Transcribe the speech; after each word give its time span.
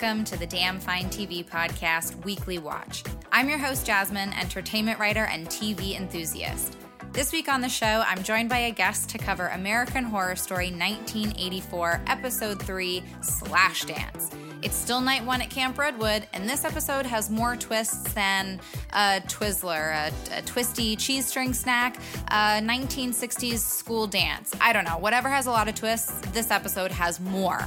welcome 0.00 0.24
to 0.24 0.36
the 0.36 0.46
Damn 0.46 0.80
Fine 0.80 1.04
TV 1.04 1.48
podcast 1.48 2.24
Weekly 2.24 2.58
Watch. 2.58 3.04
I'm 3.30 3.48
your 3.48 3.58
host, 3.58 3.86
Jasmine, 3.86 4.32
entertainment 4.32 4.98
writer 4.98 5.26
and 5.26 5.46
TV 5.46 5.96
enthusiast. 5.96 6.76
This 7.12 7.30
week 7.30 7.48
on 7.48 7.60
the 7.60 7.68
show, 7.68 8.02
I'm 8.04 8.24
joined 8.24 8.48
by 8.48 8.58
a 8.58 8.72
guest 8.72 9.08
to 9.10 9.18
cover 9.18 9.46
American 9.46 10.02
Horror 10.02 10.34
Story 10.34 10.72
1984, 10.72 12.02
Episode 12.08 12.60
3 12.60 13.04
Slash 13.20 13.84
Dance. 13.84 14.30
It's 14.62 14.74
still 14.74 15.00
night 15.00 15.24
one 15.24 15.40
at 15.40 15.50
Camp 15.50 15.78
Redwood, 15.78 16.26
and 16.32 16.48
this 16.48 16.64
episode 16.64 17.06
has 17.06 17.30
more 17.30 17.54
twists 17.54 18.14
than 18.14 18.58
a 18.94 19.22
Twizzler, 19.28 20.10
a, 20.10 20.38
a 20.38 20.42
twisty 20.42 20.96
cheese 20.96 21.26
string 21.26 21.52
snack, 21.52 21.98
a 22.28 22.58
1960s 22.60 23.58
school 23.58 24.08
dance. 24.08 24.56
I 24.60 24.72
don't 24.72 24.84
know. 24.84 24.98
Whatever 24.98 25.28
has 25.28 25.46
a 25.46 25.50
lot 25.50 25.68
of 25.68 25.76
twists, 25.76 26.18
this 26.32 26.50
episode 26.50 26.90
has 26.90 27.20
more. 27.20 27.60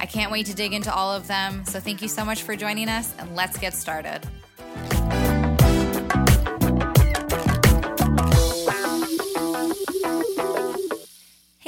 I 0.00 0.06
can't 0.06 0.32
wait 0.32 0.46
to 0.46 0.54
dig 0.54 0.72
into 0.72 0.92
all 0.92 1.14
of 1.14 1.28
them. 1.28 1.64
So 1.66 1.78
thank 1.78 2.02
you 2.02 2.08
so 2.08 2.24
much 2.24 2.42
for 2.42 2.56
joining 2.56 2.88
us, 2.88 3.14
and 3.18 3.36
let's 3.36 3.58
get 3.58 3.74
started. 3.74 4.20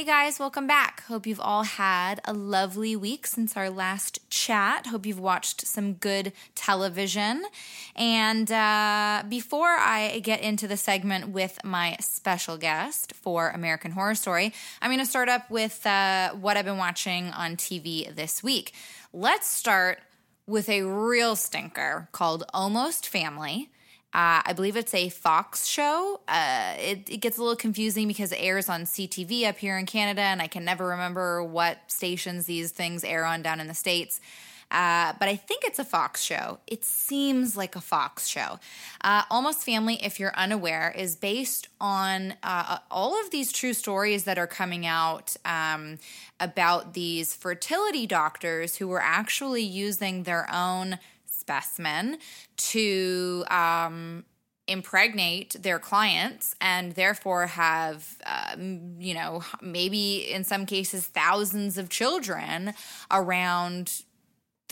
Hey 0.03 0.09
guys, 0.09 0.41
welcome 0.41 0.67
back. 0.67 1.05
Hope 1.05 1.29
you've 1.29 1.39
all 1.39 1.63
had 1.63 2.21
a 2.25 2.33
lovely 2.33 2.97
week 2.97 3.25
since 3.25 3.57
our 3.57 3.71
last 3.71 4.19
chat. 4.31 4.89
Hope 4.89 5.07
you've 5.07 5.21
watched 5.21 5.65
some 5.65 5.93
good 5.93 6.33
television. 6.57 7.45
And 7.95 8.51
uh, 8.51 9.23
before 9.29 9.69
I 9.69 10.19
get 10.19 10.41
into 10.41 10.67
the 10.67 10.77
segment 10.77 11.29
with 11.29 11.57
my 11.63 11.97
special 12.01 12.57
guest 12.57 13.13
for 13.15 13.51
American 13.51 13.93
Horror 13.93 14.17
Story, 14.17 14.53
I'm 14.81 14.91
going 14.91 14.99
to 14.99 15.07
start 15.07 15.29
up 15.29 15.49
with 15.49 15.87
uh, 15.87 16.33
what 16.33 16.57
I've 16.57 16.65
been 16.65 16.79
watching 16.79 17.29
on 17.29 17.55
TV 17.55 18.13
this 18.13 18.43
week. 18.43 18.73
Let's 19.13 19.47
start 19.47 20.01
with 20.49 20.69
a 20.69 20.83
real 20.83 21.37
stinker 21.37 22.09
called 22.11 22.43
Almost 22.53 23.07
Family. 23.07 23.71
Uh, 24.15 24.45
I 24.45 24.53
believe 24.55 24.77
it's 24.77 24.93
a 24.93 25.09
Fox 25.09 25.67
show. 25.67 26.21
Uh, 26.29 26.75
it, 26.79 27.09
it, 27.09 27.17
gets 27.19 27.39
a 27.39 27.41
little 27.41 27.57
confusing 27.57 28.09
because 28.09 28.31
it 28.31 28.37
airs 28.41 28.69
on 28.69 28.83
CTV 28.83 29.49
up 29.49 29.57
here 29.57 29.79
in 29.79 29.87
Canada, 29.87 30.21
and 30.21 30.43
I 30.43 30.49
can 30.49 30.67
never 30.67 30.89
remember 30.89 31.43
what 31.43 31.79
stations 31.87 32.45
these 32.45 32.73
things 32.73 33.05
air 33.05 33.25
on 33.25 33.41
down 33.41 33.59
in 33.59 33.69
the 33.69 33.75
States. 33.75 34.21
Uh, 34.73 35.13
but 35.19 35.29
I 35.29 35.37
think 35.37 35.65
it's 35.65 35.79
a 35.79 35.85
Fox 35.85 36.23
show. 36.23 36.59
It 36.67 36.83
seems 36.83 37.57
like 37.57 37.77
a 37.77 37.81
Fox 37.81 38.27
show. 38.27 38.59
Uh, 39.03 39.23
Almost 39.31 39.61
Family, 39.65 39.99
if 40.03 40.19
you're 40.19 40.35
unaware, 40.35 40.95
is 40.97 41.15
based 41.15 41.69
on 41.79 42.35
uh, 42.43 42.79
all 42.91 43.21
of 43.21 43.31
these 43.31 43.53
true 43.53 43.75
stories 43.75 44.25
that 44.25 44.39
are 44.39 44.47
coming 44.47 44.87
out 44.87 45.37
um, 45.45 45.99
about 46.41 46.95
these 46.95 47.35
fertility 47.35 48.07
doctors 48.07 48.77
who 48.77 48.89
were 48.89 49.03
actually 49.03 49.63
using 49.63 50.23
their 50.23 50.51
own 50.51 50.99
specimen 51.43 52.19
to 52.57 53.45
um, 53.51 54.25
impregnate 54.69 55.57
their 55.61 55.81
clients 55.81 56.55
and 56.61 56.93
therefore 56.93 57.47
have, 57.47 58.17
um, 58.25 58.95
you 58.99 59.13
know, 59.13 59.43
maybe 59.61 60.31
in 60.31 60.45
some 60.45 60.67
cases 60.67 61.07
thousands 61.07 61.79
of 61.79 61.89
children 61.89 62.73
around 63.11 64.05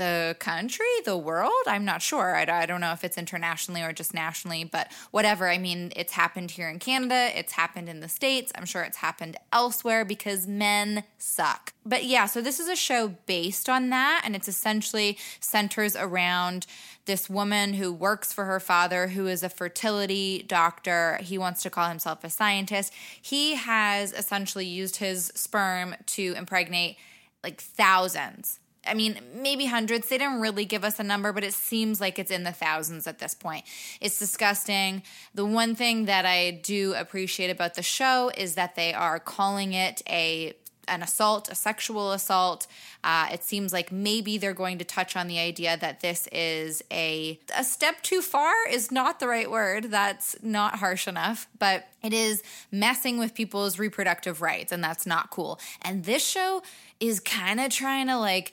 the 0.01 0.35
country, 0.39 0.87
the 1.05 1.17
world. 1.17 1.53
I'm 1.67 1.85
not 1.85 2.01
sure. 2.01 2.35
I, 2.35 2.47
I, 2.51 2.65
don't 2.65 2.81
know 2.81 2.93
if 2.93 3.05
it's 3.05 3.19
internationally 3.19 3.83
or 3.83 3.93
just 3.93 4.15
nationally, 4.15 4.65
but 4.65 4.91
whatever. 5.11 5.47
I 5.47 5.59
mean, 5.59 5.93
it's 5.95 6.15
happened 6.15 6.53
here 6.53 6.71
in 6.71 6.79
Canada, 6.79 7.29
it's 7.39 7.53
happened 7.53 7.87
in 7.87 8.01
the 8.01 8.09
States. 8.09 8.51
I'm 8.55 8.65
sure 8.65 8.83
it's 8.83 8.97
happened 8.97 9.37
elsewhere 9.53 10.07
because 10.07 10.47
men 10.47 11.05
suck. 11.19 11.75
But 11.85 12.05
yeah, 12.05 12.25
so 12.25 12.41
this 12.41 12.59
is 12.59 12.67
a 12.67 12.77
show 12.77 13.09
based 13.27 13.69
on 13.69 13.91
that, 13.91 14.23
and 14.25 14.35
it's 14.35 14.49
essentially 14.49 15.19
centers 15.39 15.95
around 15.95 16.67
this 17.05 17.29
woman 17.29 17.75
who 17.75 17.93
works 17.93 18.33
for 18.33 18.47
her 18.47 18.59
father, 18.59 19.09
who 19.09 19.27
is 19.27 19.43
a 19.43 19.51
fertility 19.51 20.43
doctor. 20.49 21.19
He 21.21 21.37
wants 21.37 21.63
to 21.65 21.69
call 21.69 21.91
himself 21.91 22.25
a 22.25 22.31
scientist. 22.31 22.91
He 23.21 23.57
has 23.57 24.15
essentially 24.15 24.65
used 24.65 24.97
his 24.97 25.31
sperm 25.35 25.95
to 26.07 26.35
impregnate 26.39 26.97
like 27.45 27.61
thousands 27.61 28.61
I 28.87 28.95
mean, 28.95 29.21
maybe 29.35 29.67
hundreds. 29.67 30.09
They 30.09 30.19
didn't 30.19 30.41
really 30.41 30.65
give 30.65 30.85
us 30.85 30.99
a 30.99 31.03
number, 31.03 31.33
but 31.33 31.45
it 31.45 31.53
seems 31.53 32.01
like 32.01 32.19
it's 32.19 32.31
in 32.31 32.45
the 32.45 32.53
thousands 32.53 33.07
at 33.07 33.19
this 33.19 33.35
point. 33.35 33.65
It's 34.01 34.19
disgusting. 34.19 35.03
The 35.35 35.45
one 35.45 35.75
thing 35.75 36.07
that 36.07 36.25
I 36.25 36.51
do 36.51 36.95
appreciate 36.95 37.51
about 37.51 37.75
the 37.75 37.83
show 37.83 38.31
is 38.37 38.55
that 38.55 38.77
they 38.77 38.95
are 38.95 39.19
calling 39.19 39.75
it 39.75 40.03
a 40.09 40.55
an 40.89 41.03
assault, 41.03 41.49
a 41.49 41.55
sexual 41.55 42.13
assault. 42.13 42.67
Uh, 43.05 43.29
it 43.33 43.45
seems 43.45 43.73
like 43.73 43.93
maybe 43.93 44.37
they're 44.37 44.53
going 44.53 44.77
to 44.79 44.85
touch 44.85 45.15
on 45.15 45.29
the 45.29 45.39
idea 45.39 45.77
that 45.77 46.01
this 46.01 46.29
is 46.33 46.83
a 46.91 47.39
a 47.57 47.65
step 47.65 48.03
too 48.03 48.21
far 48.21 48.53
is 48.69 48.91
not 48.91 49.21
the 49.21 49.29
right 49.29 49.51
word. 49.51 49.85
That's 49.85 50.37
not 50.43 50.77
harsh 50.77 51.07
enough, 51.07 51.47
but 51.59 51.87
it 52.03 52.13
is 52.13 52.43
messing 52.73 53.19
with 53.19 53.35
people's 53.35 53.79
reproductive 53.79 54.43
rights, 54.43 54.73
and 54.73 54.83
that's 54.83 55.07
not 55.07 55.31
cool. 55.31 55.61
And 55.83 56.05
this 56.05 56.27
show 56.27 56.63
is 56.99 57.21
kind 57.21 57.61
of 57.61 57.71
trying 57.71 58.09
to 58.09 58.19
like 58.19 58.53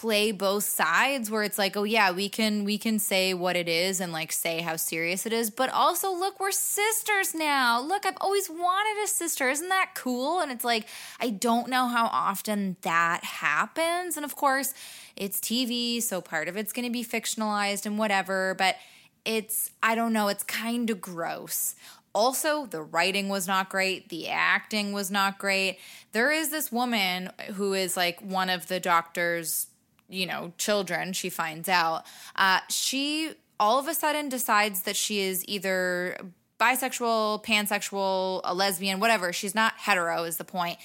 play 0.00 0.30
both 0.30 0.64
sides 0.64 1.30
where 1.30 1.42
it's 1.42 1.56
like 1.56 1.74
oh 1.74 1.84
yeah 1.84 2.10
we 2.10 2.28
can 2.28 2.64
we 2.64 2.76
can 2.76 2.98
say 2.98 3.32
what 3.32 3.56
it 3.56 3.66
is 3.66 3.98
and 3.98 4.12
like 4.12 4.30
say 4.30 4.60
how 4.60 4.76
serious 4.76 5.24
it 5.24 5.32
is. 5.32 5.48
But 5.50 5.70
also 5.70 6.12
look 6.12 6.38
we're 6.38 6.50
sisters 6.50 7.34
now. 7.34 7.80
Look 7.80 8.04
i've 8.04 8.18
always 8.20 8.50
wanted 8.50 9.02
a 9.02 9.06
sister. 9.06 9.48
Isn't 9.48 9.70
that 9.70 9.92
cool? 9.94 10.40
And 10.40 10.52
it's 10.52 10.64
like 10.64 10.86
i 11.18 11.30
don't 11.30 11.68
know 11.68 11.88
how 11.88 12.06
often 12.12 12.76
that 12.82 13.24
happens. 13.24 14.16
And 14.16 14.24
of 14.24 14.36
course 14.36 14.74
it's 15.16 15.40
tv 15.40 16.02
so 16.02 16.20
part 16.20 16.48
of 16.48 16.58
it's 16.58 16.74
going 16.74 16.84
to 16.84 16.92
be 16.92 17.02
fictionalized 17.02 17.86
and 17.86 17.98
whatever 17.98 18.54
but 18.58 18.76
it's 19.24 19.70
i 19.82 19.94
don't 19.94 20.12
know 20.12 20.28
it's 20.28 20.44
kind 20.44 20.90
of 20.90 21.00
gross. 21.00 21.74
Also, 22.14 22.64
the 22.64 22.80
writing 22.82 23.28
was 23.28 23.46
not 23.46 23.68
great. 23.68 24.08
The 24.08 24.28
acting 24.28 24.94
was 24.94 25.10
not 25.10 25.38
great. 25.38 25.78
There 26.12 26.32
is 26.32 26.48
this 26.48 26.72
woman 26.72 27.30
who 27.56 27.74
is 27.74 27.94
like 27.94 28.22
one 28.22 28.48
of 28.48 28.68
the 28.68 28.80
doctor's 28.80 29.66
you 30.08 30.26
know, 30.26 30.52
children, 30.58 31.12
she 31.12 31.30
finds 31.30 31.68
out, 31.68 32.04
uh, 32.36 32.60
she 32.68 33.32
all 33.58 33.78
of 33.78 33.88
a 33.88 33.94
sudden 33.94 34.28
decides 34.28 34.82
that 34.82 34.96
she 34.96 35.20
is 35.20 35.44
either 35.48 36.18
bisexual, 36.60 37.44
pansexual, 37.44 38.40
a 38.44 38.54
lesbian, 38.54 39.00
whatever. 39.00 39.32
She's 39.32 39.54
not 39.54 39.74
hetero, 39.76 40.24
is 40.24 40.36
the 40.36 40.44
point. 40.44 40.78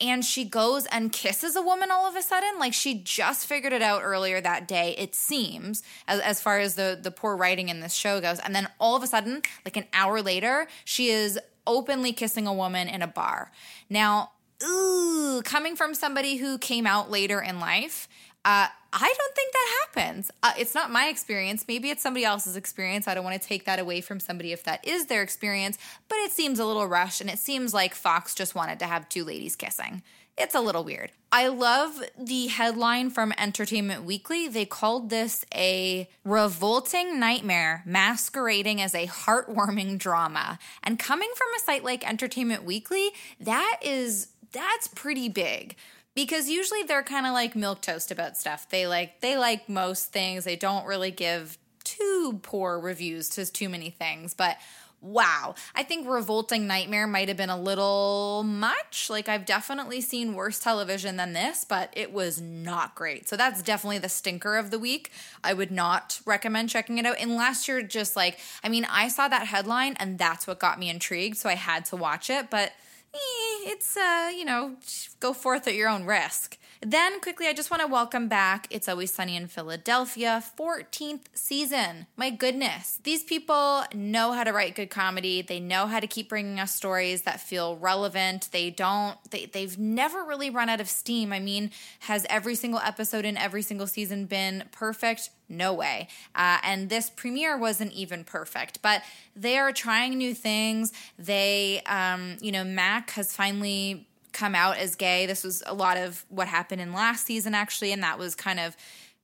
And 0.00 0.24
she 0.24 0.44
goes 0.44 0.86
and 0.86 1.12
kisses 1.12 1.56
a 1.56 1.62
woman 1.62 1.90
all 1.90 2.06
of 2.06 2.14
a 2.14 2.22
sudden. 2.22 2.58
Like 2.58 2.72
she 2.72 2.94
just 2.94 3.46
figured 3.46 3.72
it 3.72 3.82
out 3.82 4.02
earlier 4.04 4.40
that 4.40 4.68
day, 4.68 4.94
it 4.96 5.14
seems, 5.14 5.82
as, 6.06 6.20
as 6.20 6.40
far 6.40 6.60
as 6.60 6.76
the, 6.76 6.98
the 7.00 7.10
poor 7.10 7.36
writing 7.36 7.68
in 7.68 7.80
this 7.80 7.94
show 7.94 8.20
goes. 8.20 8.38
And 8.38 8.54
then 8.54 8.68
all 8.78 8.94
of 8.94 9.02
a 9.02 9.06
sudden, 9.06 9.42
like 9.64 9.76
an 9.76 9.86
hour 9.92 10.22
later, 10.22 10.68
she 10.84 11.08
is 11.08 11.38
openly 11.66 12.12
kissing 12.12 12.46
a 12.46 12.54
woman 12.54 12.88
in 12.88 13.02
a 13.02 13.06
bar. 13.06 13.50
Now, 13.90 14.30
ooh, 14.62 15.42
coming 15.44 15.76
from 15.76 15.94
somebody 15.94 16.36
who 16.36 16.58
came 16.58 16.86
out 16.86 17.10
later 17.10 17.40
in 17.40 17.58
life, 17.60 18.08
uh, 18.48 18.66
I 18.94 19.14
don't 19.18 19.34
think 19.34 19.52
that 19.52 19.84
happens. 19.84 20.30
Uh, 20.42 20.52
it's 20.56 20.74
not 20.74 20.90
my 20.90 21.08
experience. 21.08 21.66
Maybe 21.68 21.90
it's 21.90 22.02
somebody 22.02 22.24
else's 22.24 22.56
experience. 22.56 23.06
I 23.06 23.12
don't 23.12 23.22
want 23.22 23.38
to 23.38 23.46
take 23.46 23.66
that 23.66 23.78
away 23.78 24.00
from 24.00 24.20
somebody 24.20 24.52
if 24.52 24.64
that 24.64 24.88
is 24.88 25.04
their 25.04 25.22
experience, 25.22 25.76
but 26.08 26.16
it 26.16 26.32
seems 26.32 26.58
a 26.58 26.64
little 26.64 26.86
rushed 26.86 27.20
and 27.20 27.28
it 27.28 27.38
seems 27.38 27.74
like 27.74 27.94
Fox 27.94 28.34
just 28.34 28.54
wanted 28.54 28.78
to 28.78 28.86
have 28.86 29.06
two 29.10 29.22
ladies 29.22 29.54
kissing. 29.54 30.02
It's 30.38 30.54
a 30.54 30.60
little 30.60 30.82
weird. 30.82 31.12
I 31.30 31.48
love 31.48 32.02
the 32.18 32.46
headline 32.46 33.10
from 33.10 33.34
Entertainment 33.36 34.04
Weekly. 34.04 34.48
They 34.48 34.64
called 34.64 35.10
this 35.10 35.44
a 35.54 36.08
revolting 36.24 37.20
nightmare 37.20 37.82
masquerading 37.84 38.80
as 38.80 38.94
a 38.94 39.08
heartwarming 39.08 39.98
drama. 39.98 40.58
And 40.82 40.98
coming 40.98 41.28
from 41.36 41.48
a 41.54 41.60
site 41.60 41.84
like 41.84 42.08
Entertainment 42.08 42.64
Weekly, 42.64 43.10
that 43.40 43.78
is 43.82 44.28
that's 44.52 44.88
pretty 44.88 45.28
big 45.28 45.76
because 46.18 46.50
usually 46.50 46.82
they're 46.82 47.04
kind 47.04 47.26
of 47.26 47.32
like 47.32 47.54
milk 47.54 47.80
toast 47.80 48.10
about 48.10 48.36
stuff. 48.36 48.68
They 48.68 48.88
like 48.88 49.20
they 49.20 49.38
like 49.38 49.68
most 49.68 50.12
things. 50.12 50.42
They 50.42 50.56
don't 50.56 50.84
really 50.84 51.12
give 51.12 51.56
too 51.84 52.40
poor 52.42 52.80
reviews 52.80 53.28
to 53.30 53.46
too 53.46 53.68
many 53.68 53.90
things, 53.90 54.34
but 54.34 54.56
wow. 55.00 55.54
I 55.76 55.84
think 55.84 56.08
Revolting 56.08 56.66
Nightmare 56.66 57.06
might 57.06 57.28
have 57.28 57.36
been 57.36 57.50
a 57.50 57.60
little 57.60 58.42
much. 58.44 59.08
Like, 59.08 59.28
I've 59.28 59.46
definitely 59.46 60.00
seen 60.00 60.34
worse 60.34 60.58
television 60.58 61.16
than 61.16 61.34
this, 61.34 61.64
but 61.64 61.92
it 61.92 62.12
was 62.12 62.40
not 62.40 62.96
great. 62.96 63.28
So, 63.28 63.36
that's 63.36 63.62
definitely 63.62 63.98
the 63.98 64.08
stinker 64.08 64.56
of 64.56 64.72
the 64.72 64.78
week. 64.80 65.12
I 65.44 65.54
would 65.54 65.70
not 65.70 66.20
recommend 66.26 66.68
checking 66.68 66.98
it 66.98 67.06
out 67.06 67.20
unless 67.20 67.68
you're 67.68 67.80
just 67.80 68.16
like, 68.16 68.40
I 68.64 68.68
mean, 68.68 68.88
I 68.90 69.06
saw 69.06 69.28
that 69.28 69.46
headline 69.46 69.94
and 70.00 70.18
that's 70.18 70.48
what 70.48 70.58
got 70.58 70.80
me 70.80 70.90
intrigued. 70.90 71.36
So, 71.36 71.48
I 71.48 71.54
had 71.54 71.84
to 71.86 71.96
watch 71.96 72.28
it, 72.28 72.50
but 72.50 72.72
eh, 73.18 73.70
it's, 73.70 73.96
uh, 73.96 74.30
you 74.34 74.44
know, 74.44 74.76
go 75.20 75.32
forth 75.32 75.66
at 75.68 75.74
your 75.74 75.88
own 75.88 76.04
risk. 76.04 76.57
Then, 76.80 77.18
quickly, 77.20 77.48
I 77.48 77.54
just 77.54 77.72
want 77.72 77.80
to 77.80 77.88
welcome 77.88 78.28
back 78.28 78.68
It's 78.70 78.88
Always 78.88 79.12
Sunny 79.12 79.34
in 79.34 79.48
Philadelphia, 79.48 80.44
14th 80.56 81.22
season. 81.34 82.06
My 82.16 82.30
goodness, 82.30 83.00
these 83.02 83.24
people 83.24 83.82
know 83.92 84.30
how 84.30 84.44
to 84.44 84.52
write 84.52 84.76
good 84.76 84.88
comedy. 84.88 85.42
They 85.42 85.58
know 85.58 85.88
how 85.88 85.98
to 85.98 86.06
keep 86.06 86.28
bringing 86.28 86.60
us 86.60 86.72
stories 86.72 87.22
that 87.22 87.40
feel 87.40 87.76
relevant. 87.76 88.50
They 88.52 88.70
don't, 88.70 89.18
they, 89.32 89.46
they've 89.46 89.76
never 89.76 90.22
really 90.22 90.50
run 90.50 90.68
out 90.68 90.80
of 90.80 90.88
steam. 90.88 91.32
I 91.32 91.40
mean, 91.40 91.72
has 92.00 92.24
every 92.30 92.54
single 92.54 92.80
episode 92.80 93.24
in 93.24 93.36
every 93.36 93.62
single 93.62 93.88
season 93.88 94.26
been 94.26 94.62
perfect? 94.70 95.30
No 95.48 95.72
way. 95.72 96.06
Uh, 96.36 96.58
and 96.62 96.90
this 96.90 97.10
premiere 97.10 97.58
wasn't 97.58 97.92
even 97.92 98.22
perfect, 98.22 98.82
but 98.82 99.02
they 99.34 99.58
are 99.58 99.72
trying 99.72 100.16
new 100.16 100.32
things. 100.32 100.92
They, 101.18 101.82
um, 101.86 102.36
you 102.40 102.52
know, 102.52 102.62
Mac 102.62 103.10
has 103.10 103.34
finally 103.34 104.06
come 104.38 104.54
out 104.54 104.76
as 104.76 104.94
gay. 104.94 105.26
This 105.26 105.42
was 105.42 105.62
a 105.66 105.74
lot 105.74 105.96
of 105.96 106.24
what 106.28 106.46
happened 106.46 106.80
in 106.80 106.92
last 106.92 107.26
season, 107.26 107.54
actually, 107.54 107.92
and 107.92 108.02
that 108.04 108.18
was 108.18 108.36
kind 108.36 108.60
of 108.60 108.76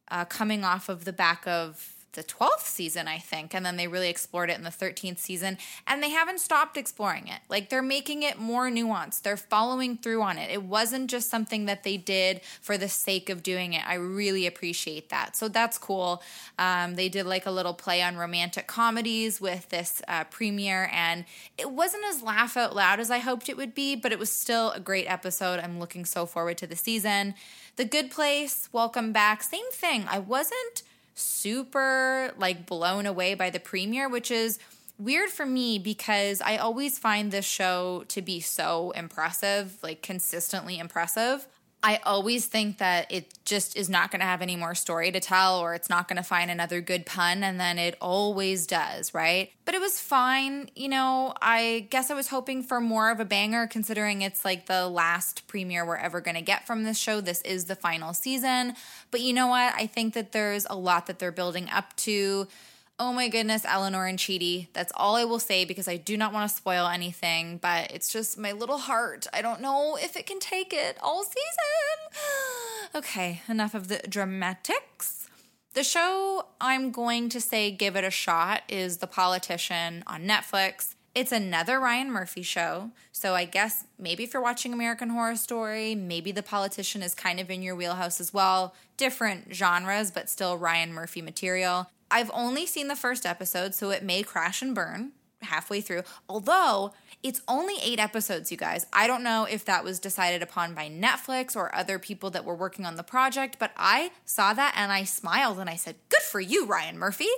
uh, 0.09 0.25
coming 0.25 0.65
off 0.65 0.89
of 0.89 1.05
the 1.05 1.13
back 1.13 1.47
of 1.47 1.94
the 2.15 2.25
12th 2.25 2.65
season, 2.65 3.07
I 3.07 3.19
think. 3.19 3.55
And 3.55 3.65
then 3.65 3.77
they 3.77 3.87
really 3.87 4.09
explored 4.09 4.51
it 4.51 4.57
in 4.57 4.65
the 4.65 4.71
13th 4.71 5.19
season. 5.19 5.59
And 5.87 6.03
they 6.03 6.11
haven't 6.11 6.41
stopped 6.41 6.77
exploring 6.77 7.29
it. 7.29 7.41
Like 7.49 7.69
they're 7.69 7.83
making 7.83 8.23
it 8.23 8.39
more 8.39 8.69
nuanced. 8.71 9.23
They're 9.23 9.37
following 9.37 9.97
through 9.97 10.23
on 10.23 10.39
it. 10.39 10.51
It 10.51 10.63
wasn't 10.63 11.11
just 11.11 11.31
something 11.31 11.67
that 11.67 11.85
they 11.85 11.97
did 11.97 12.41
for 12.61 12.79
the 12.79 12.89
sake 12.89 13.29
of 13.29 13.43
doing 13.43 13.73
it. 13.75 13.87
I 13.87 13.95
really 13.95 14.47
appreciate 14.47 15.11
that. 15.11 15.37
So 15.37 15.49
that's 15.49 15.79
cool. 15.79 16.23
Um, 16.59 16.95
they 16.95 17.09
did 17.09 17.27
like 17.27 17.47
a 17.47 17.51
little 17.51 17.75
play 17.75 18.03
on 18.03 18.17
romantic 18.17 18.67
comedies 18.67 19.41
with 19.41 19.69
this 19.69 20.03
uh, 20.09 20.25
premiere. 20.25 20.89
And 20.93 21.25
it 21.59 21.71
wasn't 21.71 22.05
as 22.09 22.23
laugh 22.23 22.57
out 22.57 22.75
loud 22.75 23.01
as 23.01 23.11
I 23.11 23.19
hoped 23.19 23.49
it 23.49 23.57
would 23.57 23.75
be, 23.75 23.97
but 23.97 24.13
it 24.13 24.19
was 24.19 24.31
still 24.31 24.71
a 24.71 24.81
great 24.81 25.07
episode. 25.07 25.61
I'm 25.61 25.79
looking 25.79 26.05
so 26.05 26.27
forward 26.27 26.59
to 26.59 26.67
the 26.67 26.77
season. 26.77 27.35
The 27.77 27.85
Good 27.85 28.11
Place, 28.11 28.69
welcome 28.73 29.13
back. 29.13 29.43
Same 29.43 29.71
thing. 29.73 30.07
I 30.09 30.21
wasn't 30.21 30.83
super 31.15 32.33
like 32.37 32.67
blown 32.67 33.07
away 33.07 33.35
by 33.35 33.51
the 33.51 33.61
premiere, 33.61 34.09
which 34.09 34.31
is 34.31 34.59
weird 34.99 35.31
for 35.31 35.47
me 35.47 35.79
because 35.79 36.41
I 36.41 36.57
always 36.57 36.99
find 36.99 37.31
this 37.31 37.45
show 37.45 38.05
to 38.09 38.23
be 38.23 38.41
so 38.41 38.93
impressive, 38.93 39.77
like 39.83 40.03
consistently 40.03 40.79
impressive. 40.79 41.47
I 41.87 42.01
always 42.07 42.47
think 42.47 42.79
that 42.79 43.13
it 43.13 43.35
just 43.45 43.77
is 43.77 43.91
not 43.91 44.11
going 44.11 44.21
to 44.21 44.27
have 44.27 44.41
any 44.41 44.57
more 44.57 44.75
story 44.75 45.13
to 45.13 45.21
tell 45.21 45.59
or 45.61 45.75
it's 45.75 45.91
not 45.91 46.09
going 46.09 46.17
to 46.17 46.23
find 46.23 46.51
another 46.51 46.81
good 46.81 47.05
pun 47.05 47.45
and 47.45 47.61
then 47.61 47.79
it 47.79 47.99
always 48.01 48.67
does, 48.67 49.13
right? 49.13 49.53
But 49.67 49.75
it 49.75 49.83
was 49.83 50.01
fine. 50.01 50.71
You 50.75 50.89
know, 50.89 51.35
I 51.43 51.87
guess 51.91 52.11
I 52.11 52.15
was 52.15 52.29
hoping 52.29 52.63
for 52.63 52.81
more 52.81 53.11
of 53.11 53.21
a 53.21 53.27
banger 53.27 53.67
considering 53.67 54.23
it's 54.23 54.47
like 54.47 54.65
the 54.65 54.89
last 54.89 55.47
premiere 55.47 55.85
we're 55.85 55.99
ever 55.99 56.23
going 56.23 56.37
to 56.37 56.43
get 56.43 56.67
from 56.67 56.85
this 56.85 56.97
show. 56.97 57.21
This 57.21 57.43
is 57.43 57.67
the 57.67 57.77
final 57.77 58.15
season. 58.15 58.77
But 59.11 59.21
you 59.21 59.35
know 59.35 59.49
what? 59.49 59.75
I 59.77 59.87
think 59.87 60.15
that 60.15 60.33
there's 60.33 60.67
a 60.71 60.77
lot 60.77 61.07
that 61.09 61.19
they're 61.19 61.33
building 61.33 61.69
up 61.69 61.95
to 61.97 62.49
Oh 62.97 63.13
my 63.13 63.27
goodness, 63.27 63.65
Eleanor 63.65 64.07
and 64.07 64.21
Chidi. 64.21 64.69
That's 64.73 64.93
all 64.95 65.17
I 65.17 65.25
will 65.25 65.41
say 65.41 65.65
because 65.65 65.89
I 65.89 65.97
do 65.97 66.17
not 66.17 66.33
want 66.33 66.49
to 66.49 66.57
spoil 66.57 66.87
anything, 66.87 67.59
but 67.59 67.91
it's 67.91 68.13
just 68.13 68.39
my 68.39 68.53
little 68.53 68.79
heart. 68.79 69.27
I 69.33 69.43
don't 69.43 69.61
know 69.61 69.99
if 70.01 70.17
it 70.17 70.27
can 70.27 70.39
take 70.39 70.73
it 70.73 70.97
all 71.03 71.25
season. 71.25 72.95
okay, 72.95 73.43
enough 73.49 73.75
of 73.75 73.89
the 73.89 74.01
dramatics. 74.09 75.29
The 75.75 75.83
show 75.83 76.47
I'm 76.61 76.93
going 76.93 77.31
to 77.31 77.41
say 77.41 77.73
give 77.73 77.97
it 77.97 78.05
a 78.05 78.13
shot 78.13 78.63
is 78.69 78.99
The 78.99 79.09
Politician 79.09 80.05
on 80.07 80.23
Netflix. 80.23 80.95
It's 81.17 81.33
another 81.33 81.81
Ryan 81.81 82.13
Murphy 82.13 82.43
show. 82.43 82.93
So 83.11 83.35
I 83.35 83.45
guess 83.45 83.87
maybe 83.99 84.23
if 84.23 84.33
you're 84.33 84.43
watching 84.43 84.73
American 84.73 85.11
Horror 85.11 85.35
Story, 85.35 85.97
maybe 85.97 86.31
The 86.31 86.45
Politician 86.45 87.03
is 87.03 87.13
kind 87.13 87.41
of 87.41 87.51
in 87.51 87.61
your 87.61 87.75
wheelhouse 87.75 88.21
as 88.21 88.33
well. 88.33 88.73
Different 88.97 89.53
genres, 89.53 90.13
but 90.13 90.31
still 90.31 90.57
Ryan 90.57 90.93
Murphy 90.93 91.23
material. 91.23 91.89
I've 92.11 92.31
only 92.33 92.67
seen 92.67 92.89
the 92.89 92.97
first 92.97 93.27
episode, 93.27 93.75
so 93.75 93.91
it 93.91 94.03
may 94.03 94.23
crash 94.23 94.63
and 94.63 94.75
burn 94.75 95.13
halfway 95.45 95.81
through. 95.81 96.03
Although 96.29 96.93
it's 97.23 97.41
only 97.49 97.75
eight 97.83 97.99
episodes, 97.99 98.51
you 98.51 98.57
guys. 98.57 98.87
I 98.93 99.07
don't 99.07 99.23
know 99.23 99.47
if 99.51 99.65
that 99.65 99.85
was 99.85 99.99
decided 99.99 100.43
upon 100.43 100.75
by 100.75 100.89
Netflix 100.89 101.57
or 101.57 101.75
other 101.75 101.99
people 101.99 102.31
that 102.31 102.45
were 102.45 102.55
working 102.55 102.85
on 102.85 102.97
the 102.97 103.03
project, 103.03 103.57
but 103.59 103.73
I 103.77 104.11
saw 104.25 104.53
that 104.55 104.75
and 104.77 104.93
I 104.93 105.05
smiled 105.05 105.59
and 105.59 105.71
I 105.71 105.77
said, 105.77 105.97
Good 106.09 106.23
for 106.23 106.41
you, 106.41 106.67
Ryan 106.67 106.99
Murphy. 106.99 107.29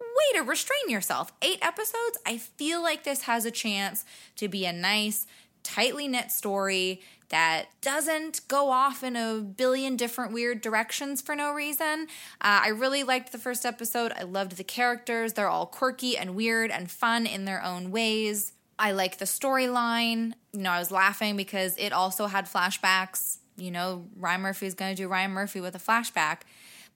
Way 0.00 0.38
to 0.38 0.44
restrain 0.44 0.88
yourself. 0.88 1.32
Eight 1.42 1.58
episodes. 1.62 2.18
I 2.26 2.38
feel 2.38 2.82
like 2.82 3.04
this 3.04 3.22
has 3.22 3.44
a 3.44 3.50
chance 3.50 4.04
to 4.36 4.48
be 4.48 4.66
a 4.66 4.72
nice, 4.72 5.26
tightly 5.62 6.06
knit 6.06 6.30
story 6.30 7.00
that 7.28 7.66
doesn't 7.80 8.46
go 8.48 8.70
off 8.70 9.02
in 9.02 9.16
a 9.16 9.40
billion 9.40 9.96
different 9.96 10.32
weird 10.32 10.60
directions 10.60 11.20
for 11.20 11.34
no 11.34 11.52
reason. 11.52 12.06
Uh, 12.40 12.62
I 12.64 12.68
really 12.68 13.02
liked 13.02 13.32
the 13.32 13.38
first 13.38 13.64
episode. 13.64 14.12
I 14.16 14.22
loved 14.22 14.56
the 14.56 14.64
characters. 14.64 15.32
They're 15.32 15.48
all 15.48 15.66
quirky 15.66 16.16
and 16.16 16.34
weird 16.34 16.70
and 16.70 16.90
fun 16.90 17.26
in 17.26 17.44
their 17.44 17.62
own 17.62 17.90
ways. 17.90 18.52
I 18.78 18.92
like 18.92 19.18
the 19.18 19.24
storyline. 19.24 20.34
You 20.52 20.60
know, 20.60 20.70
I 20.70 20.78
was 20.78 20.90
laughing 20.90 21.36
because 21.36 21.76
it 21.76 21.92
also 21.92 22.26
had 22.26 22.46
flashbacks. 22.46 23.38
You 23.56 23.70
know, 23.70 24.06
Ryan 24.16 24.40
Murphy 24.42 24.66
is 24.66 24.74
going 24.74 24.94
to 24.94 25.02
do 25.02 25.08
Ryan 25.08 25.30
Murphy 25.30 25.60
with 25.60 25.74
a 25.74 25.78
flashback. 25.78 26.40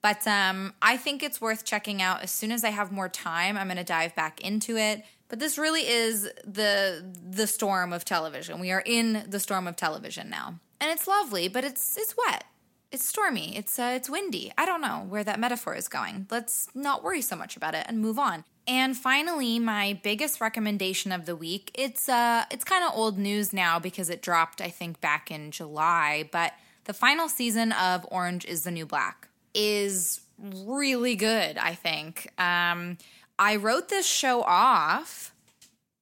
But 0.01 0.25
um, 0.27 0.73
I 0.81 0.97
think 0.97 1.23
it's 1.23 1.41
worth 1.41 1.65
checking 1.65 2.01
out. 2.01 2.21
As 2.21 2.31
soon 2.31 2.51
as 2.51 2.63
I 2.63 2.69
have 2.69 2.91
more 2.91 3.09
time, 3.09 3.57
I'm 3.57 3.67
going 3.67 3.77
to 3.77 3.83
dive 3.83 4.15
back 4.15 4.41
into 4.41 4.77
it. 4.77 5.03
But 5.29 5.39
this 5.39 5.57
really 5.57 5.87
is 5.87 6.23
the 6.45 7.05
the 7.29 7.47
storm 7.47 7.93
of 7.93 8.03
television. 8.03 8.59
We 8.59 8.71
are 8.71 8.83
in 8.85 9.25
the 9.27 9.39
storm 9.39 9.67
of 9.67 9.75
television 9.75 10.29
now. 10.29 10.59
And 10.81 10.91
it's 10.91 11.07
lovely, 11.07 11.47
but 11.47 11.63
it's 11.63 11.97
it's 11.97 12.15
wet. 12.17 12.43
It's 12.91 13.05
stormy. 13.05 13.55
It's 13.55 13.77
uh, 13.77 13.93
it's 13.95 14.09
windy. 14.09 14.51
I 14.57 14.65
don't 14.65 14.81
know 14.81 15.05
where 15.07 15.23
that 15.23 15.39
metaphor 15.39 15.75
is 15.75 15.87
going. 15.87 16.25
Let's 16.31 16.67
not 16.73 17.03
worry 17.03 17.21
so 17.21 17.35
much 17.35 17.55
about 17.55 17.75
it 17.75 17.85
and 17.87 17.99
move 17.99 18.17
on. 18.17 18.43
And 18.67 18.95
finally, 18.97 19.57
my 19.59 19.99
biggest 20.03 20.39
recommendation 20.41 21.11
of 21.11 21.25
the 21.25 21.35
week. 21.35 21.71
It's 21.73 22.09
uh 22.09 22.45
it's 22.51 22.63
kind 22.63 22.83
of 22.83 22.91
old 22.95 23.17
news 23.17 23.53
now 23.53 23.79
because 23.79 24.09
it 24.09 24.21
dropped 24.21 24.61
I 24.61 24.69
think 24.69 25.01
back 25.01 25.31
in 25.31 25.51
July, 25.51 26.29
but 26.31 26.53
the 26.85 26.93
final 26.93 27.29
season 27.29 27.71
of 27.71 28.05
Orange 28.09 28.45
is 28.45 28.63
the 28.63 28.71
New 28.71 28.85
Black 28.85 29.27
is 29.53 30.21
really 30.37 31.15
good, 31.15 31.57
I 31.57 31.75
think. 31.75 32.31
Um 32.39 32.97
I 33.39 33.55
wrote 33.55 33.87
this 33.87 34.05
show 34.05 34.43
off 34.43 35.33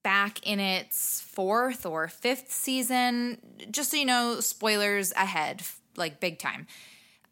back 0.02 0.44
in 0.44 0.58
its 0.58 1.20
fourth 1.20 1.86
or 1.86 2.08
fifth 2.08 2.50
season. 2.50 3.38
Just 3.70 3.92
so 3.92 3.96
you 3.96 4.04
know, 4.04 4.40
spoilers 4.40 5.12
ahead, 5.12 5.62
like 5.96 6.18
big 6.18 6.40
time. 6.40 6.66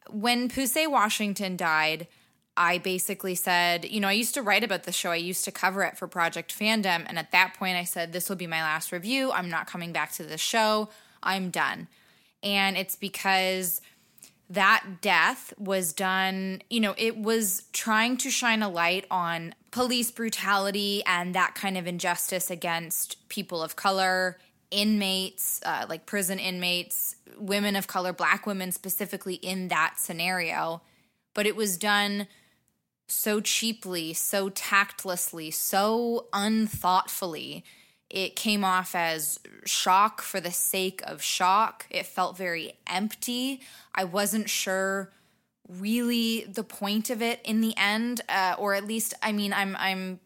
When 0.09 0.49
Poussey 0.49 0.88
Washington 0.88 1.57
died, 1.57 2.07
I 2.57 2.78
basically 2.78 3.35
said, 3.35 3.85
you 3.85 3.99
know, 3.99 4.09
I 4.09 4.12
used 4.12 4.35
to 4.35 4.42
write 4.42 4.62
about 4.62 4.85
the 4.85 4.92
show. 4.92 5.11
I 5.11 5.16
used 5.16 5.45
to 5.45 5.50
cover 5.50 5.83
it 5.83 5.99
for 5.99 6.07
Project 6.07 6.57
Fandom. 6.57 7.04
And 7.07 7.19
at 7.19 7.33
that 7.33 7.54
point, 7.59 7.76
I 7.76 7.85
said, 7.85 8.12
this 8.12 8.28
will 8.28 8.37
be 8.37 8.47
my 8.47 8.62
last 8.62 8.92
review. 8.92 9.33
I'm 9.33 9.50
not 9.50 9.66
coming 9.66 9.92
back 9.92 10.12
to 10.12 10.23
the 10.23 10.38
show. 10.38 10.88
I'm 11.23 11.50
done. 11.50 11.88
And 12.42 12.76
it's 12.76 12.95
because 12.95 13.80
that 14.49 15.00
death 15.00 15.53
was 15.59 15.93
done, 15.93 16.62
you 16.71 16.81
know, 16.81 16.95
it 16.97 17.17
was 17.17 17.65
trying 17.73 18.17
to 18.19 18.31
shine 18.31 18.62
a 18.62 18.69
light 18.69 19.05
on 19.11 19.55
police 19.73 20.11
brutality 20.11 21.03
and 21.05 21.35
that 21.35 21.55
kind 21.55 21.76
of 21.76 21.87
injustice 21.87 22.50
against 22.50 23.29
people 23.29 23.62
of 23.62 23.75
color, 23.75 24.38
inmates, 24.71 25.61
uh, 25.65 25.87
like 25.88 26.07
prison 26.07 26.38
inmates, 26.38 27.17
women 27.38 27.75
of 27.75 27.87
color, 27.87 28.12
black 28.12 28.47
women 28.47 28.71
specifically 28.71 29.35
in 29.35 29.69
that 29.69 29.95
scenario. 29.99 30.81
But 31.35 31.47
it 31.47 31.57
was 31.57 31.76
done 31.76 32.29
so 33.09 33.41
cheaply, 33.41 34.12
so 34.12 34.49
tactlessly, 34.49 35.50
so 35.50 36.26
unthoughtfully 36.33 37.65
it 38.08 38.36
came 38.36 38.64
off 38.64 38.94
as 38.94 39.40
shock 39.64 40.22
for 40.22 40.40
the 40.40 40.52
sake 40.52 41.02
of 41.04 41.22
shock. 41.22 41.86
It 41.90 42.06
felt 42.06 42.36
very 42.36 42.75
empty. 42.86 43.60
I 43.94 44.04
wasn't 44.04 44.48
sure 44.48 45.10
really 45.68 46.44
the 46.44 46.62
point 46.62 47.10
of 47.10 47.20
it 47.20 47.40
in 47.44 47.60
the 47.60 47.75
end, 47.76 48.20
uh, 48.28 48.54
or 48.58 48.75
at 48.75 48.86
least, 48.86 49.14
I 49.22 49.32
mean, 49.32 49.52
I'm, 49.52 49.76
I'm, 49.78 50.20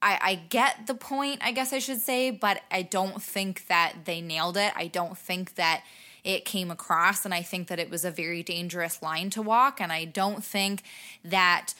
I, 0.00 0.18
I 0.22 0.34
get 0.48 0.86
the 0.86 0.94
point, 0.94 1.40
I 1.42 1.50
guess 1.50 1.72
I 1.72 1.80
should 1.80 2.00
say, 2.00 2.30
but 2.30 2.60
I 2.70 2.82
don't 2.82 3.20
think 3.20 3.66
that 3.66 4.04
they 4.04 4.20
nailed 4.20 4.56
it. 4.56 4.72
I 4.76 4.86
don't 4.86 5.18
think 5.18 5.56
that 5.56 5.82
it 6.22 6.44
came 6.44 6.70
across, 6.70 7.24
and 7.24 7.34
I 7.34 7.42
think 7.42 7.68
that 7.68 7.78
it 7.78 7.90
was 7.90 8.04
a 8.04 8.10
very 8.10 8.42
dangerous 8.42 9.02
line 9.02 9.30
to 9.30 9.42
walk, 9.42 9.80
and 9.80 9.92
I 9.92 10.04
don't 10.04 10.42
think 10.42 10.82
that 11.24 11.74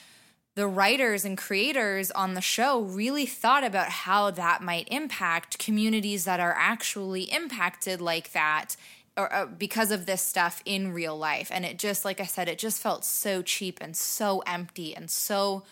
the 0.55 0.67
writers 0.67 1.25
and 1.25 1.37
creators 1.37 2.11
on 2.13 2.35
the 2.35 2.41
show 2.41 2.81
really 2.81 3.27
thought 3.27 3.65
about 3.65 3.89
how 3.89 4.31
that 4.31 4.63
might 4.63 4.89
impact 4.91 5.59
communities 5.59 6.25
that 6.25 6.41
are 6.41 6.55
actually 6.57 7.23
impacted 7.25 8.01
like 8.01 8.33
that 8.33 8.77
or, 9.17 9.33
uh, 9.33 9.47
because 9.47 9.91
of 9.91 10.07
this 10.07 10.23
stuff 10.23 10.63
in 10.65 10.93
real 10.93 11.17
life. 11.17 11.51
And 11.53 11.65
it 11.65 11.79
just 11.79 12.05
like 12.05 12.21
i 12.21 12.25
said 12.27 12.49
it 12.49 12.59
just 12.59 12.81
felt 12.81 13.05
so 13.05 13.43
cheap 13.43 13.79
and 13.81 13.97
so 13.97 14.43
empty 14.47 14.95
and 14.95 15.11
so 15.11 15.65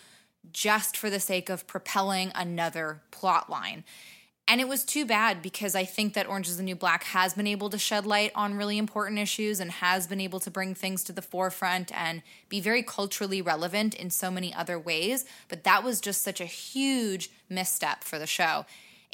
just 0.51 0.97
for 0.97 1.09
the 1.09 1.19
sake 1.19 1.49
of 1.49 1.65
propelling 1.67 2.31
another 2.35 3.01
plot 3.11 3.49
line 3.49 3.85
And 4.45 4.59
it 4.59 4.67
was 4.67 4.83
too 4.83 5.05
bad 5.05 5.41
because 5.41 5.73
I 5.73 5.85
think 5.85 6.13
that 6.13 6.27
Orange 6.27 6.49
is 6.49 6.57
the 6.57 6.63
New 6.63 6.75
Black 6.75 7.05
has 7.05 7.33
been 7.33 7.47
able 7.47 7.69
to 7.69 7.77
shed 7.77 8.05
light 8.05 8.31
on 8.35 8.55
really 8.55 8.77
important 8.77 9.17
issues 9.17 9.61
and 9.61 9.71
has 9.71 10.05
been 10.05 10.19
able 10.19 10.41
to 10.41 10.51
bring 10.51 10.75
things 10.75 11.03
to 11.05 11.13
the 11.13 11.21
forefront 11.21 11.97
and 11.97 12.21
be 12.49 12.59
very 12.59 12.83
culturally 12.83 13.41
relevant 13.41 13.95
in 13.95 14.09
so 14.09 14.29
many 14.29 14.53
other 14.53 14.77
ways. 14.77 15.23
But 15.47 15.63
that 15.63 15.83
was 15.83 16.01
just 16.01 16.21
such 16.21 16.41
a 16.41 16.45
huge 16.45 17.31
misstep 17.49 18.03
for 18.03 18.19
the 18.19 18.27
show. 18.27 18.65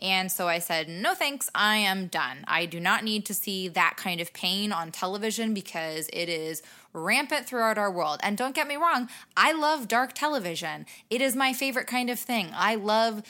And 0.01 0.31
so 0.31 0.47
I 0.47 0.59
said, 0.59 0.87
no 0.87 1.13
thanks, 1.13 1.49
I 1.53 1.75
am 1.75 2.07
done. 2.07 2.45
I 2.47 2.65
do 2.65 2.79
not 2.79 3.03
need 3.03 3.25
to 3.25 3.33
see 3.33 3.67
that 3.67 3.95
kind 3.97 4.21
of 4.21 4.33
pain 4.33 4.71
on 4.71 4.91
television 4.91 5.53
because 5.53 6.09
it 6.13 6.29
is 6.29 6.63
rampant 6.93 7.45
throughout 7.45 7.77
our 7.77 7.91
world. 7.91 8.19
And 8.23 8.37
don't 8.37 8.55
get 8.55 8.67
me 8.67 8.77
wrong, 8.77 9.09
I 9.35 9.51
love 9.51 9.87
dark 9.87 10.13
television. 10.13 10.85
It 11.09 11.21
is 11.21 11.35
my 11.35 11.53
favorite 11.53 11.87
kind 11.87 12.09
of 12.09 12.17
thing. 12.17 12.49
I 12.53 12.75
love 12.75 13.23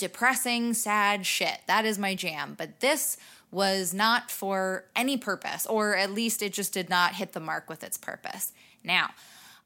depressing, 0.00 0.74
sad 0.74 1.24
shit. 1.24 1.60
That 1.66 1.84
is 1.84 1.98
my 1.98 2.14
jam. 2.14 2.54
But 2.58 2.80
this 2.80 3.16
was 3.52 3.94
not 3.94 4.30
for 4.30 4.86
any 4.96 5.16
purpose, 5.16 5.66
or 5.66 5.96
at 5.96 6.12
least 6.12 6.42
it 6.42 6.52
just 6.52 6.72
did 6.72 6.88
not 6.88 7.14
hit 7.14 7.32
the 7.32 7.40
mark 7.40 7.68
with 7.68 7.84
its 7.84 7.96
purpose. 7.96 8.52
Now, 8.82 9.10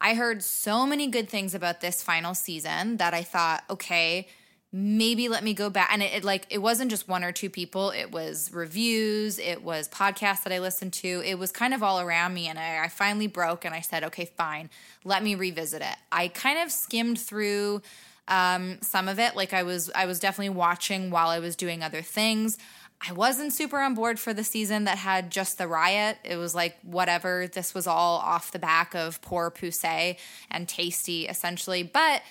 I 0.01 0.15
heard 0.15 0.43
so 0.43 0.87
many 0.87 1.07
good 1.07 1.29
things 1.29 1.55
about 1.55 1.81
this 1.81 2.03
final 2.03 2.35
season 2.35 2.97
that 2.99 3.15
I 3.15 3.23
thought, 3.23 3.65
okay, 3.71 4.29
maybe 4.77 5.29
let 5.29 5.45
me 5.45 5.55
go 5.55 5.71
back 5.71 5.89
and 5.93 6.03
it, 6.03 6.13
it, 6.13 6.25
like 6.25 6.47
it 6.51 6.59
wasn't 6.59 6.91
just 6.91 7.07
one 7.07 7.23
or 7.23 7.31
two 7.31 7.49
people 7.49 7.91
it 7.91 8.11
was 8.11 8.53
reviews 8.53 9.39
it 9.39 9.63
was 9.63 9.89
podcasts 9.89 10.43
that 10.43 10.53
i 10.53 10.59
listened 10.59 10.93
to 10.93 11.23
it 11.25 11.39
was 11.39 11.53
kind 11.53 11.73
of 11.73 11.81
all 11.81 12.01
around 12.01 12.35
me 12.35 12.49
and 12.49 12.59
I, 12.59 12.83
I 12.83 12.89
finally 12.89 13.29
broke 13.29 13.65
and 13.65 13.73
i 13.73 13.81
said 13.81 14.03
okay 14.03 14.25
fine 14.25 14.69
let 15.05 15.23
me 15.23 15.37
revisit 15.37 15.81
it 15.81 15.97
i 16.11 16.27
kind 16.27 16.59
of 16.59 16.73
skimmed 16.73 17.21
through 17.21 17.83
um, 18.29 18.79
some 18.81 19.09
of 19.09 19.19
it 19.19 19.37
like 19.37 19.53
i 19.53 19.63
was 19.63 19.91
i 19.95 20.07
was 20.07 20.19
definitely 20.19 20.55
watching 20.55 21.11
while 21.11 21.29
i 21.29 21.39
was 21.39 21.57
doing 21.57 21.83
other 21.83 22.03
things 22.03 22.59
i 23.07 23.13
wasn't 23.13 23.53
super 23.53 23.81
on 23.81 23.95
board 23.95 24.19
for 24.19 24.33
the 24.33 24.45
season 24.45 24.85
that 24.85 24.99
had 24.99 25.31
just 25.31 25.59
the 25.59 25.69
riot 25.69 26.17
it 26.25 26.37
was 26.37 26.55
like 26.55 26.77
whatever 26.83 27.47
this 27.49 27.75
was 27.75 27.87
all 27.87 28.19
off 28.19 28.53
the 28.53 28.59
back 28.59 28.95
of 28.95 29.21
poor 29.21 29.51
Poussey 29.51 30.17
and 30.51 30.67
Taystee 30.67 31.29
essentially 31.29 31.83
but 31.83 32.23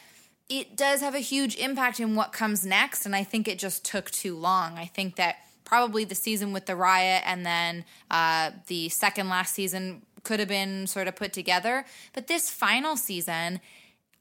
it 0.50 0.76
does 0.76 1.02
have 1.02 1.16
a 1.16 1.20
huge 1.20 1.56
impact 1.56 2.00
in 2.00 2.16
what 2.16 2.32
comes 2.32 2.66
next. 2.66 3.06
And 3.06 3.16
I 3.16 3.24
think 3.24 3.48
it 3.48 3.60
just 3.60 3.86
took 3.86 4.12
too 4.12 4.36
long. 4.36 4.78
I 4.78 4.86
think 4.86 5.16
that 5.16 5.38
probably 5.64 6.04
the 6.04 6.16
season 6.16 6.54
with 6.54 6.66
the 6.66 6.76
riot 6.76 7.24
and 7.26 7.46
then 7.46 7.86
uh, 8.12 8.52
the 8.68 8.90
second 8.90 9.30
last 9.30 9.54
season 9.54 10.04
could 10.24 10.40
have 10.40 10.50
been 10.50 10.88
sort 10.88 11.08
of 11.08 11.16
put 11.16 11.34
together. 11.34 11.86
But 12.14 12.28
this 12.28 12.50
final 12.50 12.98
season, 12.98 13.60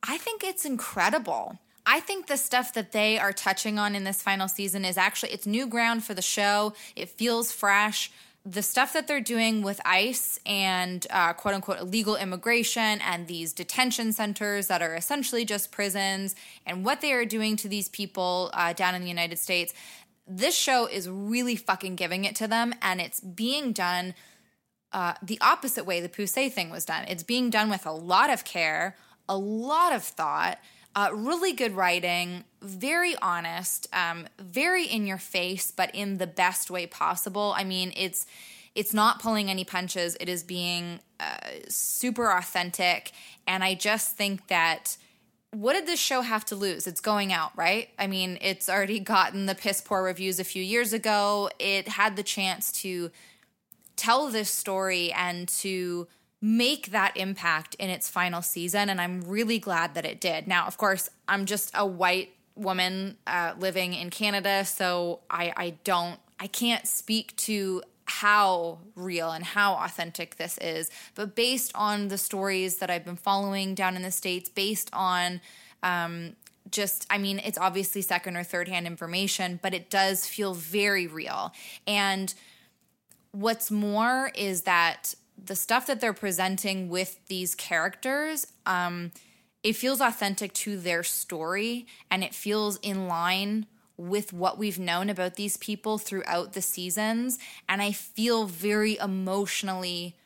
I 0.03 0.19
think 0.19 0.43
it's 0.43 0.65
incredible. 0.65 1.59
I 1.85 2.01
think 2.01 2.27
the 2.27 2.37
stuff 2.37 2.73
that 2.75 2.93
they 2.93 3.19
are 3.19 3.33
touching 3.33 3.79
on 3.79 3.95
in 3.95 4.05
this 4.05 4.23
final 4.23 4.49
season 4.49 4.85
is 4.85 4.97
actually 4.97 5.33
it's 5.33 5.47
new 5.47 5.67
ground 5.67 6.05
for 6.05 6.15
the 6.15 6.23
show. 6.23 6.75
It 6.95 7.09
feels 7.09 7.53
fresh 7.53 8.11
the 8.45 8.63
stuff 8.63 8.93
that 8.93 9.07
they're 9.07 9.21
doing 9.21 9.63
with 9.63 9.81
ICE 9.85 10.41
and 10.45 11.07
uh, 11.11 11.33
quote 11.33 11.55
unquote 11.55 11.79
illegal 11.79 12.17
immigration 12.17 13.01
and 13.01 13.29
these 13.29 13.53
detention 13.53 14.13
centers 14.13 14.67
that 14.67 14.83
are 14.83 14.97
essentially 14.97 15.45
just 15.45 15.71
prisons 15.71 16.35
and 16.67 16.85
what 16.85 17.01
they 17.01 17.13
are 17.13 17.25
doing 17.25 17.57
to 17.57 17.69
these 17.69 17.89
people 17.89 18.51
uh, 18.53 18.73
down 18.73 18.97
in 18.97 19.03
the 19.03 19.09
United 19.09 19.39
States, 19.39 19.73
this 20.27 20.57
show 20.57 20.87
is 20.87 21.09
really 21.09 21.55
fucking 21.55 21.95
giving 21.95 22.25
it 22.25 22.35
to 22.35 22.49
them 22.49 22.75
and 22.83 23.01
it's 23.01 23.21
being 23.21 23.73
done 23.73 24.15
uh, 24.93 25.15
the 25.23 25.39
opposite 25.41 25.87
way 25.87 26.01
the 26.01 26.09
Poussey 26.09 26.53
thing 26.53 26.69
was 26.69 26.85
done. 26.85 27.05
It's 27.09 27.23
being 27.23 27.49
done 27.49 27.71
with 27.71 27.87
a 27.87 27.93
lot 27.93 28.29
of 28.29 28.45
care, 28.45 28.97
a 29.29 29.37
lot 29.37 29.93
of 29.93 30.03
thought 30.03 30.59
uh, 30.95 31.11
really 31.13 31.53
good 31.53 31.75
writing, 31.75 32.45
very 32.61 33.15
honest, 33.23 33.89
um, 33.93 34.27
very 34.39 34.85
in 34.85 35.07
your 35.07 35.19
face, 35.19 35.71
but 35.71 35.95
in 35.95 36.19
the 36.19 36.27
best 36.27 36.71
way 36.71 36.87
possible. 36.87 37.55
I 37.57 37.65
mean, 37.65 37.93
it's 37.97 38.27
it's 38.75 38.95
not 38.95 39.21
pulling 39.21 39.51
any 39.51 39.65
punches. 39.65 40.17
It 40.19 40.29
is 40.29 40.43
being 40.43 41.01
uh, 41.21 41.37
super 41.69 42.31
authentic, 42.31 43.13
and 43.47 43.63
I 43.63 43.75
just 43.75 44.17
think 44.17 44.49
that 44.49 44.97
what 45.51 45.75
did 45.75 45.87
this 45.87 46.01
show 46.01 46.23
have 46.23 46.47
to 46.47 46.57
lose? 46.57 46.87
It's 46.87 47.01
going 47.01 47.33
out, 47.33 47.53
right? 47.57 47.91
I 47.99 48.07
mean, 48.07 48.39
it's 48.41 48.71
already 48.71 48.99
gotten 48.99 49.45
the 49.45 49.55
piss 49.55 49.83
poor 49.83 50.03
reviews 50.03 50.41
a 50.41 50.45
few 50.45 50.63
years 50.63 50.95
ago. 50.95 51.51
It 51.59 51.89
had 51.89 52.17
the 52.17 52.23
chance 52.23 52.73
to 52.83 53.11
tell 53.97 54.29
this 54.29 54.51
story 54.51 55.13
and 55.13 55.47
to 55.49 56.09
make 56.45 56.91
that 56.91 57.17
impact 57.17 57.77
in 57.77 57.89
its 57.89 58.11
final 58.11 58.43
season. 58.43 58.91
And 58.91 59.01
I'm 59.01 59.23
really 59.23 59.61
glad 59.61 59.95
that 59.95 60.05
it 60.05 60.21
did. 60.21 60.49
Now, 60.49 60.67
of 60.67 60.77
course, 60.77 61.09
I'm 61.29 61.47
just 61.47 61.71
a 61.73 61.87
white 61.87 62.35
woman 62.57 63.17
uh, 63.27 63.55
living 63.59 63.95
in 63.95 64.11
Canada, 64.11 64.65
so 64.65 65.21
I, 65.31 65.53
I 65.57 65.75
don't, 65.85 66.19
I 66.41 66.49
can't 66.49 66.87
speak 66.87 67.37
to 67.37 67.83
how 68.05 68.79
real 68.97 69.31
and 69.31 69.45
how 69.45 69.75
authentic 69.75 70.37
this 70.37 70.59
is. 70.59 70.91
But 71.15 71.37
based 71.37 71.71
on 71.77 72.09
the 72.09 72.19
stories 72.19 72.79
that 72.79 72.91
I've 72.91 73.05
been 73.05 73.17
following 73.17 73.77
down 73.77 73.95
in 73.95 74.03
the 74.03 74.11
States, 74.11 74.49
based 74.49 74.91
on, 74.93 75.41
um, 75.85 76.35
just, 76.71 77.07
I 77.09 77.19
mean, 77.19 77.39
it's 77.39 77.59
obviously 77.59 78.03
second 78.03 78.37
or 78.37 78.43
third 78.43 78.69
hand 78.69 78.87
information, 78.87 79.61
but 79.63 79.75
it 79.75 79.91
does 79.91 80.27
feel 80.27 80.55
very 80.55 81.07
real. 81.07 81.53
And 81.87 82.35
what's 83.31 83.71
more 83.71 84.33
is 84.35 84.63
that 84.63 85.15
the 85.45 85.57
stuff 85.57 85.87
that 85.87 86.01
they're 86.01 86.13
presenting 86.13 86.89
with 86.89 87.19
these 87.27 87.55
characters 87.55 88.47
um 88.67 89.11
it 89.63 89.77
feels 89.77 90.01
authentic 90.01 90.53
to 90.53 90.77
their 90.77 91.03
story 91.03 91.87
and 92.11 92.25
it 92.25 92.35
feels 92.35 92.79
in 92.83 93.07
line 93.07 93.67
with 93.97 94.33
what 94.33 94.59
we've 94.59 94.79
known 94.79 95.09
about 95.09 95.35
these 95.35 95.57
people 95.57 95.99
throughout 95.99 96.55
the 96.55 96.63
seasons. 96.63 97.39
And 97.69 97.81
i 97.81 97.93
feel 97.93 98.47
very 98.47 98.97
emotionally 98.99 100.17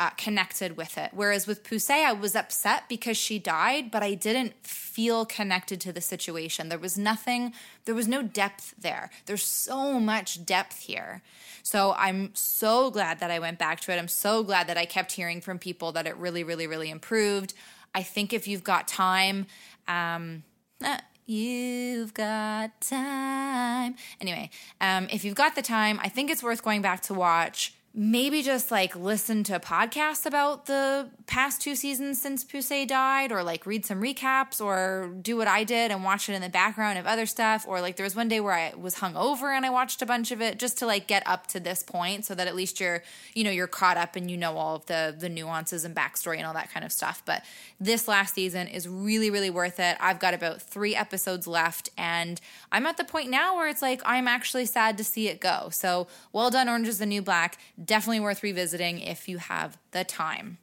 uh, 0.00 0.08
connected 0.16 0.78
with 0.78 0.96
it. 0.96 1.10
Whereas 1.12 1.46
with 1.46 1.62
Poussey, 1.62 2.06
I 2.06 2.14
was 2.14 2.34
upset 2.34 2.84
because 2.88 3.18
she 3.18 3.38
died, 3.38 3.90
but 3.90 4.02
I 4.02 4.14
didn't 4.14 4.66
feel 4.66 5.26
connected 5.26 5.78
to 5.82 5.92
the 5.92 6.00
situation. 6.00 6.70
There 6.70 6.78
was 6.78 6.96
nothing, 6.96 7.52
there 7.84 7.94
was 7.94 8.08
no 8.08 8.22
depth 8.22 8.74
there. 8.78 9.10
There's 9.26 9.42
so 9.42 10.00
much 10.00 10.46
depth 10.46 10.80
here. 10.84 11.20
So 11.62 11.94
I'm 11.98 12.30
so 12.32 12.90
glad 12.90 13.20
that 13.20 13.30
I 13.30 13.38
went 13.40 13.58
back 13.58 13.80
to 13.80 13.92
it. 13.92 13.98
I'm 13.98 14.08
so 14.08 14.42
glad 14.42 14.68
that 14.68 14.78
I 14.78 14.86
kept 14.86 15.12
hearing 15.12 15.42
from 15.42 15.58
people 15.58 15.92
that 15.92 16.06
it 16.06 16.16
really, 16.16 16.44
really, 16.44 16.66
really 16.66 16.88
improved. 16.88 17.52
I 17.94 18.02
think 18.02 18.32
if 18.32 18.48
you've 18.48 18.64
got 18.64 18.88
time, 18.88 19.46
um, 19.86 20.44
uh, 20.82 20.98
You've 21.26 22.12
got 22.12 22.80
time. 22.80 23.94
Anyway, 24.20 24.50
um, 24.80 25.06
if 25.12 25.24
you've 25.24 25.36
got 25.36 25.54
the 25.54 25.62
time, 25.62 26.00
I 26.02 26.08
think 26.08 26.28
it's 26.28 26.42
worth 26.42 26.64
going 26.64 26.82
back 26.82 27.02
to 27.02 27.14
watch 27.14 27.72
maybe 27.92 28.40
just 28.40 28.70
like 28.70 28.94
listen 28.94 29.42
to 29.42 29.58
podcasts 29.58 30.24
about 30.24 30.66
the 30.66 31.08
past 31.26 31.60
two 31.60 31.74
seasons 31.74 32.20
since 32.22 32.44
Poussey 32.44 32.86
died, 32.86 33.32
or 33.32 33.42
like 33.42 33.66
read 33.66 33.84
some 33.84 34.00
recaps, 34.00 34.60
or 34.60 35.12
do 35.20 35.36
what 35.36 35.48
I 35.48 35.64
did 35.64 35.90
and 35.90 36.04
watch 36.04 36.28
it 36.28 36.34
in 36.34 36.42
the 36.42 36.48
background 36.48 36.98
of 36.98 37.06
other 37.06 37.26
stuff. 37.26 37.64
Or 37.66 37.80
like 37.80 37.96
there 37.96 38.04
was 38.04 38.14
one 38.14 38.28
day 38.28 38.38
where 38.38 38.54
I 38.54 38.74
was 38.76 38.96
hungover 38.96 39.54
and 39.54 39.66
I 39.66 39.70
watched 39.70 40.02
a 40.02 40.06
bunch 40.06 40.30
of 40.30 40.40
it 40.40 40.58
just 40.58 40.78
to 40.78 40.86
like 40.86 41.08
get 41.08 41.26
up 41.26 41.48
to 41.48 41.60
this 41.60 41.82
point 41.82 42.24
so 42.24 42.34
that 42.34 42.46
at 42.46 42.54
least 42.54 42.78
you're, 42.78 43.02
you 43.34 43.42
know, 43.42 43.50
you're 43.50 43.66
caught 43.66 43.96
up 43.96 44.14
and 44.14 44.30
you 44.30 44.36
know 44.36 44.56
all 44.56 44.76
of 44.76 44.86
the 44.86 45.14
the 45.18 45.28
nuances 45.28 45.84
and 45.84 45.94
backstory 45.94 46.36
and 46.36 46.46
all 46.46 46.54
that 46.54 46.70
kind 46.70 46.84
of 46.84 46.92
stuff. 46.92 47.22
But 47.24 47.44
this 47.80 48.06
last 48.06 48.34
season 48.34 48.68
is 48.68 48.86
really, 48.88 49.30
really 49.30 49.50
worth 49.50 49.80
it. 49.80 49.96
I've 49.98 50.20
got 50.20 50.32
about 50.34 50.62
three 50.62 50.94
episodes 50.94 51.48
left, 51.48 51.90
and 51.98 52.40
I'm 52.70 52.86
at 52.86 52.98
the 52.98 53.04
point 53.04 53.30
now 53.30 53.56
where 53.56 53.68
it's 53.68 53.82
like 53.82 54.00
I'm 54.04 54.28
actually 54.28 54.66
sad 54.66 54.96
to 54.98 55.04
see 55.04 55.28
it 55.28 55.40
go. 55.40 55.70
So 55.72 56.06
well 56.32 56.50
done, 56.50 56.68
Orange 56.68 56.86
is 56.86 56.98
the 56.98 57.06
New 57.06 57.22
Black 57.22 57.58
definitely 57.84 58.20
worth 58.20 58.42
revisiting 58.42 59.00
if 59.00 59.28
you 59.28 59.38
have 59.38 59.78
the 59.92 60.04
time. 60.04 60.58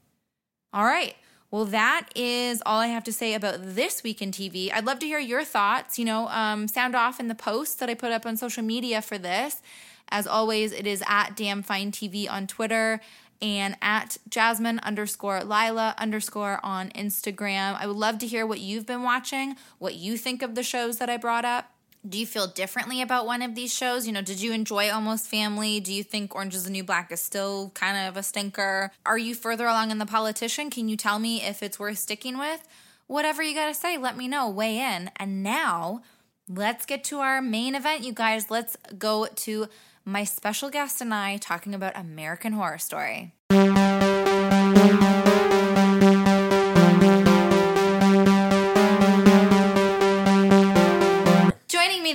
All 0.73 0.85
right. 0.85 1.15
Well, 1.49 1.65
that 1.65 2.09
is 2.13 2.61
all 2.65 2.79
I 2.79 2.87
have 2.87 3.05
to 3.05 3.13
say 3.13 3.33
about 3.33 3.59
this 3.61 4.03
week 4.03 4.21
in 4.21 4.31
TV. 4.31 4.69
I'd 4.71 4.85
love 4.85 4.99
to 4.99 5.05
hear 5.05 5.19
your 5.19 5.45
thoughts. 5.45 5.97
You 5.97 6.05
know, 6.05 6.27
um, 6.27 6.67
sound 6.67 6.93
off 6.93 7.19
in 7.19 7.29
the 7.29 7.35
posts 7.35 7.75
that 7.75 7.89
I 7.89 7.93
put 7.93 8.11
up 8.11 8.25
on 8.25 8.35
social 8.35 8.63
media 8.63 9.01
for 9.01 9.17
this. 9.17 9.61
As 10.09 10.27
always, 10.27 10.71
it 10.71 10.85
is 10.85 11.03
at 11.07 11.35
Damn 11.35 11.63
Fine 11.63 11.91
TV 11.91 12.29
on 12.29 12.47
Twitter 12.47 12.99
and 13.41 13.77
at 13.81 14.17
Jasmine 14.29 14.79
underscore 14.79 15.43
Lila 15.43 15.95
underscore 15.97 16.59
on 16.63 16.89
Instagram. 16.89 17.77
I 17.79 17.87
would 17.87 17.95
love 17.95 18.17
to 18.19 18.27
hear 18.27 18.45
what 18.45 18.59
you've 18.59 18.85
been 18.85 19.03
watching, 19.03 19.55
what 19.79 19.95
you 19.95 20.17
think 20.17 20.41
of 20.41 20.55
the 20.55 20.63
shows 20.63 20.97
that 20.97 21.09
I 21.09 21.17
brought 21.17 21.45
up 21.45 21.71
do 22.07 22.17
you 22.17 22.25
feel 22.25 22.47
differently 22.47 23.01
about 23.01 23.25
one 23.25 23.41
of 23.41 23.55
these 23.55 23.73
shows? 23.73 24.07
You 24.07 24.13
know, 24.13 24.21
did 24.21 24.41
you 24.41 24.53
enjoy 24.53 24.89
Almost 24.89 25.27
Family? 25.27 25.79
Do 25.79 25.93
you 25.93 26.03
think 26.03 26.33
Orange 26.35 26.55
is 26.55 26.63
the 26.63 26.69
New 26.69 26.83
Black 26.83 27.11
is 27.11 27.19
still 27.19 27.71
kind 27.73 28.07
of 28.07 28.17
a 28.17 28.23
stinker? 28.23 28.91
Are 29.05 29.17
you 29.17 29.35
further 29.35 29.65
along 29.65 29.91
in 29.91 29.97
The 29.97 30.05
Politician? 30.05 30.69
Can 30.69 30.87
you 30.87 30.97
tell 30.97 31.19
me 31.19 31.41
if 31.41 31.61
it's 31.61 31.79
worth 31.79 31.97
sticking 31.97 32.37
with? 32.37 32.67
Whatever 33.07 33.41
you 33.41 33.55
got 33.55 33.67
to 33.67 33.73
say, 33.73 33.97
let 33.97 34.17
me 34.17 34.27
know. 34.27 34.49
Weigh 34.49 34.77
in. 34.77 35.11
And 35.17 35.43
now, 35.43 36.01
let's 36.47 36.85
get 36.85 37.03
to 37.05 37.19
our 37.19 37.41
main 37.41 37.75
event, 37.75 38.03
you 38.03 38.13
guys. 38.13 38.49
Let's 38.51 38.77
go 38.97 39.27
to 39.27 39.67
my 40.05 40.23
special 40.23 40.69
guest 40.69 41.01
and 41.01 41.13
I 41.13 41.37
talking 41.37 41.73
about 41.73 41.97
American 41.97 42.53
Horror 42.53 42.77
Story. 42.77 43.33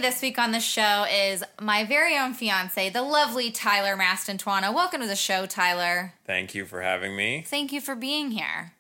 This 0.02 0.20
week 0.20 0.36
on 0.36 0.50
the 0.50 0.58
show 0.58 1.06
is 1.08 1.44
my 1.60 1.84
very 1.84 2.18
own 2.18 2.34
fiance, 2.34 2.90
the 2.90 3.02
lovely 3.02 3.52
Tyler 3.52 3.96
Mastantuano. 3.96 4.74
Welcome 4.74 5.00
to 5.00 5.06
the 5.06 5.14
show, 5.14 5.46
Tyler. 5.46 6.14
Thank 6.26 6.56
you 6.56 6.66
for 6.66 6.82
having 6.82 7.14
me. 7.14 7.44
Thank 7.46 7.72
you 7.72 7.80
for 7.80 7.94
being 7.94 8.32
here. 8.32 8.72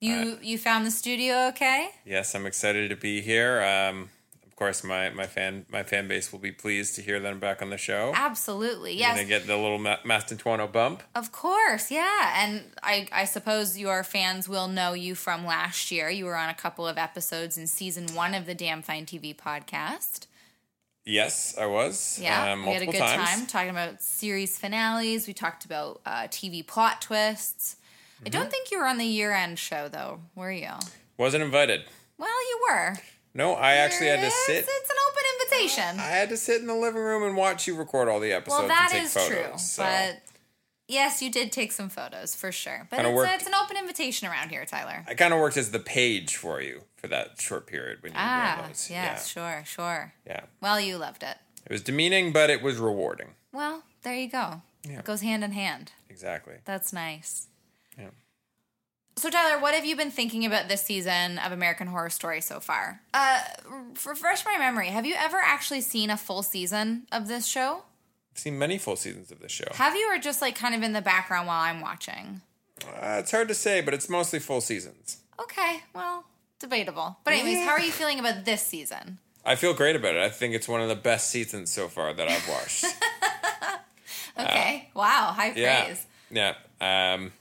You 0.00 0.38
you 0.42 0.56
found 0.56 0.86
the 0.86 0.90
studio 0.90 1.48
okay? 1.48 1.90
Yes, 2.06 2.34
I'm 2.34 2.46
excited 2.46 2.88
to 2.88 2.96
be 2.96 3.20
here. 3.20 3.62
Um, 3.62 4.08
of 4.46 4.56
course, 4.56 4.82
my, 4.82 5.10
my 5.10 5.26
fan 5.26 5.66
my 5.68 5.82
fan 5.82 6.08
base 6.08 6.32
will 6.32 6.38
be 6.38 6.52
pleased 6.52 6.94
to 6.94 7.02
hear 7.02 7.20
that 7.20 7.30
I'm 7.30 7.38
back 7.38 7.60
on 7.60 7.68
the 7.68 7.76
show. 7.76 8.12
Absolutely, 8.14 8.92
You're 8.92 9.00
yes. 9.00 9.16
gonna 9.16 9.28
get 9.28 9.46
the 9.46 9.58
little 9.58 9.78
Ma- 9.78 9.98
Mastantuano 10.06 10.72
bump. 10.72 11.02
Of 11.14 11.32
course, 11.32 11.90
yeah. 11.90 12.42
And 12.42 12.62
I, 12.82 13.08
I 13.12 13.26
suppose 13.26 13.76
your 13.76 14.02
fans 14.02 14.48
will 14.48 14.68
know 14.68 14.94
you 14.94 15.14
from 15.14 15.44
last 15.44 15.90
year. 15.90 16.08
You 16.08 16.24
were 16.24 16.36
on 16.36 16.48
a 16.48 16.54
couple 16.54 16.88
of 16.88 16.96
episodes 16.96 17.58
in 17.58 17.66
season 17.66 18.06
one 18.14 18.32
of 18.32 18.46
the 18.46 18.54
Damn 18.54 18.80
Fine 18.80 19.04
TV 19.04 19.36
podcast. 19.36 20.26
Yes, 21.06 21.56
I 21.56 21.66
was. 21.66 22.18
Yeah, 22.20 22.52
um, 22.52 22.66
we 22.66 22.72
had 22.72 22.82
a 22.82 22.86
good 22.86 22.96
times. 22.96 23.28
time 23.30 23.46
talking 23.46 23.70
about 23.70 24.02
series 24.02 24.58
finales. 24.58 25.26
We 25.28 25.32
talked 25.34 25.64
about 25.64 26.00
uh, 26.04 26.22
TV 26.24 26.66
plot 26.66 27.00
twists. 27.00 27.76
I 28.20 28.24
Mm-hmm. 28.24 28.30
don't 28.32 28.50
think 28.50 28.70
you 28.70 28.78
were 28.80 28.86
on 28.86 28.98
the 28.98 29.04
year 29.04 29.32
end 29.32 29.58
show, 29.58 29.88
though, 29.88 30.20
were 30.34 30.50
you? 30.50 30.70
Wasn't 31.18 31.42
invited. 31.44 31.82
Well, 32.18 32.28
you 32.48 32.60
were. 32.68 32.96
No, 33.34 33.52
I 33.52 33.74
actually 33.74 34.08
had 34.08 34.20
to 34.20 34.30
sit. 34.30 34.64
It's 34.66 34.90
an 34.90 34.96
open 35.10 35.22
invitation. 35.60 36.00
I 36.00 36.08
had 36.08 36.30
to 36.30 36.36
sit 36.38 36.60
in 36.62 36.66
the 36.66 36.74
living 36.74 37.02
room 37.02 37.22
and 37.22 37.36
watch 37.36 37.66
you 37.66 37.76
record 37.76 38.08
all 38.08 38.18
the 38.18 38.32
episodes 38.32 38.60
well, 38.60 38.68
that 38.68 38.88
take 38.90 39.02
is 39.04 39.12
photos. 39.14 39.28
true. 39.28 39.58
so. 39.58 39.82
But 39.82 40.22
yes, 40.88 41.22
you 41.22 41.30
did 41.30 41.52
take 41.52 41.72
some 41.72 41.88
photos 41.88 42.34
for 42.34 42.52
sure. 42.52 42.86
But 42.90 43.04
it's, 43.04 43.14
worked- 43.14 43.30
a, 43.30 43.34
it's 43.34 43.46
an 43.46 43.54
open 43.54 43.76
invitation 43.76 44.28
around 44.28 44.50
here, 44.50 44.64
Tyler. 44.64 45.04
I 45.08 45.14
kind 45.14 45.32
of 45.34 45.40
worked 45.40 45.56
as 45.56 45.70
the 45.70 45.78
page 45.78 46.36
for 46.36 46.60
you 46.60 46.82
for 46.96 47.08
that 47.08 47.40
short 47.40 47.66
period 47.66 48.02
when 48.02 48.12
you 48.12 48.16
were 48.16 48.22
Ah, 48.24 48.68
yes, 48.88 49.26
sure, 49.28 49.62
sure. 49.66 50.12
Yeah, 50.26 50.32
yeah. 50.32 50.40
Well, 50.60 50.80
you 50.80 50.96
loved 50.96 51.22
it. 51.22 51.36
It 51.64 51.72
was 51.72 51.82
demeaning, 51.82 52.32
but 52.32 52.50
it 52.50 52.62
was 52.62 52.76
rewarding. 52.78 53.30
Well, 53.52 53.82
there 54.02 54.14
you 54.14 54.28
go. 54.28 54.62
Yeah. 54.88 55.00
It 55.00 55.04
goes 55.04 55.20
hand 55.22 55.42
in 55.42 55.52
hand. 55.52 55.92
Exactly. 56.08 56.54
That's 56.64 56.92
nice. 56.92 57.48
Yeah. 57.98 58.10
So, 59.16 59.30
Tyler, 59.30 59.60
what 59.60 59.74
have 59.74 59.84
you 59.86 59.96
been 59.96 60.10
thinking 60.10 60.44
about 60.44 60.68
this 60.68 60.82
season 60.82 61.38
of 61.38 61.50
American 61.50 61.86
Horror 61.88 62.10
Story 62.10 62.40
so 62.42 62.60
far? 62.60 63.00
Uh, 63.14 63.40
refresh 64.04 64.44
my 64.44 64.58
memory. 64.58 64.88
Have 64.88 65.06
you 65.06 65.14
ever 65.18 65.38
actually 65.42 65.80
seen 65.80 66.10
a 66.10 66.16
full 66.18 66.42
season 66.42 67.06
of 67.10 67.26
this 67.26 67.46
show? 67.46 67.82
Seen 68.36 68.58
many 68.58 68.78
full 68.78 68.96
seasons 68.96 69.32
of 69.32 69.40
this 69.40 69.50
show. 69.52 69.66
Have 69.72 69.94
you, 69.94 70.12
or 70.12 70.18
just 70.18 70.40
like 70.42 70.54
kind 70.54 70.74
of 70.74 70.82
in 70.82 70.92
the 70.92 71.00
background 71.02 71.46
while 71.48 71.60
I'm 71.62 71.80
watching? 71.80 72.42
Uh, 72.86 73.16
it's 73.18 73.30
hard 73.30 73.48
to 73.48 73.54
say, 73.54 73.80
but 73.80 73.94
it's 73.94 74.08
mostly 74.08 74.38
full 74.38 74.60
seasons. 74.60 75.18
Okay, 75.40 75.80
well, 75.94 76.24
debatable. 76.58 77.16
But, 77.24 77.34
anyways, 77.34 77.64
how 77.64 77.72
are 77.72 77.80
you 77.80 77.90
feeling 77.90 78.18
about 78.20 78.44
this 78.44 78.62
season? 78.62 79.18
I 79.44 79.54
feel 79.54 79.74
great 79.74 79.96
about 79.96 80.16
it. 80.16 80.22
I 80.22 80.28
think 80.28 80.54
it's 80.54 80.68
one 80.68 80.80
of 80.80 80.88
the 80.88 80.96
best 80.96 81.30
seasons 81.30 81.70
so 81.70 81.88
far 81.88 82.12
that 82.12 82.28
I've 82.28 82.48
watched. 82.48 82.84
Okay, 84.38 84.90
wow, 84.94 85.32
high 85.34 85.52
yeah, 85.56 85.84
praise. 85.84 86.06
yeah. 86.30 86.54
Um, 86.80 87.32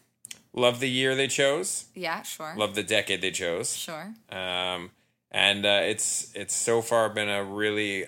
love 0.54 0.80
the 0.80 0.90
year 0.90 1.16
they 1.16 1.28
chose. 1.28 1.86
Yeah, 1.94 2.22
sure. 2.22 2.54
Love 2.56 2.76
the 2.76 2.84
decade 2.84 3.22
they 3.22 3.32
chose. 3.32 3.76
Sure. 3.76 4.14
Um, 4.32 4.92
and 5.32 5.66
uh, 5.66 5.82
it's 5.84 6.32
it's 6.36 6.56
so 6.56 6.82
far 6.82 7.10
been 7.10 7.28
a 7.30 7.44
really 7.44 8.06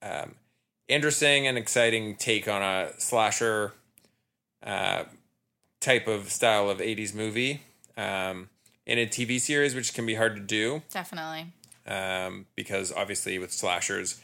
um, 0.00 0.34
interesting 0.88 1.46
and 1.46 1.56
exciting 1.58 2.16
take 2.16 2.48
on 2.48 2.62
a 2.62 2.90
slasher 2.98 3.72
uh, 4.62 5.04
type 5.80 6.06
of 6.06 6.30
style 6.30 6.68
of 6.70 6.78
'80s 6.78 7.14
movie 7.14 7.62
um, 7.96 8.48
in 8.86 8.98
a 8.98 9.06
TV 9.06 9.40
series, 9.40 9.74
which 9.74 9.94
can 9.94 10.06
be 10.06 10.14
hard 10.14 10.34
to 10.36 10.40
do. 10.42 10.82
Definitely. 10.90 11.46
um, 11.86 12.46
because 12.54 12.92
obviously 12.92 13.38
with 13.40 13.52
slashers, 13.52 14.20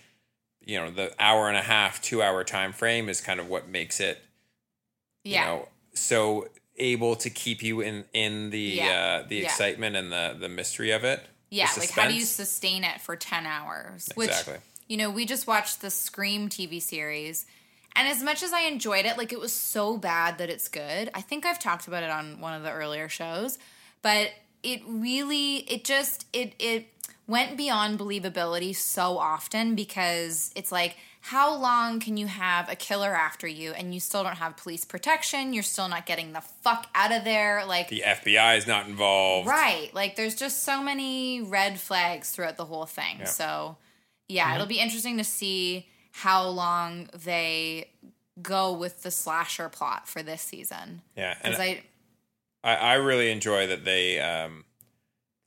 you 0.64 0.78
know, 0.78 0.90
the 0.90 1.12
hour 1.18 1.48
and 1.48 1.56
a 1.56 1.62
half, 1.62 2.00
two 2.00 2.22
hour 2.22 2.44
time 2.44 2.72
frame 2.72 3.08
is 3.08 3.20
kind 3.20 3.40
of 3.40 3.48
what 3.48 3.68
makes 3.68 3.98
it, 3.98 4.22
Yeah. 5.24 5.40
you 5.40 5.46
know, 5.46 5.68
so 5.92 6.48
able 6.76 7.16
to 7.16 7.28
keep 7.30 7.60
you 7.60 7.80
in 7.80 8.04
in 8.12 8.50
the 8.50 8.60
Yeah. 8.60 9.20
uh, 9.24 9.26
the 9.28 9.36
Yeah. 9.38 9.44
excitement 9.46 9.96
and 9.96 10.12
the 10.12 10.36
the 10.38 10.48
mystery 10.48 10.92
of 10.92 11.02
it. 11.02 11.26
Yeah, 11.50 11.68
like 11.78 11.90
how 11.90 12.06
do 12.06 12.14
you 12.14 12.26
sustain 12.26 12.84
it 12.84 13.00
for 13.00 13.16
10 13.16 13.46
hours? 13.46 14.08
Which, 14.14 14.28
Exactly. 14.28 14.58
You 14.88 14.96
know, 14.96 15.10
we 15.10 15.26
just 15.26 15.46
watched 15.46 15.80
the 15.80 15.90
Scream 15.90 16.48
TV 16.48 16.80
series. 16.82 17.46
And 17.94 18.08
as 18.08 18.22
much 18.22 18.42
as 18.42 18.52
I 18.52 18.62
enjoyed 18.62 19.06
it, 19.06 19.16
like 19.18 19.32
it 19.32 19.40
was 19.40 19.52
so 19.52 19.96
bad 19.96 20.38
that 20.38 20.50
it's 20.50 20.68
good. 20.68 21.10
I 21.14 21.20
think 21.20 21.46
I've 21.46 21.58
talked 21.58 21.86
about 21.88 22.02
it 22.02 22.10
on 22.10 22.40
one 22.40 22.54
of 22.54 22.62
the 22.62 22.72
earlier 22.72 23.08
shows, 23.08 23.58
but 24.02 24.30
it 24.62 24.82
really 24.86 25.56
it 25.70 25.84
just 25.84 26.26
it 26.32 26.54
it 26.58 26.86
went 27.26 27.56
beyond 27.56 27.98
believability 27.98 28.74
so 28.74 29.18
often 29.18 29.74
because 29.74 30.50
it's 30.56 30.72
like 30.72 30.96
how 31.20 31.54
long 31.54 32.00
can 32.00 32.16
you 32.16 32.26
have 32.26 32.70
a 32.70 32.74
killer 32.74 33.14
after 33.14 33.46
you 33.46 33.72
and 33.72 33.92
you 33.92 34.00
still 34.00 34.22
don't 34.22 34.36
have 34.36 34.56
police 34.56 34.84
protection, 34.84 35.52
you're 35.52 35.62
still 35.62 35.88
not 35.88 36.06
getting 36.06 36.32
the 36.32 36.40
fuck 36.40 36.86
out 36.94 37.12
of 37.12 37.24
there 37.24 37.64
like 37.66 37.88
The 37.88 38.02
FBI 38.06 38.56
is 38.56 38.66
not 38.66 38.86
involved. 38.86 39.46
Right. 39.46 39.92
Like 39.92 40.16
there's 40.16 40.34
just 40.34 40.62
so 40.62 40.82
many 40.82 41.42
red 41.42 41.78
flags 41.78 42.30
throughout 42.30 42.56
the 42.56 42.64
whole 42.64 42.86
thing. 42.86 43.18
Yeah. 43.20 43.26
So, 43.26 43.76
yeah, 44.28 44.54
it'll 44.54 44.66
be 44.66 44.80
interesting 44.80 45.16
to 45.18 45.24
see 45.24 45.86
how 46.12 46.46
long 46.46 47.08
they 47.24 47.90
go 48.42 48.72
with 48.72 49.02
the 49.02 49.10
slasher 49.10 49.68
plot 49.68 50.08
for 50.08 50.22
this 50.22 50.42
season. 50.42 51.02
Yeah, 51.16 51.34
and 51.42 51.54
Because 51.54 51.60
I, 51.60 51.82
I, 52.62 52.74
I 52.74 52.94
really 52.94 53.30
enjoy 53.30 53.66
that 53.66 53.84
they 53.84 54.20
um, 54.20 54.64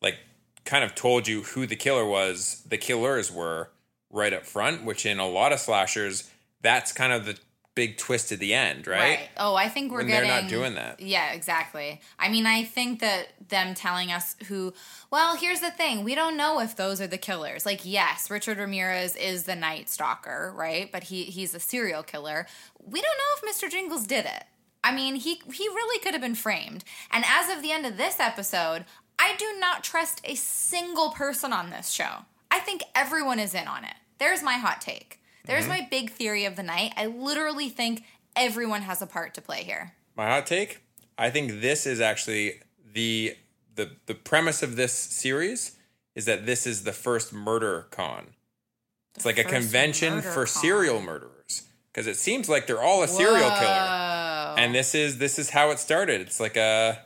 like 0.02 0.18
kind 0.66 0.84
of 0.84 0.96
told 0.96 1.28
you 1.28 1.44
who 1.44 1.68
the 1.68 1.76
killer 1.76 2.06
was, 2.06 2.64
the 2.68 2.78
killers 2.78 3.32
were 3.32 3.70
right 4.10 4.34
up 4.34 4.46
front, 4.46 4.84
which 4.84 5.06
in 5.06 5.20
a 5.20 5.28
lot 5.28 5.54
of 5.54 5.60
slashers, 5.60 6.30
that's 6.62 6.92
kind 6.92 7.14
of 7.14 7.26
the 7.26 7.38
big 7.76 7.98
twist 7.98 8.32
at 8.32 8.40
the 8.40 8.54
end, 8.54 8.88
right? 8.88 9.30
Oh, 9.38 9.56
I 9.56 9.70
think 9.70 9.92
we're 9.92 10.00
When 10.00 10.08
they're 10.08 10.26
not 10.26 10.50
doing 10.50 10.76
that. 10.76 11.00
Yeah, 11.00 11.32
exactly. 11.32 12.02
I 12.20 12.30
mean, 12.30 12.46
I 12.46 12.64
think 12.64 13.00
that 13.00 13.30
them 13.50 13.74
telling 13.74 14.12
us 14.12 14.36
who. 14.48 14.74
Well, 15.10 15.36
here's 15.36 15.62
the 15.62 15.72
thing: 15.72 16.04
we 16.04 16.16
don't 16.16 16.38
know 16.38 16.60
if 16.60 16.76
those 16.76 17.00
are 17.02 17.08
the 17.08 17.18
killers. 17.18 17.66
Like, 17.66 17.82
yes, 17.84 18.30
Richard 18.30 18.58
Ramirez 18.58 19.16
is 19.16 19.44
the 19.44 19.56
Night 19.56 19.90
Stalker, 19.90 20.54
right? 20.56 20.92
But 20.92 21.06
he 21.06 21.24
he's 21.24 21.56
a 21.56 21.60
serial 21.60 22.04
killer. 22.04 22.46
We 22.84 23.02
don't 23.02 23.18
know 23.18 23.50
if 23.50 23.56
Mr. 23.56 23.70
Jingles 23.70 24.06
did 24.06 24.26
it. 24.26 24.44
I 24.84 24.94
mean, 24.94 25.16
he 25.16 25.42
he 25.54 25.68
really 25.68 26.00
could 26.00 26.14
have 26.14 26.22
been 26.22 26.36
framed. 26.36 26.84
And 27.12 27.24
as 27.28 27.50
of 27.50 27.62
the 27.62 27.72
end 27.72 27.86
of 27.86 27.98
this 27.98 28.20
episode, 28.20 28.86
I 29.20 29.36
do 29.38 29.60
not 29.60 29.84
trust 29.84 30.22
a 30.24 30.36
single 30.36 31.12
person 31.12 31.54
on 31.54 31.70
this 31.70 31.90
show. 31.92 32.26
I 32.50 32.60
think 32.60 32.84
everyone 32.96 33.40
is 33.40 33.54
in 33.54 33.68
on 33.68 33.86
it. 33.86 33.94
There's 34.18 34.44
my 34.44 34.54
hot 34.54 34.82
take. 34.82 35.21
There's 35.46 35.68
my 35.68 35.88
big 35.90 36.12
theory 36.12 36.46
of 36.46 36.56
the 36.56 36.64
night. 36.64 36.94
I 36.96 37.08
literally 37.08 37.70
think 37.70 38.04
everyone 38.36 38.84
has 38.84 39.02
a 39.02 39.08
part 39.08 39.34
to 39.36 39.42
play 39.42 39.64
here. 39.64 39.94
My 40.16 40.28
hot 40.28 40.46
take: 40.46 40.82
I 41.18 41.30
think 41.30 41.62
this 41.62 41.86
is 41.86 42.00
actually 42.00 42.62
the 42.94 43.36
the 43.76 43.92
the 44.06 44.16
premise 44.16 44.64
of 44.64 44.76
this 44.76 44.94
series 44.94 45.78
is 46.16 46.26
that 46.26 46.46
this 46.46 46.68
is 46.68 46.84
the 46.84 46.94
first 46.94 47.34
murder 47.34 47.88
con. 47.92 48.28
It's 49.16 49.26
like 49.26 49.38
a 49.38 49.44
convention 49.44 50.22
for 50.22 50.46
con. 50.46 50.48
serial 50.48 51.02
murderers 51.02 51.64
because 51.92 52.08
it 52.08 52.18
seems 52.18 52.48
like 52.50 52.68
they're 52.68 52.82
all 52.82 53.04
a 53.04 53.08
serial 53.08 53.50
killer. 53.50 54.56
And 54.58 54.76
this 54.76 54.96
is 54.96 55.18
this 55.18 55.40
is 55.40 55.50
how 55.50 55.72
it 55.72 55.80
started. 55.80 56.22
It's 56.22 56.40
like 56.40 56.58
a, 56.58 57.00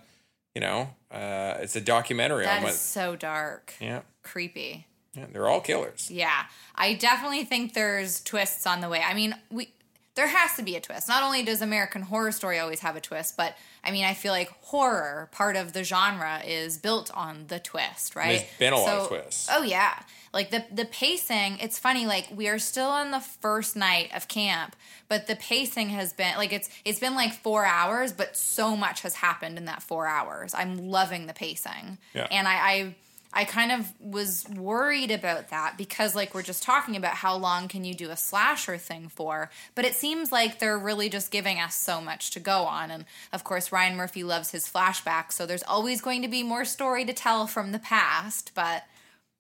you 0.54 0.62
know, 0.62 0.90
uh, 1.12 1.56
it's 1.60 1.76
a 1.76 1.82
documentary 1.82 2.46
that 2.46 2.58
on 2.58 2.64
what. 2.64 2.74
is 2.74 2.80
so 2.80 3.16
dark. 3.16 3.74
Yeah, 3.80 4.02
Creepy. 4.24 4.88
Yeah, 5.16 5.26
they're 5.32 5.48
all 5.48 5.62
killers. 5.62 6.10
Yeah. 6.12 6.44
I 6.76 6.94
definitely 6.94 7.46
think 7.46 7.74
there's 7.74 8.22
twists 8.22 8.66
on 8.68 8.82
the 8.82 8.90
way. 8.90 9.02
I 9.02 9.14
mean, 9.14 9.36
we 9.50 9.70
there 10.16 10.28
has 10.28 10.56
to 10.56 10.64
be 10.64 10.78
a 10.78 10.80
twist. 10.80 11.10
Not 11.10 11.24
only 11.24 11.44
does 11.44 11.62
American 11.62 12.02
Horror 12.02 12.32
Story 12.32 12.58
always 12.60 12.80
have 12.80 12.96
a 12.96 13.02
twist, 13.02 13.36
but 13.36 13.54
I 13.84 13.92
mean, 13.92 14.06
I 14.06 14.14
feel 14.14 14.32
like 14.32 14.50
horror, 14.62 15.28
part 15.34 15.58
of 15.58 15.74
the 15.74 15.84
genre, 15.84 16.42
is 16.46 16.78
built 16.78 17.12
on 17.14 17.48
the 17.48 17.60
twist, 17.60 18.16
right? 18.16 18.40
There's 18.40 18.58
been 18.60 18.74
a 18.74 18.78
lot 18.80 18.94
of 18.98 19.08
twists. 19.10 19.50
Oh 19.52 19.64
yeah, 19.64 20.00
like 20.34 20.52
the 20.52 20.64
the 20.72 20.86
pacing. 20.86 21.58
It's 21.60 21.78
funny. 21.78 22.06
Like 22.06 22.28
we 22.34 22.48
are 22.48 22.60
still 22.60 22.88
on 22.90 23.12
the 23.12 23.20
first 23.20 23.76
night 23.76 24.10
of 24.16 24.30
camp, 24.30 24.78
but 25.10 25.28
the 25.28 25.36
pacing 25.36 25.90
has 25.90 26.14
been 26.14 26.38
like 26.38 26.54
it's 26.54 26.70
it's 26.86 27.00
been 27.00 27.16
like 27.16 27.34
four 27.34 27.66
hours, 27.66 28.14
but 28.14 28.38
so 28.38 28.78
much 28.78 29.02
has 29.02 29.16
happened 29.16 29.58
in 29.58 29.66
that 29.66 29.84
four 29.84 30.08
hours. 30.08 30.54
I'm 30.54 30.78
loving 30.90 31.28
the 31.28 31.34
pacing, 31.34 31.98
Yeah. 32.14 32.28
and 32.32 32.48
I. 32.48 32.54
I 32.56 32.96
I 33.38 33.44
kind 33.44 33.72
of 33.74 33.92
was 34.00 34.46
worried 34.56 35.12
about 35.12 35.50
that 35.50 35.78
because, 35.78 36.16
like, 36.16 36.34
we're 36.34 36.42
just 36.42 36.64
talking 36.64 36.96
about 36.96 37.16
how 37.16 37.36
long 37.36 37.68
can 37.68 37.84
you 37.84 37.94
do 37.94 38.10
a 38.10 38.16
slasher 38.16 38.78
thing 38.78 39.10
for, 39.10 39.50
but 39.76 39.84
it 39.84 39.94
seems 39.94 40.32
like 40.32 40.60
they're 40.60 40.80
really 40.80 41.10
just 41.10 41.32
giving 41.32 41.60
us 41.60 41.76
so 41.76 42.00
much 42.00 42.32
to 42.32 42.40
go 42.40 42.64
on. 42.64 42.90
And 42.92 43.04
of 43.34 43.44
course, 43.44 43.74
Ryan 43.74 43.98
Murphy 43.98 44.24
loves 44.24 44.52
his 44.52 44.68
flashbacks, 44.72 45.34
so 45.34 45.46
there's 45.46 45.64
always 45.64 46.00
going 46.00 46.22
to 46.22 46.30
be 46.30 46.44
more 46.44 46.64
story 46.64 47.04
to 47.04 47.12
tell 47.14 47.46
from 47.46 47.74
the 47.74 47.80
past. 47.80 48.52
But, 48.56 48.84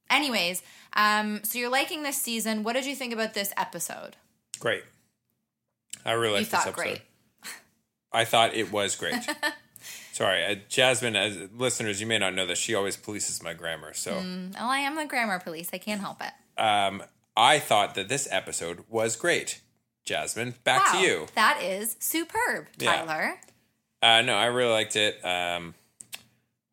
anyways, 0.10 0.62
um, 0.94 1.40
so 1.44 1.58
you're 1.58 1.70
liking 1.70 2.04
this 2.04 2.22
season. 2.22 2.64
What 2.64 2.74
did 2.74 2.86
you 2.86 2.96
think 2.96 3.14
about 3.14 3.34
this 3.34 3.54
episode? 3.56 4.18
Great. 4.60 4.84
I 6.06 6.12
really 6.12 6.34
You 6.34 6.34
like 6.40 6.42
this 6.44 6.50
thought 6.50 6.68
episode. 6.68 6.84
great. 6.84 7.02
I 8.12 8.26
thought 8.26 8.54
it 8.54 8.72
was 8.74 8.96
great. 8.98 9.16
Sorry, 10.15 10.45
uh, 10.45 10.56
Jasmine. 10.69 11.17
As 11.17 11.38
listeners, 11.54 11.99
you 11.99 12.08
may 12.08 12.17
not 12.17 12.34
know 12.34 12.45
that 12.45 12.58
she 12.58 12.73
always 12.73 12.95
polices 12.95 13.43
my 13.43 13.54
grammar. 13.54 13.93
So 13.93 14.13
Oh, 14.13 14.69
I 14.69 14.78
am 14.78 14.95
the 14.95 15.04
grammar 15.06 15.39
police. 15.39 15.71
I 15.73 15.78
can't 15.78 15.99
help 15.99 16.21
it. 16.21 16.62
um, 16.62 17.04
I 17.36 17.60
thought 17.60 17.95
that 17.95 18.08
this 18.08 18.25
episode 18.32 18.86
was 18.88 19.17
great. 19.17 19.60
Jasmine, 20.06 20.56
back 20.63 20.93
wow, 20.93 21.01
to 21.01 21.06
you. 21.06 21.28
That 21.36 21.62
is 21.62 21.97
superb, 21.99 22.67
Yeah. 22.80 23.04
Tyler. 23.04 23.34
Uh, 24.01 24.21
no, 24.21 24.36
I 24.36 24.45
really 24.45 24.71
liked 24.71 24.95
it. 24.95 25.19
Um, 25.25 25.73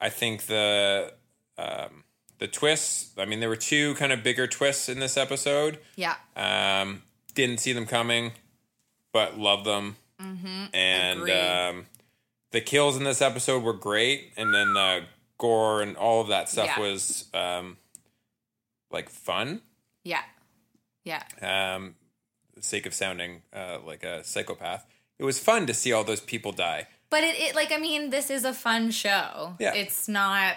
I 0.01 0.09
think 0.09 0.47
the 0.47 1.13
um, 1.59 2.05
the 2.39 2.47
twists. 2.47 3.11
I 3.19 3.25
mean, 3.25 3.41
there 3.41 3.49
were 3.49 3.57
two 3.57 3.95
kind 3.97 4.13
of 4.13 4.23
bigger 4.23 4.47
twists 4.47 4.89
in 4.89 5.01
this 5.01 5.17
episode. 5.17 5.81
Yeah. 5.97 6.15
Um, 6.37 7.03
didn't 7.35 7.59
see 7.59 7.73
them 7.73 7.87
coming, 7.87 8.33
but 9.13 9.37
love 9.37 9.65
them. 9.65 9.97
Mm-hmm. 10.21 10.77
And 10.77 11.31
um, 11.31 11.87
the 12.53 12.61
kills 12.61 12.97
in 12.97 13.05
this 13.05 13.21
episode 13.21 13.63
were 13.63 13.73
great, 13.73 14.33
and 14.37 14.55
then 14.55 14.75
the 14.75 15.05
gore 15.39 15.83
and 15.83 15.97
all 15.97 16.21
of 16.21 16.29
that 16.29 16.49
stuff 16.49 16.67
Yeah. 16.67 16.81
was 16.81 17.25
um, 17.35 17.77
like 18.91 19.09
fun. 19.09 19.63
Yeah. 20.05 20.23
Yeah. 21.05 21.23
Um, 21.41 21.97
the 22.55 22.63
sake 22.63 22.87
of 22.87 22.95
sounding 22.95 23.43
uh, 23.53 23.79
like 23.85 24.05
a 24.05 24.23
psychopath, 24.23 24.87
it 25.19 25.25
was 25.25 25.39
fun 25.39 25.67
to 25.67 25.75
see 25.75 25.93
all 25.93 26.05
those 26.05 26.21
people 26.21 26.53
die. 26.53 26.87
But 27.11 27.25
it, 27.25 27.39
it 27.39 27.55
like 27.55 27.73
I 27.73 27.79
mean, 27.79 28.11
this 28.11 28.31
is 28.31 28.45
a 28.45 28.55
fun 28.55 28.91
show. 28.91 29.55
Yeah. 29.59 29.75
It's 29.75 30.09
not. 30.09 30.55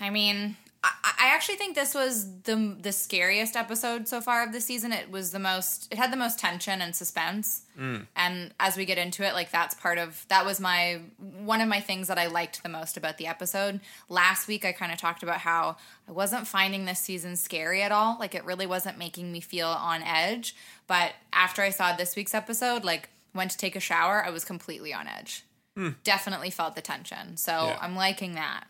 I 0.00 0.10
mean, 0.10 0.56
I, 0.84 0.90
I 1.04 1.26
actually 1.34 1.56
think 1.56 1.76
this 1.76 1.94
was 1.94 2.40
the 2.42 2.76
the 2.80 2.92
scariest 2.92 3.56
episode 3.56 4.08
so 4.08 4.20
far 4.20 4.42
of 4.42 4.52
the 4.52 4.60
season. 4.60 4.92
It 4.92 5.10
was 5.10 5.30
the 5.30 5.38
most. 5.38 5.88
It 5.92 5.98
had 5.98 6.12
the 6.12 6.16
most 6.16 6.38
tension 6.38 6.82
and 6.82 6.94
suspense. 6.94 7.62
Mm. 7.78 8.06
And 8.16 8.54
as 8.58 8.76
we 8.76 8.84
get 8.84 8.98
into 8.98 9.24
it, 9.24 9.34
like 9.34 9.50
that's 9.50 9.74
part 9.74 9.98
of 9.98 10.24
that 10.28 10.44
was 10.44 10.60
my 10.60 11.00
one 11.18 11.60
of 11.60 11.68
my 11.68 11.80
things 11.80 12.08
that 12.08 12.18
I 12.18 12.26
liked 12.26 12.62
the 12.62 12.68
most 12.68 12.96
about 12.96 13.18
the 13.18 13.26
episode. 13.28 13.80
Last 14.08 14.48
week, 14.48 14.64
I 14.64 14.72
kind 14.72 14.92
of 14.92 14.98
talked 14.98 15.22
about 15.22 15.38
how 15.38 15.76
I 16.08 16.12
wasn't 16.12 16.48
finding 16.48 16.84
this 16.84 16.98
season 16.98 17.36
scary 17.36 17.82
at 17.82 17.92
all. 17.92 18.16
Like 18.18 18.34
it 18.34 18.44
really 18.44 18.66
wasn't 18.66 18.98
making 18.98 19.30
me 19.30 19.40
feel 19.40 19.68
on 19.68 20.02
edge. 20.02 20.56
But 20.86 21.12
after 21.32 21.62
I 21.62 21.70
saw 21.70 21.94
this 21.94 22.16
week's 22.16 22.34
episode, 22.34 22.84
like 22.84 23.08
went 23.34 23.52
to 23.52 23.58
take 23.58 23.76
a 23.76 23.80
shower, 23.80 24.24
I 24.24 24.30
was 24.30 24.44
completely 24.44 24.92
on 24.92 25.06
edge 25.06 25.44
hmm. 25.76 25.90
definitely 26.04 26.50
felt 26.50 26.74
the 26.74 26.82
tension. 26.82 27.36
So 27.36 27.52
Yeah. 27.52 27.78
I'm 27.80 27.96
liking 27.96 28.34
that. 28.34 28.64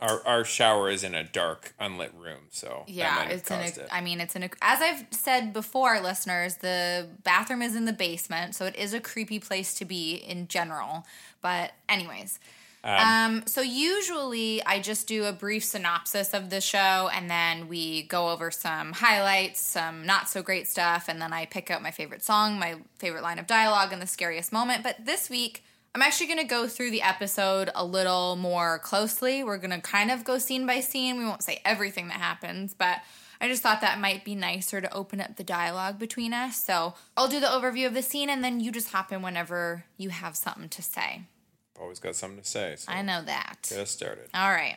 Our 0.00 0.24
our 0.26 0.44
shower 0.44 0.90
is 0.90 1.02
in 1.02 1.14
a 1.14 1.24
dark, 1.24 1.74
unlit 1.80 2.12
room, 2.14 2.42
so 2.50 2.84
Yeah, 2.86 3.28
it's 3.28 3.50
in 3.50 3.60
a, 3.60 3.64
it. 3.64 3.88
I 3.90 4.00
mean, 4.00 4.20
it's 4.20 4.36
in 4.36 4.44
a, 4.44 4.50
as 4.62 4.80
I've 4.80 5.06
said 5.10 5.52
before, 5.52 6.00
listeners, 6.00 6.56
the 6.56 7.08
bathroom 7.24 7.62
is 7.62 7.74
in 7.74 7.84
the 7.84 7.92
basement, 7.92 8.54
so 8.54 8.64
it 8.64 8.76
is 8.76 8.94
a 8.94 9.00
creepy 9.00 9.40
place 9.40 9.74
to 9.74 9.84
be 9.84 10.14
in 10.14 10.46
general. 10.46 11.04
But, 11.42 11.72
anyways. 11.88 12.38
Um, 12.84 13.42
so 13.46 13.60
usually 13.60 14.64
I 14.64 14.80
just 14.80 15.08
do 15.08 15.24
a 15.24 15.32
brief 15.32 15.64
synopsis 15.64 16.32
of 16.32 16.48
the 16.48 16.60
show 16.60 17.10
and 17.12 17.28
then 17.28 17.68
we 17.68 18.04
go 18.04 18.30
over 18.30 18.50
some 18.50 18.92
highlights, 18.92 19.60
some 19.60 20.06
not 20.06 20.28
so 20.28 20.42
great 20.42 20.68
stuff, 20.68 21.06
and 21.08 21.20
then 21.20 21.32
I 21.32 21.44
pick 21.46 21.70
out 21.70 21.82
my 21.82 21.90
favorite 21.90 22.22
song, 22.22 22.58
my 22.58 22.76
favorite 22.98 23.22
line 23.22 23.38
of 23.38 23.46
dialogue, 23.46 23.92
and 23.92 24.00
the 24.00 24.06
scariest 24.06 24.52
moment. 24.52 24.82
But 24.82 25.04
this 25.04 25.28
week, 25.28 25.64
I'm 25.94 26.02
actually 26.02 26.26
going 26.26 26.38
to 26.40 26.44
go 26.44 26.68
through 26.68 26.90
the 26.90 27.02
episode 27.02 27.70
a 27.74 27.84
little 27.84 28.36
more 28.36 28.78
closely. 28.78 29.42
We're 29.42 29.58
going 29.58 29.70
to 29.70 29.80
kind 29.80 30.10
of 30.10 30.24
go 30.24 30.38
scene 30.38 30.66
by 30.66 30.80
scene. 30.80 31.18
We 31.18 31.24
won't 31.24 31.42
say 31.42 31.60
everything 31.64 32.08
that 32.08 32.18
happens, 32.18 32.74
but 32.74 32.98
I 33.40 33.48
just 33.48 33.62
thought 33.62 33.80
that 33.80 34.00
might 34.00 34.24
be 34.24 34.34
nicer 34.34 34.80
to 34.80 34.92
open 34.94 35.20
up 35.20 35.36
the 35.36 35.44
dialogue 35.44 35.98
between 35.98 36.34
us. 36.34 36.62
So 36.62 36.94
I'll 37.16 37.28
do 37.28 37.40
the 37.40 37.46
overview 37.46 37.86
of 37.86 37.94
the 37.94 38.02
scene 38.02 38.28
and 38.28 38.42
then 38.42 38.60
you 38.60 38.72
just 38.72 38.90
hop 38.90 39.12
in 39.12 39.22
whenever 39.22 39.84
you 39.96 40.10
have 40.10 40.36
something 40.36 40.68
to 40.68 40.82
say. 40.82 41.22
Always 41.80 42.00
got 42.00 42.16
something 42.16 42.42
to 42.42 42.48
say. 42.48 42.74
So 42.76 42.92
I 42.92 43.02
know 43.02 43.22
that. 43.22 43.66
get 43.68 43.78
us 43.78 43.90
started. 43.90 44.28
All 44.34 44.50
right. 44.50 44.76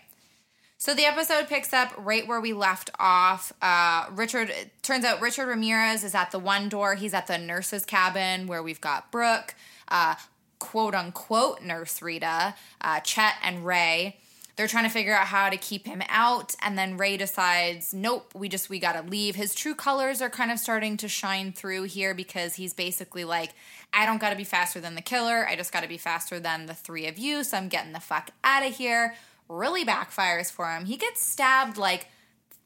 So 0.78 0.96
the 0.96 1.06
episode 1.06 1.48
picks 1.48 1.74
up 1.74 1.94
right 1.98 2.28
where 2.28 2.42
we 2.42 2.54
left 2.54 2.90
off. 3.00 3.54
Uh, 3.62 4.06
Richard 4.12 4.52
turns 4.82 5.06
out 5.06 5.22
Richard 5.22 5.48
Ramirez 5.48 6.04
is 6.04 6.16
at 6.16 6.32
the 6.32 6.40
one 6.40 6.70
door. 6.70 6.96
He's 6.96 7.14
at 7.14 7.28
the 7.28 7.38
nurse's 7.38 7.86
cabin 7.86 8.48
where 8.48 8.64
we've 8.64 8.82
got 8.82 9.12
Brooke, 9.12 9.54
uh, 9.90 10.16
quote 10.62 10.94
unquote 10.96 11.62
nurse 11.64 12.02
Rita, 12.02 12.56
uh, 12.80 13.00
Chet, 13.02 13.34
and 13.44 13.66
Ray. 13.66 14.18
They're 14.56 14.68
trying 14.68 14.84
to 14.84 14.90
figure 14.92 15.16
out 15.16 15.26
how 15.28 15.50
to 15.50 15.58
keep 15.58 15.88
him 15.88 16.04
out, 16.08 16.54
and 16.62 16.78
then 16.78 16.96
Ray 16.98 17.18
decides, 17.18 17.94
nope, 17.94 18.32
we 18.36 18.48
just 18.48 18.70
we 18.70 18.80
gotta 18.80 19.02
leave. 19.02 19.36
His 19.36 19.56
true 19.56 19.74
colors 19.74 20.22
are 20.22 20.30
kind 20.30 20.52
of 20.52 20.60
starting 20.60 20.98
to 20.98 21.08
shine 21.08 21.52
through 21.52 21.84
here 21.84 22.14
because 22.14 22.56
he's 22.56 22.74
basically 22.74 23.24
like, 23.24 23.54
I 23.92 24.06
don't 24.06 24.22
gotta 24.22 24.36
be 24.36 24.44
faster 24.44 24.80
than 24.80 24.94
the 24.94 25.02
killer. 25.02 25.48
I 25.48 25.56
just 25.56 25.74
gotta 25.74 25.88
be 25.88 25.98
faster 25.98 26.40
than 26.40 26.68
the 26.68 26.76
three 26.76 27.08
of 27.08 27.18
you. 27.18 27.44
So 27.44 27.58
I'm 27.58 27.70
getting 27.70 27.94
the 27.94 28.00
fuck 28.00 28.30
out 28.44 28.64
of 28.66 28.76
here 28.76 29.16
really 29.50 29.84
backfires 29.84 30.52
for 30.52 30.70
him. 30.72 30.86
He 30.86 30.96
gets 30.96 31.22
stabbed 31.22 31.78
like 31.78 32.08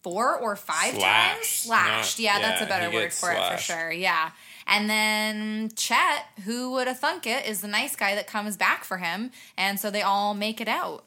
four 0.04 0.36
or 0.38 0.56
five 0.56 0.92
times. 0.92 1.00
Slashed. 1.00 1.64
Slashed. 1.64 2.20
Not- 2.20 2.24
yeah, 2.24 2.40
that's 2.40 2.62
a 2.62 2.66
better 2.66 2.92
word 2.94 3.14
for 3.14 3.32
it 3.32 3.52
for 3.52 3.58
sure. 3.58 3.92
Yeah. 3.92 4.32
And 4.68 4.90
then 4.90 5.72
Chet, 5.76 6.26
who 6.44 6.72
would 6.72 6.88
have 6.88 7.00
thunk 7.00 7.28
it, 7.28 7.46
is 7.46 7.62
the 7.62 7.68
nice 7.68 7.96
guy 7.96 8.16
that 8.16 8.26
comes 8.28 8.58
back 8.58 8.84
for 8.84 8.98
him. 8.98 9.32
And 9.58 9.80
so 9.80 9.92
they 9.92 10.02
all 10.02 10.34
make 10.34 10.60
it 10.60 10.68
out. 10.68 11.06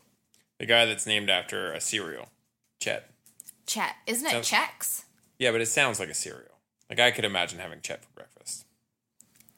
The 0.58 0.66
guy 0.66 0.86
that's 0.86 1.06
named 1.06 1.28
after 1.30 1.72
a 1.72 1.80
cereal, 1.80 2.28
Chet. 2.80 3.10
Chet. 3.66 3.94
Isn't 4.06 4.26
it 4.26 4.30
Sounds- 4.44 4.50
Chex? 4.50 5.04
Yeah, 5.38 5.52
but 5.52 5.60
it 5.60 5.66
sounds 5.66 6.00
like 6.00 6.08
a 6.08 6.14
cereal. 6.14 6.58
Like 6.88 7.00
I 7.00 7.10
could 7.10 7.24
imagine 7.24 7.58
having 7.58 7.80
Chet 7.80 8.02
for 8.04 8.10
breakfast. 8.14 8.64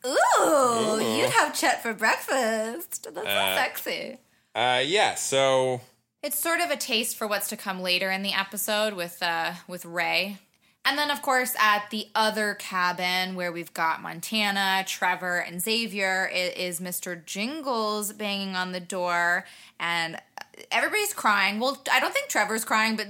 Ooh, 0.06 0.98
you'd 1.00 1.30
have 1.30 1.54
Chet 1.58 1.82
for 1.82 1.92
breakfast. 1.94 3.06
That's 3.14 3.26
so 3.26 3.32
Uh, 3.32 3.56
sexy. 3.56 4.18
Uh, 4.54 4.82
yeah. 4.84 5.14
So 5.14 5.80
It's 6.22 6.38
sort 6.38 6.60
of 6.60 6.70
a 6.70 6.76
taste 6.76 7.16
for 7.16 7.26
what's 7.26 7.48
to 7.48 7.56
come 7.56 7.80
later 7.80 8.10
in 8.10 8.22
the 8.22 8.32
episode 8.32 8.94
with 8.94 9.22
uh 9.22 9.54
with 9.68 9.84
Ray. 9.84 10.38
And 10.90 10.98
then 10.98 11.12
of 11.12 11.22
course 11.22 11.54
at 11.56 11.88
the 11.90 12.08
other 12.16 12.54
cabin 12.54 13.36
where 13.36 13.52
we've 13.52 13.72
got 13.72 14.02
Montana, 14.02 14.82
Trevor, 14.88 15.38
and 15.38 15.62
Xavier 15.62 16.28
it 16.34 16.58
is 16.58 16.80
Mr. 16.80 17.24
Jingles 17.24 18.12
banging 18.12 18.56
on 18.56 18.72
the 18.72 18.80
door 18.80 19.44
and 19.78 20.20
everybody's 20.72 21.14
crying. 21.14 21.60
Well, 21.60 21.80
I 21.92 22.00
don't 22.00 22.12
think 22.12 22.28
Trevor's 22.28 22.64
crying, 22.64 22.96
but 22.96 23.06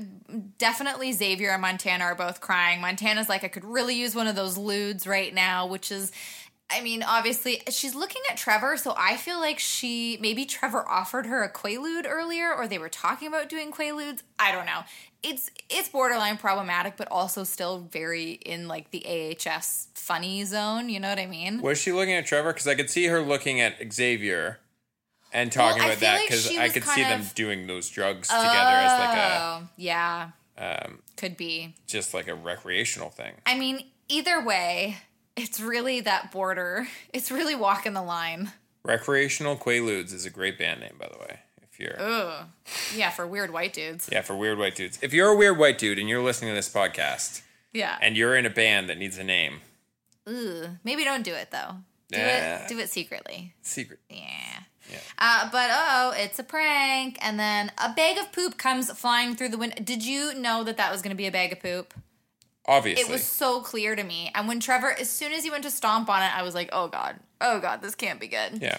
definitely 0.58 1.12
Xavier 1.12 1.52
and 1.52 1.62
Montana 1.62 2.04
are 2.04 2.14
both 2.14 2.42
crying. 2.42 2.82
Montana's 2.82 3.30
like 3.30 3.44
I 3.44 3.48
could 3.48 3.64
really 3.64 3.94
use 3.94 4.14
one 4.14 4.26
of 4.26 4.36
those 4.36 4.58
ludes 4.58 5.06
right 5.06 5.32
now, 5.32 5.66
which 5.66 5.90
is 5.90 6.12
I 6.72 6.80
mean, 6.82 7.02
obviously, 7.02 7.62
she's 7.70 7.94
looking 7.94 8.22
at 8.30 8.36
Trevor, 8.36 8.76
so 8.76 8.94
I 8.96 9.16
feel 9.16 9.40
like 9.40 9.58
she 9.58 10.18
maybe 10.20 10.44
Trevor 10.44 10.88
offered 10.88 11.26
her 11.26 11.42
a 11.42 11.52
Quaalude 11.52 12.06
earlier, 12.08 12.52
or 12.54 12.68
they 12.68 12.78
were 12.78 12.88
talking 12.88 13.26
about 13.28 13.48
doing 13.48 13.72
Quaaludes. 13.72 14.22
I 14.38 14.52
don't 14.52 14.66
know. 14.66 14.82
It's 15.22 15.50
it's 15.68 15.88
borderline 15.88 16.38
problematic, 16.38 16.96
but 16.96 17.08
also 17.10 17.44
still 17.44 17.80
very 17.90 18.32
in 18.32 18.68
like 18.68 18.90
the 18.90 19.04
AHS 19.06 19.88
funny 19.94 20.44
zone. 20.44 20.88
You 20.88 21.00
know 21.00 21.08
what 21.08 21.18
I 21.18 21.26
mean? 21.26 21.60
was 21.60 21.78
she 21.78 21.92
looking 21.92 22.14
at 22.14 22.24
Trevor? 22.26 22.52
Because 22.52 22.68
I 22.68 22.74
could 22.74 22.88
see 22.88 23.06
her 23.06 23.20
looking 23.20 23.60
at 23.60 23.92
Xavier 23.92 24.60
and 25.32 25.52
talking 25.52 25.82
Well, 25.82 25.88
about 25.90 26.00
that 26.00 26.22
because 26.22 26.46
she 26.46 26.58
I 26.58 26.68
could 26.68 26.84
see 26.84 27.02
kind 27.02 27.22
them 27.22 27.30
doing 27.34 27.66
those 27.66 27.88
drugs 27.90 28.28
together 28.28 28.48
as 28.48 28.98
like 28.98 29.18
a 29.18 29.38
Oh, 29.42 29.68
yeah, 29.76 30.30
um, 30.56 31.00
could 31.16 31.36
be. 31.36 31.74
just 31.86 32.14
like 32.14 32.28
a 32.28 32.34
recreational 32.34 33.10
thing. 33.10 33.34
I 33.44 33.58
mean, 33.58 33.84
either 34.08 34.42
way, 34.44 34.98
it's 35.42 35.60
really 35.60 36.00
that 36.02 36.30
border. 36.32 36.86
It's 37.12 37.30
really 37.30 37.54
walking 37.54 37.92
the 37.94 38.02
line. 38.02 38.52
Recreational 38.84 39.56
Quaaludes 39.56 40.12
is 40.12 40.24
a 40.24 40.30
great 40.30 40.58
band 40.58 40.80
name, 40.80 40.94
by 40.98 41.08
the 41.12 41.18
way. 41.18 41.40
If 41.62 41.78
you're 41.80 42.00
Ugh. 42.00 42.46
Yeah, 42.94 43.10
for 43.10 43.26
weird 43.26 43.52
white 43.52 43.72
dudes. 43.72 44.08
yeah 44.12 44.22
for 44.22 44.36
weird 44.36 44.58
white 44.58 44.74
dudes. 44.76 44.98
If 45.02 45.12
you're 45.12 45.28
a 45.28 45.36
weird 45.36 45.58
white 45.58 45.78
dude 45.78 45.98
and 45.98 46.08
you're 46.08 46.22
listening 46.22 46.50
to 46.50 46.54
this 46.54 46.68
podcast 46.72 47.42
Yeah. 47.72 47.96
and 48.00 48.16
you're 48.16 48.36
in 48.36 48.46
a 48.46 48.50
band 48.50 48.88
that 48.88 48.98
needs 48.98 49.18
a 49.18 49.24
name, 49.24 49.60
Ugh. 50.26 50.68
Maybe 50.84 51.04
don't 51.04 51.22
do 51.24 51.34
it 51.34 51.50
though. 51.50 51.76
Do 52.10 52.18
Yeah. 52.18 52.62
it. 52.64 52.68
Do 52.68 52.78
it 52.78 52.90
secretly. 52.90 53.54
secret. 53.62 53.98
Yeah. 54.08 54.60
Uh, 55.18 55.48
but 55.52 55.70
oh, 55.72 56.12
it's 56.16 56.38
a 56.40 56.42
prank, 56.42 57.16
and 57.20 57.38
then 57.38 57.70
a 57.78 57.92
bag 57.92 58.18
of 58.18 58.32
poop 58.32 58.58
comes 58.58 58.90
flying 58.98 59.36
through 59.36 59.50
the 59.50 59.58
window. 59.58 59.76
Did 59.82 60.04
you 60.04 60.34
know 60.34 60.64
that 60.64 60.76
that 60.78 60.90
was 60.90 61.00
going 61.00 61.10
to 61.12 61.16
be 61.16 61.26
a 61.28 61.30
bag 61.30 61.52
of 61.52 61.60
poop? 61.60 61.94
Obviously, 62.70 63.02
It 63.04 63.10
was 63.10 63.24
so 63.24 63.60
clear 63.60 63.94
to 63.96 64.02
me. 64.04 64.30
And 64.34 64.46
when 64.48 64.60
Trevor, 64.60 64.92
as 64.98 65.10
soon 65.10 65.32
as 65.32 65.42
he 65.44 65.50
went 65.50 65.64
to 65.64 65.70
stomp 65.70 66.08
on 66.08 66.22
it, 66.22 66.30
I 66.34 66.42
was 66.42 66.54
like, 66.54 66.70
oh 66.72 66.88
god, 66.88 67.16
oh 67.40 67.60
god, 67.60 67.82
this 67.82 67.94
can't 67.94 68.20
be 68.20 68.28
good. 68.28 68.62
yeah. 68.62 68.78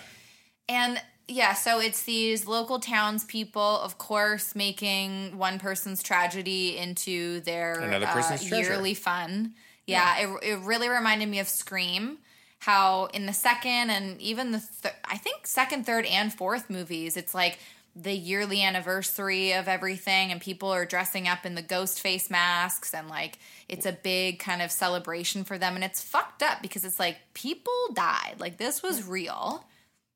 And 0.70 1.02
yeah, 1.28 1.54
so 1.54 1.80
it's 1.80 2.04
these 2.04 2.48
local 2.48 2.80
townspeople, 2.80 3.62
of 3.62 3.98
course, 3.98 4.56
making 4.56 5.38
one 5.38 5.60
person's 5.60 6.02
tragedy 6.04 6.78
into 6.78 7.42
their 7.42 7.80
Another 7.80 8.06
uh, 8.08 8.14
person's 8.14 8.48
treasure. 8.48 8.72
yearly 8.72 8.94
fun. 8.94 9.54
Yeah, 9.86 10.18
It, 10.20 10.44
it 10.44 10.60
really 10.60 10.88
reminded 10.90 11.28
me 11.30 11.40
of 11.40 11.48
Scream. 11.50 12.20
How 12.60 13.06
in 13.08 13.26
the 13.26 13.34
second 13.34 13.90
and 13.90 14.22
even 14.22 14.52
the 14.52 14.64
th- 14.84 14.94
I 15.04 15.18
think 15.18 15.48
second, 15.48 15.86
third, 15.86 16.06
and 16.06 16.32
fourth 16.34 16.70
movies, 16.70 17.18
it's 17.18 17.34
like 17.34 17.58
the 17.96 18.14
yearly 18.14 18.64
anniversary 18.64 19.54
of 19.54 19.68
everything, 19.68 20.32
and 20.32 20.40
people 20.40 20.70
are 20.70 20.86
dressing 20.86 21.28
up 21.28 21.46
in 21.46 21.56
the 21.56 21.64
Ghostface 21.64 22.30
masks, 22.30 22.94
and 22.94 23.10
like 23.10 23.40
it's 23.68 23.86
a 23.86 23.92
big 23.92 24.40
kind 24.40 24.62
of 24.62 24.72
celebration 24.72 25.44
for 25.44 25.58
them, 25.58 25.76
and 25.76 25.84
it's 25.84 26.02
fucked 26.02 26.42
up 26.42 26.62
because 26.62 26.86
it's 26.86 27.00
like 27.00 27.18
people 27.34 27.74
died, 27.94 28.36
like 28.40 28.58
this 28.58 28.82
was 28.82 29.06
real. 29.06 29.66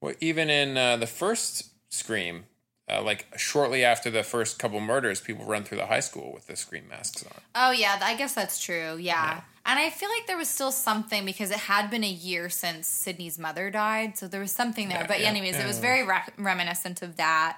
Well, 0.01 0.13
even 0.19 0.49
in 0.49 0.77
uh, 0.77 0.97
the 0.97 1.07
first 1.07 1.69
Scream, 1.89 2.45
uh, 2.89 3.01
like 3.01 3.27
shortly 3.37 3.83
after 3.83 4.11
the 4.11 4.23
first 4.23 4.59
couple 4.59 4.79
murders, 4.79 5.19
people 5.19 5.45
run 5.45 5.63
through 5.63 5.79
the 5.79 5.87
high 5.87 5.99
school 5.99 6.31
with 6.33 6.47
the 6.47 6.55
Scream 6.55 6.87
masks 6.87 7.23
on. 7.23 7.41
Oh 7.55 7.71
yeah, 7.71 7.99
I 8.01 8.15
guess 8.15 8.33
that's 8.33 8.63
true. 8.63 8.97
Yeah. 8.97 9.41
And 9.67 9.79
I 9.79 9.89
feel 9.89 10.09
like 10.09 10.27
there 10.27 10.37
was 10.37 10.47
still 10.47 10.71
something 10.71 11.25
because 11.25 11.49
it 11.49 11.57
had 11.57 11.89
been 11.89 12.03
a 12.03 12.09
year 12.09 12.49
since 12.49 12.85
Sidney's 12.85 13.39
mother 13.39 13.71
died, 13.71 14.15
so 14.15 14.27
there 14.27 14.41
was 14.41 14.51
something 14.51 14.89
there. 14.89 15.01
Yeah, 15.01 15.07
but 15.07 15.19
yeah, 15.21 15.29
anyways, 15.29 15.57
it 15.57 15.65
was 15.65 15.79
very 15.79 16.05
re- 16.05 16.21
reminiscent 16.37 17.01
of 17.01 17.17
that. 17.17 17.57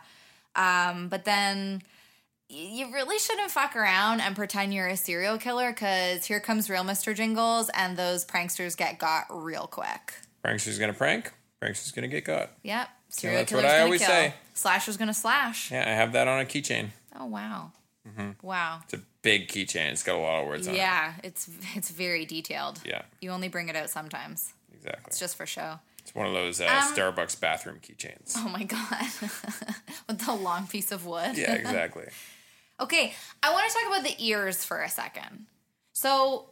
Um, 0.55 1.09
but 1.09 1.25
then 1.25 1.81
you 2.49 2.93
really 2.93 3.19
shouldn't 3.19 3.51
fuck 3.51 3.75
around 3.75 4.21
and 4.21 4.37
pretend 4.37 4.73
you're 4.73 4.87
a 4.87 4.95
serial 4.95 5.37
killer 5.37 5.71
because 5.71 6.25
here 6.25 6.39
comes 6.39 6.69
real 6.69 6.83
Mr. 6.83 7.13
Jingles, 7.13 7.69
and 7.73 7.97
those 7.97 8.23
pranksters 8.23 8.77
get 8.77 8.99
got 8.99 9.25
real 9.29 9.67
quick. 9.67 10.13
Prankster's 10.41 10.79
gonna 10.79 10.93
prank. 10.93 11.33
Prankster's 11.59 11.91
gonna 11.91 12.07
get 12.07 12.23
got. 12.23 12.51
Yep, 12.63 12.87
serial 13.09 13.39
that's 13.39 13.53
what 13.53 13.65
I 13.65 13.81
always 13.81 14.01
kill. 14.01 14.09
say. 14.09 14.33
Slasher's 14.53 14.97
gonna 14.97 15.13
slash. 15.13 15.71
Yeah, 15.71 15.83
I 15.87 15.91
have 15.91 16.13
that 16.13 16.27
on 16.27 16.39
a 16.41 16.45
keychain. 16.45 16.87
Oh 17.19 17.25
wow, 17.25 17.71
Mm-hmm. 18.07 18.45
wow. 18.45 18.79
It's 18.85 18.93
a 18.93 19.01
big 19.21 19.47
keychain. 19.49 19.91
It's 19.91 20.03
got 20.03 20.15
a 20.15 20.19
lot 20.21 20.41
of 20.41 20.47
words 20.47 20.67
on 20.67 20.73
it. 20.75 20.77
Yeah, 20.77 21.13
it's 21.23 21.49
it's 21.75 21.89
very 21.91 22.25
detailed. 22.25 22.79
Yeah, 22.85 23.01
You 23.21 23.31
only 23.31 23.47
bring 23.49 23.69
it 23.69 23.75
out 23.75 23.89
sometimes. 23.89 24.53
exactly. 24.73 25.03
It's 25.07 25.19
just 25.19 25.35
for 25.35 25.45
show. 25.45 25.79
It's 25.99 26.15
one 26.15 26.25
of 26.25 26.33
those 26.33 26.61
uh, 26.61 26.65
Um, 26.65 26.93
Starbucks 26.95 27.39
bathroom 27.41 27.79
keychains. 27.81 28.33
Oh 28.37 28.47
my 28.47 28.63
god. 28.63 29.07
With 30.07 30.19
the 30.25 30.33
long 30.33 30.65
piece 30.67 30.91
of 30.93 31.05
wood. 31.05 31.37
Yeah, 31.37 31.53
exactly. 31.53 32.05
okay, 32.79 33.13
I 33.43 33.51
want 33.51 33.67
to 33.67 33.73
talk 33.73 33.87
about 33.87 34.03
the 34.03 34.15
ears 34.25 34.63
for 34.63 34.81
a 34.81 34.89
second. 34.89 35.47
So, 35.91 36.51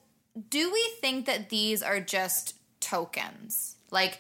do 0.50 0.72
we 0.74 0.84
think 1.00 1.26
that 1.28 1.50
these 1.50 1.82
are 1.82 2.02
just 2.02 2.56
tokens? 2.82 3.76
Like 3.92 4.20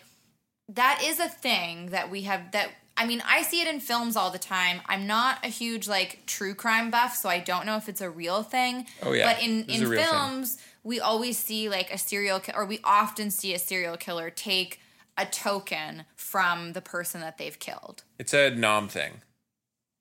that 0.69 1.01
is 1.04 1.19
a 1.19 1.28
thing 1.30 1.88
that 1.88 2.10
we 2.10 2.21
have 2.23 2.51
that 2.51 2.69
I 2.97 3.06
mean, 3.06 3.21
I 3.28 3.41
see 3.41 3.62
it 3.62 3.67
in 3.67 3.82
films 3.82 4.15
all 4.15 4.32
the 4.32 4.39
time. 4.39 4.80
I'm 4.86 5.06
not 5.06 5.43
a 5.43 5.49
huge 5.49 5.86
like 5.88 6.23
true 6.28 6.56
crime 6.56 6.91
buff, 6.91 7.15
so 7.15 7.28
I 7.28 7.39
don't 7.39 7.65
know 7.65 7.75
if 7.75 7.89
it's 7.89 7.99
a 8.01 8.10
real 8.10 8.41
thing. 8.41 8.86
Oh, 9.04 9.12
yeah. 9.12 9.34
But 9.34 9.43
in 9.43 9.65
This 9.67 9.82
in 9.82 9.89
real 9.89 9.99
thing. 10.01 10.10
films, 10.10 10.58
we 10.84 11.01
always 11.01 11.38
see 11.38 11.67
like 11.67 11.91
a 11.91 11.97
serial 11.97 12.39
ki- 12.39 12.54
or 12.56 12.65
we 12.65 12.80
often 12.86 13.32
see 13.32 13.54
a 13.54 13.60
serial 13.60 13.97
killer 13.97 14.30
take 14.30 14.80
a 15.17 15.25
token 15.25 16.06
from 16.15 16.71
the 16.73 16.82
person 16.82 17.19
that 17.21 17.38
they've 17.38 17.60
killed. 17.60 18.04
It's 18.17 18.34
a 18.34 18.49
Nam 18.49 18.88
thing. 18.88 19.21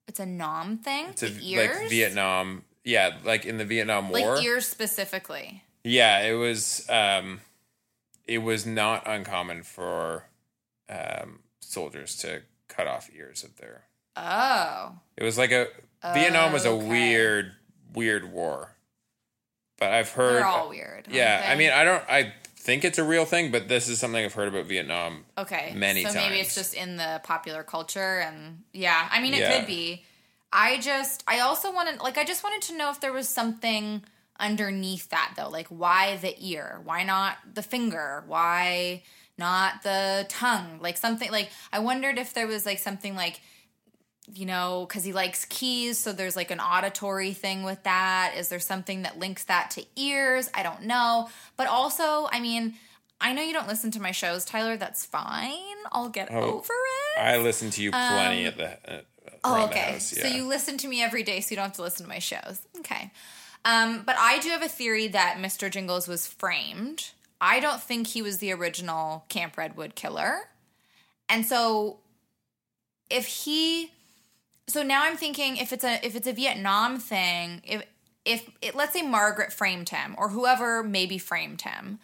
It's 0.07 0.19
a 0.21 0.25
Nam 0.25 0.77
thing. 0.77 1.07
It's 1.09 1.23
a 1.23 1.27
like 1.29 1.89
Vietnam. 1.89 2.63
Yeah, 2.85 3.17
like 3.25 3.45
in 3.45 3.57
the 3.57 3.65
Vietnam 3.65 4.09
like 4.11 4.23
War. 4.23 4.39
ears 4.41 4.67
specifically. 4.67 5.63
Yeah, 5.83 6.21
it 6.21 6.33
was. 6.33 6.85
Um, 6.89 7.41
it 8.25 8.37
was 8.39 8.65
not 8.65 9.03
uncommon 9.05 9.63
for 9.63 10.25
um, 10.89 11.39
soldiers 11.61 12.15
to 12.17 12.41
cut 12.67 12.87
off 12.87 13.09
ears 13.15 13.43
of 13.43 13.55
their. 13.57 13.83
Oh, 14.15 14.93
It 15.17 15.23
was 15.23 15.37
like 15.37 15.51
a 15.51 15.67
Vietnam 16.13 16.53
was 16.53 16.65
a 16.65 16.69
Okay. 16.69 16.87
weird, 16.87 17.51
weird 17.93 18.31
war. 18.31 18.71
But 19.77 19.91
I've 19.91 20.09
heard. 20.11 20.35
they're 20.35 20.45
all 20.45 20.69
weird. 20.69 21.07
yeah, 21.09 21.45
I 21.49 21.55
mean, 21.55 21.71
I 21.71 21.83
don't. 21.83 22.03
I 22.09 22.33
think 22.57 22.85
it's 22.85 22.97
a 22.97 23.03
real 23.03 23.25
thing, 23.25 23.51
but 23.51 23.67
this 23.67 23.89
is 23.89 23.99
something 23.99 24.23
I've 24.23 24.33
heard 24.33 24.47
about 24.47 24.65
Vietnam. 24.65 25.25
okay. 25.37 25.73
many 25.75 26.03
times. 26.03 26.15
so 26.15 26.21
maybe 26.21 26.39
it's 26.39 26.55
just 26.55 26.73
in 26.73 26.95
the 26.97 27.19
popular 27.23 27.63
culture, 27.63 28.19
and 28.19 28.63
yeah, 28.71 29.07
I 29.11 29.21
mean, 29.21 29.33
it 29.33 29.41
Yeah. 29.41 29.57
could 29.57 29.67
be. 29.67 30.03
I 30.53 30.79
just, 30.79 31.21
I 31.27 31.39
also 31.41 31.73
wanted, 31.73 31.99
like, 31.99 32.17
I 32.17 32.23
just 32.23 32.41
wanted 32.41 32.61
to 32.69 32.77
know 32.77 32.89
if 32.89 33.01
there 33.01 33.11
was 33.11 33.27
something 33.27 34.03
underneath 34.39 35.09
that 35.09 35.33
though, 35.35 35.49
like, 35.49 35.67
why 35.67 36.15
the 36.17 36.33
ear? 36.39 36.79
Why 36.85 37.03
not 37.03 37.37
the 37.53 37.61
finger? 37.63 38.23
Why 38.27 39.03
not 39.37 39.83
the 39.83 40.25
tongue? 40.29 40.79
Like 40.81 40.97
something, 40.97 41.31
like, 41.31 41.49
I 41.71 41.79
wondered 41.79 42.17
if 42.17 42.33
there 42.33 42.47
was 42.47 42.65
like 42.65 42.79
something 42.79 43.15
like 43.15 43.41
you 44.33 44.45
know, 44.45 44.85
because 44.89 45.03
he 45.03 45.13
likes 45.13 45.45
keys. 45.45 45.99
So 45.99 46.11
there's 46.11 46.35
like 46.35 46.49
an 46.49 46.59
auditory 46.59 47.33
thing 47.33 47.63
with 47.63 47.83
that. 47.83 48.33
Is 48.35 48.49
there 48.49 48.59
something 48.59 49.03
that 49.03 49.19
links 49.19 49.43
that 49.43 49.69
to 49.71 49.85
ears? 49.95 50.49
I 50.53 50.63
don't 50.63 50.83
know. 50.83 51.29
But 51.57 51.67
also, 51.67 52.27
I 52.31 52.39
mean, 52.39 52.73
I 53.21 53.33
know 53.33 53.43
you 53.43 53.53
don't 53.53 53.67
listen 53.67 53.91
to 53.91 54.01
my 54.01 54.11
shows, 54.11 54.43
Tyler. 54.43 54.77
That's 54.77 55.05
fine. 55.05 55.53
I'll 55.91 56.09
get 56.09 56.29
Oh, 56.31 56.57
over 56.57 56.73
it. 56.73 57.21
I 57.21 57.37
listen 57.37 57.69
to 57.71 57.83
you 57.83 57.91
plenty 57.91 58.45
at 58.45 58.57
the. 58.57 58.69
Uh, 58.91 59.01
Oh, 59.47 59.65
okay. 59.65 59.91
house, 59.91 60.07
So 60.07 60.27
you 60.27 60.47
listen 60.47 60.75
to 60.79 60.87
me 60.87 61.03
every 61.03 61.21
day, 61.21 61.39
so 61.39 61.51
you 61.51 61.57
don't 61.57 61.65
have 61.65 61.75
to 61.75 61.83
listen 61.83 62.05
to 62.05 62.09
my 62.09 62.17
shows. 62.17 62.61
Okay. 62.79 63.11
Um, 63.63 64.01
but 64.03 64.15
I 64.17 64.39
do 64.39 64.49
have 64.49 64.63
a 64.63 64.67
theory 64.67 65.07
that 65.09 65.37
Mr. 65.39 65.69
Jingles 65.69 66.07
was 66.07 66.25
framed. 66.25 67.11
I 67.39 67.59
don't 67.59 67.81
think 67.81 68.07
he 68.07 68.21
was 68.21 68.37
the 68.37 68.51
original 68.51 69.25
Camp 69.29 69.57
Redwood 69.57 69.95
killer. 69.95 70.49
And 71.29 71.45
so 71.45 71.99
if 73.09 73.25
he 73.25 73.91
so 74.67 74.81
now 74.81 75.03
I'm 75.03 75.17
thinking 75.17 75.57
if 75.57 75.71
it's 75.71 75.83
a 75.83 76.05
if 76.05 76.15
it's 76.15 76.27
a 76.27 76.33
Vietnam 76.33 76.99
thing, 76.99 77.61
if 77.63 77.83
if 78.25 78.49
it, 78.61 78.75
let's 78.75 78.93
say 78.93 79.03
Margaret 79.03 79.53
framed 79.53 79.89
him 79.89 80.15
or 80.17 80.29
whoever 80.29 80.83
maybe 80.83 81.17
framed 81.17 81.61
him, 81.61 81.99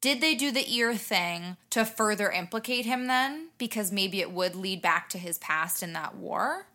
did 0.00 0.20
they 0.20 0.34
do 0.34 0.52
the 0.52 0.72
ear 0.72 0.94
thing 0.94 1.56
to 1.70 1.84
further 1.84 2.30
implicate 2.30 2.84
him 2.84 3.06
then? 3.06 3.48
Because 3.58 3.90
maybe 3.90 4.20
it 4.20 4.30
would 4.30 4.54
lead 4.54 4.80
back 4.80 5.08
to 5.10 5.18
his 5.18 5.38
past 5.38 5.82
in 5.82 5.92
that 5.94 6.14
war. 6.14 6.66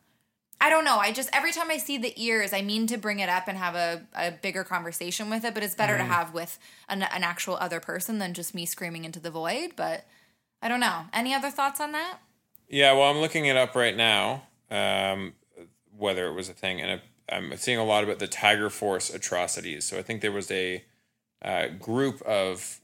I 0.62 0.70
don't 0.70 0.84
know. 0.84 0.98
I 0.98 1.12
just 1.12 1.30
every 1.32 1.52
time 1.52 1.72
I 1.72 1.78
see 1.78 1.98
the 1.98 2.14
ears, 2.22 2.52
I 2.52 2.62
mean 2.62 2.86
to 2.88 2.98
bring 2.98 3.20
it 3.20 3.30
up 3.30 3.48
and 3.48 3.58
have 3.58 3.76
a, 3.76 4.06
a 4.14 4.32
bigger 4.32 4.64
conversation 4.64 5.30
with 5.30 5.46
it, 5.46 5.54
but 5.54 5.64
it's 5.64 5.76
better 5.76 5.98
to 5.98 6.04
have 6.04 6.34
with 6.34 6.60
an, 6.90 7.04
an 7.04 7.24
actual 7.24 7.56
other 7.56 7.80
person 7.80 8.20
than 8.20 8.34
just 8.34 8.54
me 8.54 8.66
screaming 8.66 9.06
into 9.06 9.20
the 9.20 9.32
void. 9.32 9.74
But 9.76 10.06
I 10.62 10.68
don't 10.68 10.82
know. 10.82 11.04
Any 11.14 11.34
other 11.34 11.50
thoughts 11.50 11.80
on 11.80 11.94
that? 11.94 12.20
Yeah, 12.68 12.92
well, 12.94 13.10
I'm 13.10 13.18
looking 13.18 13.46
it 13.46 13.56
up 13.56 13.74
right 13.74 13.96
now, 13.96 14.44
um, 14.70 15.34
whether 15.98 16.28
it 16.28 16.34
was 16.34 16.50
a 16.50 16.54
thing, 16.54 16.82
and 16.82 17.02
I'm 17.30 17.56
seeing 17.58 17.78
a 17.78 17.86
lot 17.86 18.04
about 18.04 18.20
the 18.20 18.28
Tiger 18.28 18.70
Force 18.70 19.10
atrocities. 19.10 19.86
So 19.86 19.98
I 19.98 20.02
think 20.02 20.22
there 20.22 20.32
was 20.32 20.52
a 20.52 20.84
uh, 21.42 21.68
group 21.68 22.22
of 22.24 22.80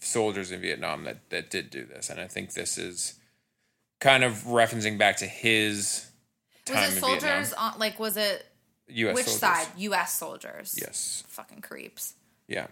soldiers 0.00 0.52
in 0.52 0.60
Vietnam 0.60 1.04
that 1.04 1.28
that 1.30 1.50
did 1.50 1.70
do 1.70 1.84
this, 1.84 2.10
and 2.10 2.20
I 2.20 2.28
think 2.28 2.52
this 2.52 2.78
is 2.78 3.14
kind 4.00 4.22
of 4.22 4.44
referencing 4.44 4.96
back 4.96 5.16
to 5.16 5.26
his 5.26 6.07
time 6.68 6.84
Was 6.86 6.96
it 6.96 7.00
soldiers 7.00 7.52
on 7.52 7.78
like 7.78 7.98
was 7.98 8.16
it 8.16 8.46
U.S. 8.88 9.14
which 9.14 9.26
soldiers. 9.26 9.40
side? 9.40 9.66
US 9.76 10.12
soldiers. 10.14 10.78
Yes. 10.80 11.24
Fucking 11.28 11.60
creeps. 11.60 12.14
Yeah. 12.46 12.66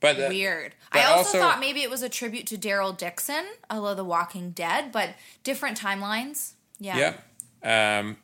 But 0.00 0.18
uh, 0.18 0.26
Weird. 0.28 0.74
but 0.92 1.00
I 1.00 1.04
also, 1.12 1.18
also- 1.18 1.38
thought 1.38 1.60
maybe 1.60 1.82
it 1.82 1.88
was 1.90 2.02
a 2.02 2.08
tribute 2.08 2.46
to 2.48 2.58
Daryl 2.58 2.96
Dixon, 2.96 3.44
although 3.70 3.94
The 3.94 4.04
Walking 4.04 4.50
Dead, 4.50 4.90
but 4.92 5.10
different 5.44 5.78
timelines. 5.80 6.52
Yeah. 6.80 7.14
Yeah. 7.62 7.98
Um, 8.00 8.16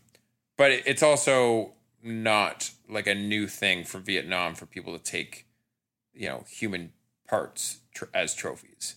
but 0.57 0.73
it's 0.73 1.03
also 1.05 1.73
not 2.03 2.71
like 2.89 3.07
a 3.07 3.15
new 3.15 3.47
thing 3.47 3.85
for 3.85 3.99
Vietnam 4.01 4.55
for 4.57 4.67
people 4.67 4.97
to 4.99 5.03
take, 5.03 5.47
you 6.13 6.29
know, 6.29 6.45
human 6.49 6.93
parts 7.29 7.79
tr- 7.95 8.07
as 8.13 8.35
trophies. 8.35 8.97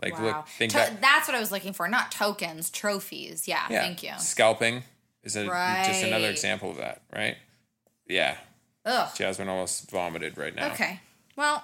Like, 0.00 0.14
Wow. 0.18 0.24
look, 0.24 0.48
think 0.48 0.72
To- 0.72 0.78
that. 0.78 1.00
that's 1.02 1.28
what 1.28 1.34
I 1.34 1.40
was 1.40 1.52
looking 1.52 1.72
for. 1.74 1.88
Not 1.88 2.10
tokens, 2.10 2.70
trophies. 2.70 3.46
Yeah, 3.46 3.66
Yeah, 3.68 3.82
thank 3.82 4.02
you. 4.02 4.12
Scalping 4.18 4.84
is 5.28 5.36
a, 5.36 5.44
just 5.86 6.02
another 6.02 6.30
example 6.30 6.70
of 6.70 6.78
that, 6.78 7.02
right? 7.14 7.36
Yeah. 8.06 8.36
Ugh. 8.84 9.10
Jasmine 9.14 9.48
almost 9.48 9.90
vomited 9.90 10.38
right 10.38 10.54
now. 10.54 10.72
Okay. 10.72 11.00
Well, 11.36 11.62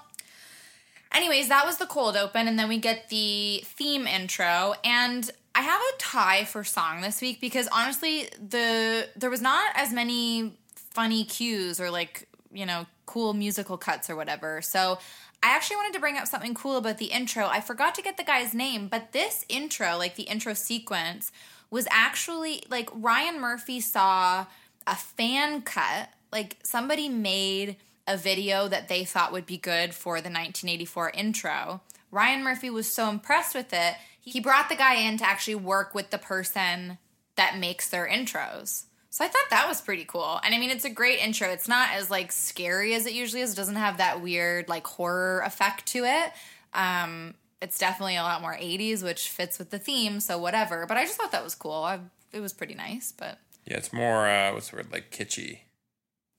anyways, 1.12 1.48
that 1.48 1.64
was 1.64 1.78
the 1.78 1.86
cold 1.86 2.16
open, 2.16 2.46
and 2.48 2.58
then 2.58 2.68
we 2.68 2.78
get 2.78 3.08
the 3.08 3.62
theme 3.64 4.06
intro. 4.06 4.74
And 4.84 5.30
I 5.54 5.62
have 5.62 5.80
a 5.80 5.98
tie 5.98 6.44
for 6.44 6.64
song 6.64 7.00
this 7.00 7.20
week 7.20 7.40
because 7.40 7.68
honestly, 7.72 8.28
the 8.40 9.08
there 9.16 9.30
was 9.30 9.40
not 9.40 9.72
as 9.74 9.92
many 9.92 10.52
funny 10.74 11.24
cues 11.24 11.80
or 11.80 11.90
like 11.90 12.28
you 12.52 12.66
know 12.66 12.86
cool 13.06 13.32
musical 13.32 13.76
cuts 13.78 14.10
or 14.10 14.16
whatever. 14.16 14.60
So 14.62 14.98
I 15.42 15.48
actually 15.48 15.76
wanted 15.76 15.94
to 15.94 16.00
bring 16.00 16.16
up 16.16 16.26
something 16.26 16.54
cool 16.54 16.76
about 16.76 16.98
the 16.98 17.06
intro. 17.06 17.46
I 17.46 17.60
forgot 17.60 17.94
to 17.96 18.02
get 18.02 18.16
the 18.16 18.24
guy's 18.24 18.54
name, 18.54 18.88
but 18.88 19.12
this 19.12 19.44
intro, 19.48 19.96
like 19.98 20.16
the 20.16 20.22
intro 20.22 20.54
sequence, 20.54 21.30
was 21.74 21.88
actually 21.90 22.62
like 22.70 22.88
Ryan 22.94 23.40
Murphy 23.40 23.80
saw 23.80 24.46
a 24.86 24.94
fan 24.94 25.60
cut. 25.62 26.08
Like 26.30 26.56
somebody 26.62 27.08
made 27.08 27.76
a 28.06 28.16
video 28.16 28.68
that 28.68 28.86
they 28.86 29.04
thought 29.04 29.32
would 29.32 29.44
be 29.44 29.56
good 29.56 29.92
for 29.92 30.20
the 30.20 30.30
1984 30.30 31.10
intro. 31.10 31.80
Ryan 32.12 32.44
Murphy 32.44 32.70
was 32.70 32.86
so 32.86 33.10
impressed 33.10 33.56
with 33.56 33.72
it, 33.72 33.96
he 34.20 34.38
brought 34.38 34.68
the 34.68 34.76
guy 34.76 34.94
in 34.94 35.18
to 35.18 35.26
actually 35.26 35.56
work 35.56 35.96
with 35.96 36.10
the 36.10 36.18
person 36.18 36.98
that 37.34 37.58
makes 37.58 37.88
their 37.88 38.08
intros. 38.08 38.84
So 39.10 39.24
I 39.24 39.28
thought 39.28 39.50
that 39.50 39.66
was 39.66 39.80
pretty 39.80 40.04
cool. 40.04 40.40
And 40.44 40.54
I 40.54 40.58
mean, 40.58 40.70
it's 40.70 40.84
a 40.84 40.90
great 40.90 41.18
intro. 41.18 41.48
It's 41.48 41.66
not 41.66 41.90
as 41.90 42.08
like 42.08 42.30
scary 42.30 42.94
as 42.94 43.04
it 43.06 43.14
usually 43.14 43.42
is. 43.42 43.52
It 43.52 43.56
doesn't 43.56 43.74
have 43.74 43.98
that 43.98 44.22
weird 44.22 44.68
like 44.68 44.86
horror 44.86 45.42
effect 45.44 45.86
to 45.86 46.04
it. 46.04 46.32
Um, 46.72 47.34
it's 47.62 47.78
definitely 47.78 48.16
a 48.16 48.22
lot 48.22 48.40
more 48.42 48.54
80s, 48.54 49.02
which 49.02 49.28
fits 49.28 49.58
with 49.58 49.70
the 49.70 49.78
theme. 49.78 50.20
So 50.20 50.38
whatever. 50.38 50.86
But 50.86 50.96
I 50.96 51.04
just 51.04 51.16
thought 51.18 51.32
that 51.32 51.44
was 51.44 51.54
cool. 51.54 51.72
I, 51.84 52.00
it 52.32 52.40
was 52.40 52.52
pretty 52.52 52.74
nice. 52.74 53.12
But 53.16 53.38
Yeah, 53.66 53.76
it's 53.78 53.92
more, 53.92 54.26
uh, 54.28 54.52
what's 54.52 54.70
the 54.70 54.76
word, 54.76 54.92
like 54.92 55.10
kitschy. 55.10 55.60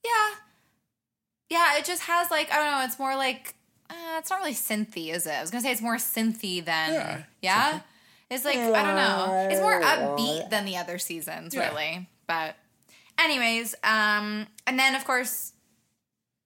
yeah, 0.04 0.30
yeah. 1.50 1.78
It 1.78 1.86
just 1.86 2.04
has 2.04 2.30
like 2.32 2.52
I 2.52 2.56
don't 2.58 2.72
know. 2.72 2.84
It's 2.86 3.00
more 3.00 3.16
like 3.16 3.56
uh, 3.90 4.18
it's 4.18 4.30
not 4.30 4.40
really 4.40 4.54
synthy, 4.54 5.14
is 5.14 5.26
it? 5.28 5.32
I 5.32 5.42
was 5.42 5.52
gonna 5.52 5.62
say 5.64 5.72
it's 5.72 5.82
more 5.82 5.98
synthy 5.98 6.64
than 6.64 6.94
Yeah, 6.94 7.24
yeah. 7.42 7.80
It's 8.30 8.44
like 8.46 8.58
I 8.58 8.84
don't 8.84 8.96
know. 8.96 9.48
It's 9.52 9.62
more 9.62 9.80
upbeat 9.82 10.50
than 10.50 10.66
the 10.66 10.78
other 10.78 10.98
seasons, 10.98 11.54
Yeah. 11.54 11.70
really. 11.70 12.10
But 12.28 12.56
anyways, 13.20 13.76
um 13.84 14.48
and 14.68 14.78
then 14.80 14.96
of 14.96 15.06
course 15.06 15.54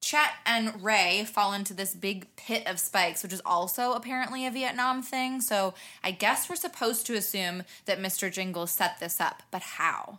Chet 0.09 0.31
and 0.43 0.83
Ray 0.83 1.23
fall 1.23 1.53
into 1.53 1.71
this 1.71 1.93
big 1.93 2.35
pit 2.35 2.63
of 2.65 2.79
spikes, 2.79 3.21
which 3.21 3.31
is 3.31 3.43
also 3.45 3.93
apparently 3.93 4.43
a 4.43 4.49
Vietnam 4.49 5.03
thing. 5.03 5.39
So 5.39 5.75
I 6.03 6.09
guess 6.09 6.49
we're 6.49 6.55
supposed 6.55 7.05
to 7.05 7.13
assume 7.13 7.61
that 7.85 7.99
Mr. 7.99 8.31
Jingles 8.31 8.71
set 8.71 8.99
this 8.99 9.21
up, 9.21 9.43
but 9.51 9.61
how? 9.61 10.17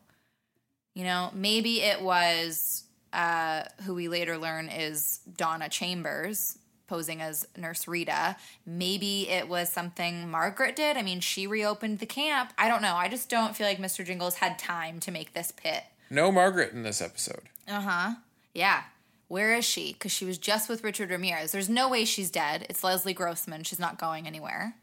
You 0.94 1.02
know, 1.02 1.30
maybe 1.34 1.80
it 1.80 2.02
was 2.02 2.84
uh, 3.12 3.64
who 3.84 3.96
we 3.96 4.06
later 4.06 4.38
learn 4.38 4.68
is 4.68 5.22
Donna 5.36 5.68
Chambers 5.68 6.56
posing 6.86 7.20
as 7.20 7.48
Nurse 7.56 7.88
Rita. 7.88 8.36
Maybe 8.64 9.28
it 9.28 9.48
was 9.48 9.72
something 9.72 10.30
Margaret 10.30 10.76
did. 10.76 10.98
I 10.98 11.02
mean, 11.02 11.18
she 11.18 11.48
reopened 11.48 11.98
the 11.98 12.06
camp. 12.06 12.52
I 12.56 12.68
don't 12.68 12.82
know. 12.82 12.94
I 12.94 13.08
just 13.08 13.28
don't 13.28 13.56
feel 13.56 13.66
like 13.66 13.78
Mr. 13.78 14.06
Jingles 14.06 14.36
had 14.36 14.56
time 14.56 15.00
to 15.00 15.10
make 15.10 15.32
this 15.32 15.50
pit. 15.50 15.82
No 16.10 16.30
Margaret 16.30 16.72
in 16.72 16.84
this 16.84 17.02
episode. 17.02 17.42
Uh 17.66 17.80
huh. 17.80 18.14
Yeah. 18.54 18.84
Where 19.30 19.54
is 19.54 19.64
she? 19.64 19.92
Because 19.92 20.10
she 20.10 20.24
was 20.24 20.38
just 20.38 20.68
with 20.68 20.82
Richard 20.82 21.08
Ramirez. 21.10 21.52
There's 21.52 21.68
no 21.68 21.88
way 21.88 22.04
she's 22.04 22.32
dead. 22.32 22.66
It's 22.68 22.82
Leslie 22.82 23.14
Grossman. 23.14 23.62
She's 23.62 23.78
not 23.78 23.96
going 23.96 24.26
anywhere. 24.26 24.74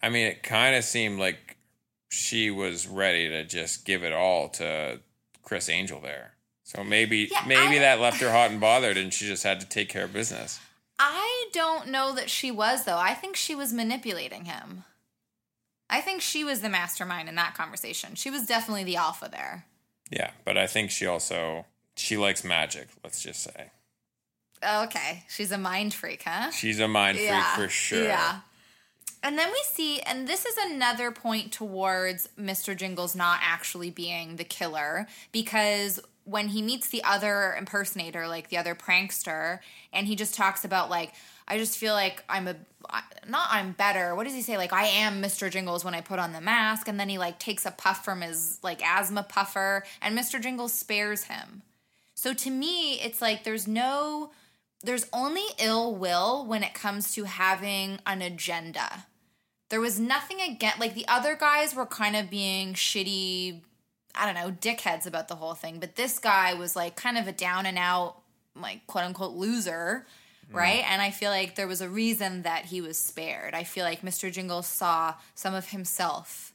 I 0.00 0.08
mean, 0.08 0.24
it 0.28 0.44
kind 0.44 0.76
of 0.76 0.84
seemed 0.84 1.18
like 1.18 1.56
she 2.08 2.48
was 2.48 2.86
ready 2.86 3.28
to 3.28 3.42
just 3.44 3.84
give 3.84 4.04
it 4.04 4.12
all 4.12 4.48
to 4.50 5.00
Criss 5.42 5.68
Angel 5.68 6.00
there. 6.00 6.34
So 6.62 6.84
maybe 6.84 7.28
Yeah, 7.32 7.42
maybe 7.44 7.78
I- 7.78 7.80
that 7.80 7.98
left 7.98 8.20
her 8.20 8.30
hot 8.30 8.52
and 8.52 8.60
bothered, 8.60 8.96
and 8.96 9.12
she 9.12 9.26
just 9.26 9.42
had 9.42 9.58
to 9.60 9.66
take 9.66 9.88
care 9.88 10.04
of 10.04 10.12
business. 10.12 10.60
I 11.00 11.48
don't 11.52 11.88
know 11.88 12.14
that 12.14 12.30
she 12.30 12.52
was, 12.52 12.84
though. 12.84 12.98
I 12.98 13.14
think 13.14 13.34
she 13.34 13.56
was 13.56 13.72
manipulating 13.72 14.44
him. 14.44 14.84
I 15.90 16.00
think 16.00 16.22
she 16.22 16.44
was 16.44 16.60
the 16.60 16.68
mastermind 16.68 17.28
in 17.28 17.34
that 17.34 17.56
conversation. 17.56 18.14
She 18.14 18.30
was 18.30 18.46
definitely 18.46 18.84
the 18.84 18.94
alpha 18.96 19.28
there. 19.28 19.66
Yeah, 20.08 20.30
but 20.44 20.56
I 20.56 20.68
think 20.68 20.92
she 20.92 21.04
also 21.04 21.66
she 21.96 22.16
likes 22.16 22.44
magic. 22.44 22.88
Let's 23.04 23.22
just 23.22 23.42
say 23.42 23.70
Okay. 24.64 25.24
She's 25.28 25.52
a 25.52 25.58
mind 25.58 25.94
freak, 25.94 26.22
huh? 26.24 26.50
she's 26.50 26.78
a 26.80 26.88
mind 26.88 27.18
freak 27.18 27.44
for 27.56 27.68
sure. 27.68 28.04
Yeah. 28.04 28.40
And 29.24 29.38
then 29.38 29.48
we 29.50 29.60
see, 29.64 30.00
and 30.00 30.26
this 30.26 30.44
is 30.44 30.56
another 30.70 31.12
point 31.12 31.52
towards 31.52 32.28
Mr. 32.38 32.76
Jingles 32.76 33.14
not 33.14 33.38
actually 33.40 33.90
being 33.90 34.34
the 34.36 34.44
killer 34.44 35.06
because 35.30 36.00
when 36.24 36.48
he 36.48 36.60
meets 36.60 36.88
the 36.88 37.04
other 37.04 37.54
impersonator, 37.56 38.26
like 38.26 38.48
the 38.48 38.56
other 38.56 38.74
prankster, 38.74 39.60
and 39.92 40.06
he 40.06 40.16
just 40.16 40.34
talks 40.34 40.64
about, 40.64 40.90
like, 40.90 41.12
I 41.46 41.58
just 41.58 41.78
feel 41.78 41.94
like 41.94 42.22
I'm 42.28 42.48
a, 42.48 42.56
not 43.28 43.48
I'm 43.50 43.72
better. 43.72 44.14
What 44.14 44.24
does 44.24 44.34
he 44.34 44.42
say? 44.42 44.56
Like, 44.56 44.72
I 44.72 44.86
am 44.86 45.20
Mr. 45.22 45.50
Jingles 45.50 45.84
when 45.84 45.94
I 45.94 46.00
put 46.00 46.18
on 46.18 46.32
the 46.32 46.40
mask. 46.40 46.86
And 46.88 46.98
then 46.98 47.08
he, 47.08 47.18
like, 47.18 47.38
takes 47.38 47.66
a 47.66 47.72
puff 47.72 48.04
from 48.04 48.20
his, 48.20 48.58
like, 48.62 48.82
asthma 48.84 49.24
puffer, 49.24 49.84
and 50.00 50.16
Mr. 50.16 50.40
Jingles 50.40 50.72
spares 50.72 51.24
him. 51.24 51.62
So 52.22 52.32
to 52.32 52.50
me, 52.50 53.00
it's 53.00 53.20
like 53.20 53.42
there's 53.42 53.66
no 53.66 54.30
there's 54.84 55.08
only 55.12 55.42
ill 55.58 55.92
will 55.92 56.46
when 56.46 56.62
it 56.62 56.72
comes 56.72 57.12
to 57.16 57.24
having 57.24 57.98
an 58.06 58.22
agenda. 58.22 59.06
There 59.70 59.80
was 59.80 59.98
nothing 59.98 60.40
against 60.40 60.78
like 60.78 60.94
the 60.94 61.08
other 61.08 61.34
guys 61.34 61.74
were 61.74 61.84
kind 61.84 62.14
of 62.14 62.30
being 62.30 62.74
shitty, 62.74 63.62
I 64.14 64.24
don't 64.24 64.36
know, 64.36 64.52
dickheads 64.52 65.04
about 65.04 65.26
the 65.26 65.34
whole 65.34 65.54
thing, 65.54 65.80
but 65.80 65.96
this 65.96 66.20
guy 66.20 66.54
was 66.54 66.76
like 66.76 66.94
kind 66.94 67.18
of 67.18 67.26
a 67.26 67.32
down 67.32 67.66
and 67.66 67.76
out 67.76 68.18
like 68.54 68.86
quote 68.86 69.02
unquote 69.02 69.32
loser, 69.32 70.06
mm. 70.48 70.54
right? 70.54 70.84
And 70.88 71.02
I 71.02 71.10
feel 71.10 71.30
like 71.30 71.56
there 71.56 71.66
was 71.66 71.80
a 71.80 71.88
reason 71.88 72.42
that 72.42 72.66
he 72.66 72.80
was 72.80 72.98
spared. 72.98 73.52
I 73.52 73.64
feel 73.64 73.84
like 73.84 74.02
Mr. 74.02 74.30
Jingle 74.30 74.62
saw 74.62 75.14
some 75.34 75.54
of 75.54 75.70
himself. 75.70 76.51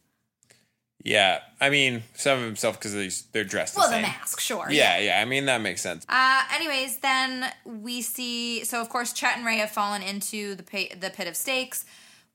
Yeah, 1.04 1.40
I 1.62 1.70
mean, 1.70 2.04
some 2.16 2.40
of 2.40 2.46
himself 2.46 2.80
because 2.80 3.24
they're 3.32 3.44
dressed 3.44 3.76
the 3.76 3.82
Well, 3.82 3.92
the 3.92 4.02
mask, 4.02 4.40
sure. 4.40 4.68
Yeah, 4.70 4.98
yeah. 5.00 5.22
I 5.22 5.26
mean, 5.26 5.46
that 5.46 5.62
makes 5.62 5.82
sense. 5.82 6.06
Uh, 6.10 6.44
anyways, 6.54 6.98
then 7.00 7.46
we 7.66 8.02
see. 8.02 8.64
So 8.66 8.82
of 8.82 8.90
course, 8.90 9.14
Chet 9.14 9.38
and 9.38 9.46
Ray 9.46 9.58
have 9.58 9.72
fallen 9.72 10.02
into 10.02 10.56
the 10.56 10.64
pit, 10.64 11.00
the 11.00 11.10
pit 11.10 11.28
of 11.28 11.36
stakes. 11.36 11.86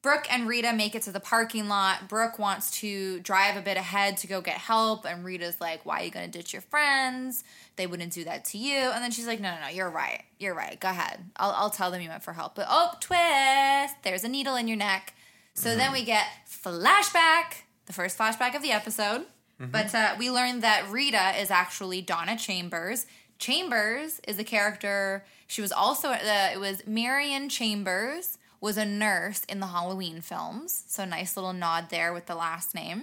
Brooke 0.01 0.27
and 0.33 0.48
Rita 0.48 0.72
make 0.72 0.96
it 0.96 1.03
to 1.03 1.12
the 1.12 1.20
parking 1.20 1.68
lot. 1.68 2.09
Brooke 2.09 2.37
wants 2.37 2.72
to 2.81 3.20
drive 3.20 3.57
a 3.57 3.61
bit 3.61 3.77
ahead 3.77 4.16
to 4.18 4.27
go 4.27 4.40
get 4.40 4.57
help, 4.57 5.05
and 5.05 5.25
Rita's 5.25 5.61
like, 5.61 5.87
"Why 5.87 6.01
are 6.01 6.05
you 6.05 6.11
gonna 6.11 6.27
ditch 6.27 6.53
your 6.53 6.62
friends? 6.62 7.44
They 7.77 7.87
wouldn't 7.87 8.12
do 8.12 8.25
that 8.25 8.44
to 8.46 8.59
you." 8.59 8.75
And 8.75 9.03
then 9.03 9.12
she's 9.12 9.29
like, 9.29 9.38
"No, 9.38 9.55
no, 9.55 9.61
no. 9.61 9.68
You're 9.68 9.90
right. 9.90 10.22
You're 10.38 10.55
right. 10.55 10.79
Go 10.81 10.88
ahead. 10.88 11.31
I'll, 11.37 11.53
I'll 11.53 11.70
tell 11.70 11.90
them 11.92 12.01
you 12.01 12.09
went 12.09 12.25
for 12.25 12.33
help." 12.33 12.57
But 12.57 12.66
oh, 12.68 12.94
twist! 13.01 13.94
There's 14.03 14.25
a 14.25 14.29
needle 14.29 14.57
in 14.57 14.66
your 14.66 14.77
neck. 14.77 15.14
So 15.55 15.77
then 15.77 15.92
we 15.92 16.03
get 16.05 16.27
flashback, 16.48 17.62
the 17.87 17.92
first 17.92 18.18
flashback 18.18 18.55
of 18.55 18.62
the 18.62 18.71
episode. 18.73 19.27
But 19.71 19.95
uh, 19.95 20.16
we 20.18 20.29
learned 20.29 20.62
that 20.62 20.90
Rita 20.90 21.40
is 21.40 21.49
actually 21.51 22.03
Donna 22.03 22.37
Chambers. 22.37 23.07
Chambers 23.38 24.21
is 24.27 24.37
a 24.38 24.45
character. 24.45 25.25
She 25.47 25.62
was 25.62 25.71
also 25.71 26.09
uh, 26.11 26.51
it 26.53 26.59
was 26.59 26.85
Marion 26.85 27.49
Chambers 27.49 28.38
was 28.61 28.77
a 28.77 28.85
nurse 28.85 29.45
in 29.45 29.61
the 29.61 29.66
Halloween 29.66 30.21
films. 30.21 30.85
So 30.88 31.05
nice 31.05 31.37
little 31.37 31.53
nod 31.53 31.90
there 31.90 32.12
with 32.12 32.27
the 32.27 32.35
last 32.35 32.75
name. 32.75 33.01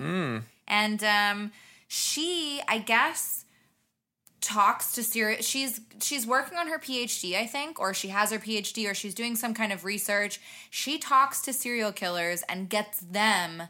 And 0.67 1.03
um, 1.03 1.51
she, 1.87 2.61
I 2.67 2.79
guess, 2.79 3.45
talks 4.41 4.93
to 4.93 5.03
serial 5.03 5.41
she's 5.41 5.81
she's 6.01 6.25
working 6.25 6.57
on 6.57 6.69
her 6.69 6.79
phd 6.79 7.35
i 7.35 7.45
think 7.45 7.77
or 7.77 7.93
she 7.93 8.07
has 8.07 8.31
her 8.31 8.39
phd 8.39 8.89
or 8.89 8.93
she's 8.93 9.13
doing 9.13 9.35
some 9.35 9.53
kind 9.53 9.73
of 9.73 9.83
research 9.83 10.39
she 10.69 10.97
talks 10.97 11.41
to 11.41 11.51
serial 11.51 11.91
killers 11.91 12.41
and 12.47 12.69
gets 12.69 12.99
them 13.01 13.63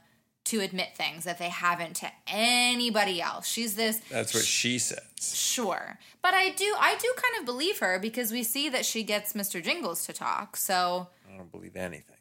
to 0.50 0.60
admit 0.62 0.96
things 0.96 1.24
that 1.26 1.38
they 1.40 1.50
haven't 1.50 1.96
to 1.98 2.12
anybody 2.28 3.22
else 3.22 3.48
she's 3.48 3.76
this 3.76 4.00
That's 4.12 4.34
what 4.34 4.44
she 4.44 4.78
says. 4.80 5.00
sure 5.20 5.98
but 6.22 6.34
i 6.34 6.50
do 6.52 6.76
i 6.80 6.96
do 6.98 7.12
kind 7.16 7.40
of 7.40 7.46
believe 7.46 7.80
her 7.80 8.00
because 8.00 8.32
we 8.32 8.44
see 8.44 8.70
that 8.70 8.86
she 8.86 9.04
gets 9.04 9.34
mr 9.34 9.64
jingles 9.64 10.06
to 10.06 10.14
talk 10.14 10.56
so 10.58 11.08
I 11.32 11.38
don't 11.38 11.52
believe 11.52 11.76
anything. 11.76 12.18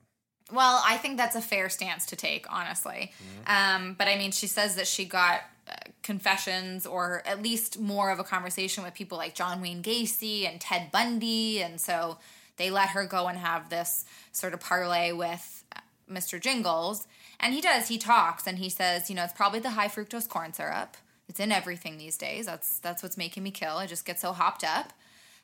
well, 0.53 0.83
I 0.87 0.97
think 0.99 1.17
that's 1.17 1.35
a 1.35 1.41
fair 1.41 1.69
stance 1.71 2.07
to 2.07 2.15
take, 2.17 2.47
honestly. 2.53 3.11
Um, 3.47 3.95
but 3.99 4.07
I 4.07 4.17
mean, 4.17 4.31
she 4.33 4.47
says 4.47 4.77
that 4.77 4.87
she 4.87 5.07
got 5.07 5.41
uh, 5.69 5.73
confessions 6.03 6.87
or 6.87 7.23
at 7.27 7.43
least 7.43 7.81
more 7.81 8.11
of 8.11 8.19
a 8.21 8.25
conversation 8.25 8.85
with 8.85 8.93
people 8.95 9.17
like 9.19 9.35
John 9.35 9.61
Wayne 9.63 9.83
Gacy 9.83 10.47
and 10.49 10.61
Ted 10.61 10.93
Bundy. 10.93 11.63
And 11.63 11.81
so 11.81 12.19
they 12.59 12.71
let 12.71 12.91
her 12.91 13.07
go 13.07 13.27
and 13.29 13.39
have 13.39 13.71
this 13.71 14.05
sort 14.31 14.53
of 14.55 14.61
parlay 14.61 15.11
with 15.13 15.65
uh, 15.75 15.81
Mr. 16.13 16.41
Jingles. 16.41 17.07
And 17.41 17.55
he 17.55 17.61
does, 17.61 17.89
he 17.89 17.99
talks 17.99 18.47
and 18.47 18.59
he 18.59 18.69
says, 18.69 19.09
you 19.09 19.15
know, 19.17 19.25
it's 19.25 19.33
probably 19.33 19.61
the 19.61 19.71
high 19.71 19.89
fructose 19.89 20.29
corn 20.29 20.53
syrup. 20.53 20.97
It's 21.29 21.39
in 21.41 21.53
everything 21.53 21.99
these 21.99 22.17
days. 22.17 22.47
That's 22.47 22.79
that's 22.81 23.03
what's 23.03 23.17
making 23.17 23.43
me 23.43 23.51
kill. 23.51 23.77
I 23.77 23.87
just 23.87 24.05
get 24.05 24.19
so 24.19 24.33
hopped 24.33 24.65
up. 24.65 24.93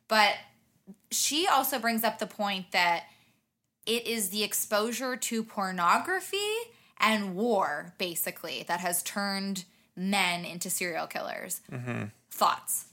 But 0.08 0.34
she 1.10 1.46
also 1.46 1.78
brings 1.78 2.02
up 2.04 2.18
the 2.18 2.26
point 2.26 2.72
that 2.72 3.04
it 3.86 4.06
is 4.06 4.30
the 4.30 4.42
exposure 4.42 5.14
to 5.16 5.44
pornography 5.44 6.38
and 6.98 7.34
war, 7.36 7.92
basically, 7.98 8.64
that 8.66 8.80
has 8.80 9.02
turned 9.02 9.64
men 9.94 10.44
into 10.44 10.70
serial 10.70 11.06
killers. 11.06 11.60
Mm-hmm. 11.70 12.04
Thoughts? 12.30 12.86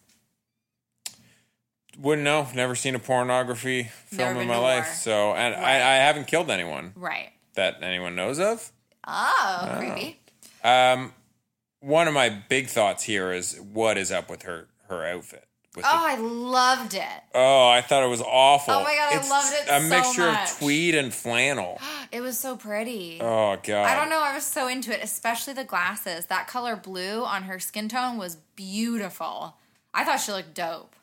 Wouldn't 1.97 2.23
know. 2.25 2.47
Never 2.53 2.75
seen 2.75 2.95
a 2.95 2.99
pornography 2.99 3.83
film 4.05 4.37
in 4.37 4.47
my 4.47 4.57
life. 4.57 4.85
war. 4.85 4.93
So, 4.93 5.33
and 5.33 5.55
Right. 5.55 5.63
I, 5.63 5.75
I 5.75 5.95
haven't 5.95 6.27
killed 6.27 6.49
anyone 6.49 6.93
Right. 6.95 7.31
that 7.55 7.81
anyone 7.83 8.15
knows 8.15 8.39
of. 8.39 8.71
Oh, 9.07 9.75
creepy. 9.77 10.19
Um, 10.63 11.13
one 11.79 12.07
of 12.07 12.13
my 12.13 12.29
big 12.29 12.67
thoughts 12.67 13.03
here 13.03 13.31
is 13.33 13.59
what 13.59 13.97
is 13.97 14.11
up 14.11 14.29
with 14.29 14.43
her 14.43 14.67
her 14.89 15.05
outfit. 15.05 15.45
Oh, 15.77 15.81
the- 15.81 15.87
I 15.87 16.15
loved 16.17 16.93
it. 16.95 17.07
oh, 17.33 17.69
I 17.69 17.79
thought 17.81 18.03
it 18.03 18.09
was 18.09 18.21
awful. 18.21 18.73
Oh 18.73 18.83
my 18.83 18.93
God, 18.93 19.13
I 19.25 19.29
loved 19.29 19.53
it 19.53 19.69
A 19.69 19.79
so 19.81 19.87
mixture 19.87 20.31
much. 20.31 20.51
of 20.51 20.57
tweed 20.59 20.95
and 20.95 21.13
flannel. 21.13 21.79
It 22.11 22.19
was 22.19 22.37
so 22.37 22.57
pretty. 22.57 23.19
Oh 23.21 23.57
god. 23.63 23.85
I 23.87 23.95
don't 23.95 24.09
know. 24.09 24.19
I 24.21 24.35
was 24.35 24.43
so 24.45 24.67
into 24.67 24.91
it, 24.93 25.01
especially 25.01 25.53
the 25.53 25.63
glasses. 25.63 26.25
That 26.25 26.45
color 26.45 26.75
blue 26.75 27.23
on 27.23 27.43
her 27.43 27.57
skin 27.57 27.87
tone 27.87 28.17
was 28.17 28.35
beautiful. 28.57 29.55
I 29.93 30.03
thought 30.03 30.17
she 30.19 30.33
looked 30.33 30.53
dope. 30.53 30.93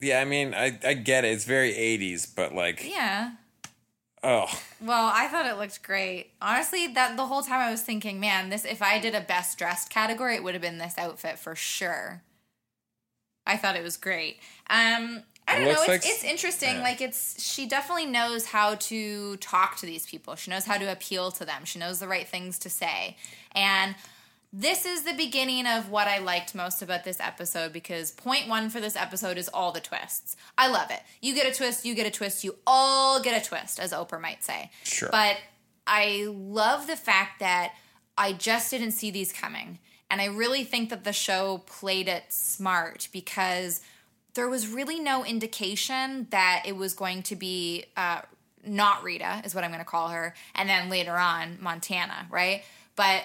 Yeah, 0.00 0.20
I 0.20 0.24
mean, 0.24 0.54
I 0.54 0.78
I 0.84 0.94
get 0.94 1.24
it. 1.24 1.32
It's 1.32 1.44
very 1.44 1.72
'80s, 1.72 2.32
but 2.32 2.54
like, 2.54 2.84
Yeah. 2.88 3.32
Oh, 4.26 4.60
Well, 4.80 5.10
I 5.14 5.28
thought 5.28 5.46
it 5.46 5.56
looked 5.58 5.82
great. 5.82 6.32
Honestly, 6.42 6.86
that 6.88 7.16
the 7.16 7.26
whole 7.26 7.42
time 7.42 7.60
I 7.60 7.70
was 7.70 7.82
thinking, 7.82 8.20
man, 8.20 8.48
this 8.50 8.64
if 8.64 8.82
I 8.82 8.98
did 8.98 9.14
a 9.14 9.20
best 9.20 9.56
dressed 9.58 9.88
category, 9.90 10.34
it 10.36 10.42
would 10.44 10.54
have 10.54 10.62
been 10.62 10.78
this 10.78 10.98
outfit 10.98 11.38
for 11.38 11.54
sure. 11.54 12.22
I 13.46 13.56
thought 13.56 13.76
it 13.76 13.82
was 13.82 13.96
great. 13.96 14.38
Um 14.68 15.22
I 15.48 15.54
don't 15.60 15.64
know. 15.66 15.70
It's, 15.70 15.88
like- 15.88 16.02
it's 16.04 16.24
interesting. 16.24 16.76
yeah. 16.76 16.82
Like 16.82 17.00
it's 17.00 17.40
she 17.42 17.66
definitely 17.68 18.06
knows 18.06 18.46
how 18.46 18.74
to 18.74 19.36
talk 19.36 19.76
to 19.76 19.86
these 19.86 20.04
people. 20.04 20.34
She 20.34 20.50
knows 20.50 20.64
how 20.64 20.76
to 20.76 20.90
appeal 20.90 21.30
to 21.32 21.44
them. 21.44 21.64
She 21.64 21.78
knows 21.78 22.00
the 22.00 22.08
right 22.08 22.26
things 22.26 22.58
to 22.60 22.68
say. 22.68 23.16
And 23.52 23.94
this 24.52 24.86
is 24.86 25.02
the 25.02 25.12
beginning 25.12 25.66
of 25.66 25.90
what 25.90 26.08
I 26.08 26.18
liked 26.18 26.54
most 26.54 26.82
about 26.82 27.04
this 27.04 27.20
episode 27.20 27.72
because 27.72 28.10
point 28.10 28.48
one 28.48 28.70
for 28.70 28.80
this 28.80 28.96
episode 28.96 29.38
is 29.38 29.48
all 29.48 29.72
the 29.72 29.80
twists. 29.80 30.36
I 30.56 30.68
love 30.68 30.90
it. 30.90 31.00
You 31.20 31.34
get 31.34 31.46
a 31.46 31.54
twist, 31.54 31.84
you 31.84 31.94
get 31.94 32.06
a 32.06 32.10
twist, 32.10 32.44
you 32.44 32.56
all 32.66 33.20
get 33.20 33.40
a 33.40 33.46
twist, 33.46 33.78
as 33.78 33.92
Oprah 33.92 34.20
might 34.20 34.42
say. 34.42 34.70
Sure. 34.84 35.08
But 35.10 35.36
I 35.86 36.26
love 36.28 36.86
the 36.86 36.96
fact 36.96 37.40
that 37.40 37.74
I 38.16 38.32
just 38.32 38.70
didn't 38.70 38.92
see 38.92 39.10
these 39.10 39.32
coming. 39.32 39.78
And 40.10 40.20
I 40.20 40.26
really 40.26 40.64
think 40.64 40.90
that 40.90 41.04
the 41.04 41.12
show 41.12 41.58
played 41.66 42.08
it 42.08 42.24
smart 42.28 43.08
because 43.12 43.80
there 44.34 44.48
was 44.48 44.68
really 44.68 45.00
no 45.00 45.24
indication 45.24 46.28
that 46.30 46.62
it 46.64 46.76
was 46.76 46.94
going 46.94 47.22
to 47.24 47.36
be 47.36 47.86
uh, 47.96 48.20
not 48.64 49.02
Rita, 49.02 49.42
is 49.44 49.54
what 49.54 49.64
I'm 49.64 49.70
going 49.70 49.80
to 49.80 49.84
call 49.84 50.08
her, 50.08 50.34
and 50.54 50.68
then 50.68 50.88
later 50.88 51.16
on, 51.16 51.58
Montana, 51.60 52.26
right? 52.30 52.62
But 52.94 53.24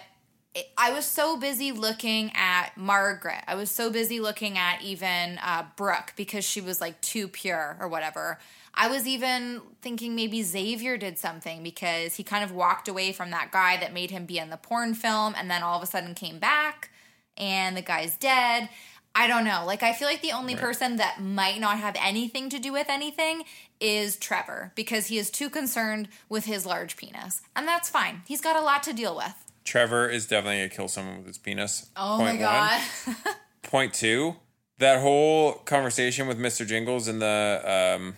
I 0.78 0.92
was 0.92 1.06
so 1.06 1.38
busy 1.38 1.72
looking 1.72 2.32
at 2.36 2.76
Margaret. 2.76 3.44
I 3.48 3.56
was 3.56 3.72
so 3.72 3.90
busy 3.90 4.20
looking 4.20 4.58
at 4.58 4.82
even 4.82 5.40
uh, 5.42 5.64
Brooke 5.78 6.14
because 6.18 6.44
she 6.44 6.60
was 6.60 6.82
like 6.82 7.00
too 7.00 7.30
pure 7.30 7.78
or 7.80 7.88
whatever. 7.88 8.38
I 8.74 8.88
was 8.88 9.08
even 9.08 9.62
thinking 9.82 10.16
maybe 10.16 10.44
Xavier 10.44 10.98
did 10.98 11.18
something 11.18 11.64
because 11.64 12.16
he 12.16 12.24
kind 12.24 12.44
of 12.44 12.52
walked 12.52 12.88
away 12.88 13.12
from 13.14 13.32
that 13.32 13.52
guy 13.52 13.78
that 13.78 13.94
made 13.94 14.12
him 14.12 14.26
be 14.26 14.40
in 14.40 14.50
the 14.50 14.58
porn 14.58 14.94
film 14.94 15.36
and 15.38 15.50
then 15.50 15.64
all 15.64 15.78
of 15.78 15.84
a 15.84 15.86
sudden 15.86 16.16
came 16.16 16.40
back 16.40 16.90
and 17.38 17.76
the 17.76 17.82
guy's 17.82 18.18
dead. 18.18 18.70
I 19.14 19.28
don't 19.28 19.44
know. 19.44 19.64
Like, 19.66 19.84
I 19.84 19.92
feel 19.92 20.08
like 20.08 20.22
the 20.22 20.32
only 20.32 20.54
right. 20.54 20.64
person 20.64 20.96
that 20.98 21.22
might 21.22 21.60
not 21.60 21.80
have 21.80 21.98
anything 22.00 22.50
to 22.50 22.60
do 22.60 22.72
with 22.72 22.88
anything 22.90 23.44
is 23.82 24.16
Trevor 24.16 24.72
because 24.76 25.08
he 25.08 25.18
is 25.18 25.30
too 25.30 25.50
concerned 25.50 26.08
with 26.30 26.46
his 26.46 26.66
large 26.66 26.96
penis. 26.96 27.42
And 27.56 27.68
that's 27.68 27.90
fine. 27.90 28.22
He's 28.26 28.42
got 28.42 28.56
a 28.56 28.62
lot 28.62 28.84
to 28.84 28.94
deal 28.94 29.16
with. 29.16 29.51
Trevor 29.64 30.10
is 30.10 30.28
definitely 30.28 30.60
going 30.60 30.70
to 30.70 30.76
kill 30.76 30.88
someone 30.88 31.18
with 31.18 31.28
his 31.28 31.38
penis. 31.38 31.90
Oh 31.96 32.18
Point 32.18 32.40
my 32.40 32.46
God. 32.46 32.82
Point 33.64 33.94
two, 33.94 34.36
that 34.80 35.02
whole 35.02 35.54
conversation 35.54 36.28
with 36.28 36.38
Mr. 36.40 36.66
Jingles 36.66 37.08
in 37.08 37.20
the 37.20 37.98
um, 37.98 38.18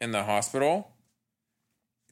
in 0.00 0.12
the 0.12 0.24
hospital. 0.24 0.92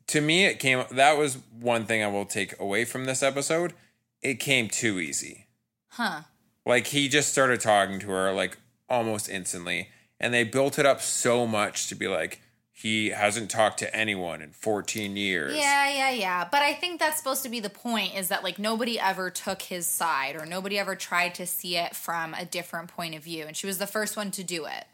To 0.08 0.20
me, 0.20 0.46
it 0.46 0.58
came. 0.58 0.84
That 0.90 1.18
was 1.18 1.38
one 1.58 1.84
thing 1.84 2.02
I 2.02 2.08
will 2.08 2.24
take 2.24 2.58
away 2.60 2.84
from 2.84 3.04
this 3.04 3.22
episode. 3.22 3.74
It 4.22 4.40
came 4.40 4.68
too 4.68 4.98
easy. 4.98 5.46
Huh. 5.90 6.22
Like 6.66 6.88
he 6.88 7.08
just 7.08 7.30
started 7.30 7.60
talking 7.60 8.00
to 8.00 8.08
her 8.10 8.32
like 8.32 8.58
almost 8.88 9.28
instantly, 9.28 9.88
and 10.18 10.34
they 10.34 10.44
built 10.44 10.78
it 10.78 10.86
up 10.86 11.00
so 11.00 11.46
much 11.46 11.88
to 11.88 11.94
be 11.94 12.08
like 12.08 12.40
he 12.80 13.08
hasn't 13.08 13.50
talked 13.50 13.80
to 13.80 13.92
anyone 13.92 14.40
in 14.40 14.52
14 14.52 15.16
years. 15.16 15.52
Yeah, 15.56 15.90
yeah, 15.90 16.10
yeah. 16.10 16.48
But 16.48 16.62
I 16.62 16.74
think 16.74 17.00
that's 17.00 17.18
supposed 17.18 17.42
to 17.42 17.48
be 17.48 17.58
the 17.58 17.68
point 17.68 18.14
is 18.14 18.28
that 18.28 18.44
like 18.44 18.56
nobody 18.56 19.00
ever 19.00 19.30
took 19.30 19.62
his 19.62 19.84
side 19.84 20.36
or 20.36 20.46
nobody 20.46 20.78
ever 20.78 20.94
tried 20.94 21.34
to 21.34 21.46
see 21.46 21.76
it 21.76 21.96
from 21.96 22.34
a 22.34 22.44
different 22.44 22.86
point 22.88 23.16
of 23.16 23.24
view 23.24 23.46
and 23.48 23.56
she 23.56 23.66
was 23.66 23.78
the 23.78 23.88
first 23.88 24.16
one 24.16 24.30
to 24.30 24.44
do 24.44 24.66
it. 24.66 24.84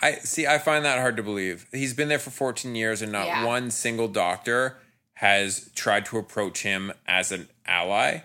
I 0.00 0.12
see. 0.14 0.46
I 0.46 0.56
find 0.56 0.82
that 0.86 0.98
hard 0.98 1.18
to 1.18 1.22
believe. 1.22 1.66
He's 1.72 1.92
been 1.92 2.08
there 2.08 2.18
for 2.18 2.30
14 2.30 2.74
years, 2.74 3.02
and 3.02 3.12
not 3.12 3.26
yeah. 3.26 3.44
one 3.44 3.70
single 3.70 4.08
doctor 4.08 4.78
has 5.14 5.70
tried 5.74 6.06
to 6.06 6.18
approach 6.18 6.62
him 6.62 6.90
as 7.06 7.30
an 7.30 7.50
ally. 7.66 8.20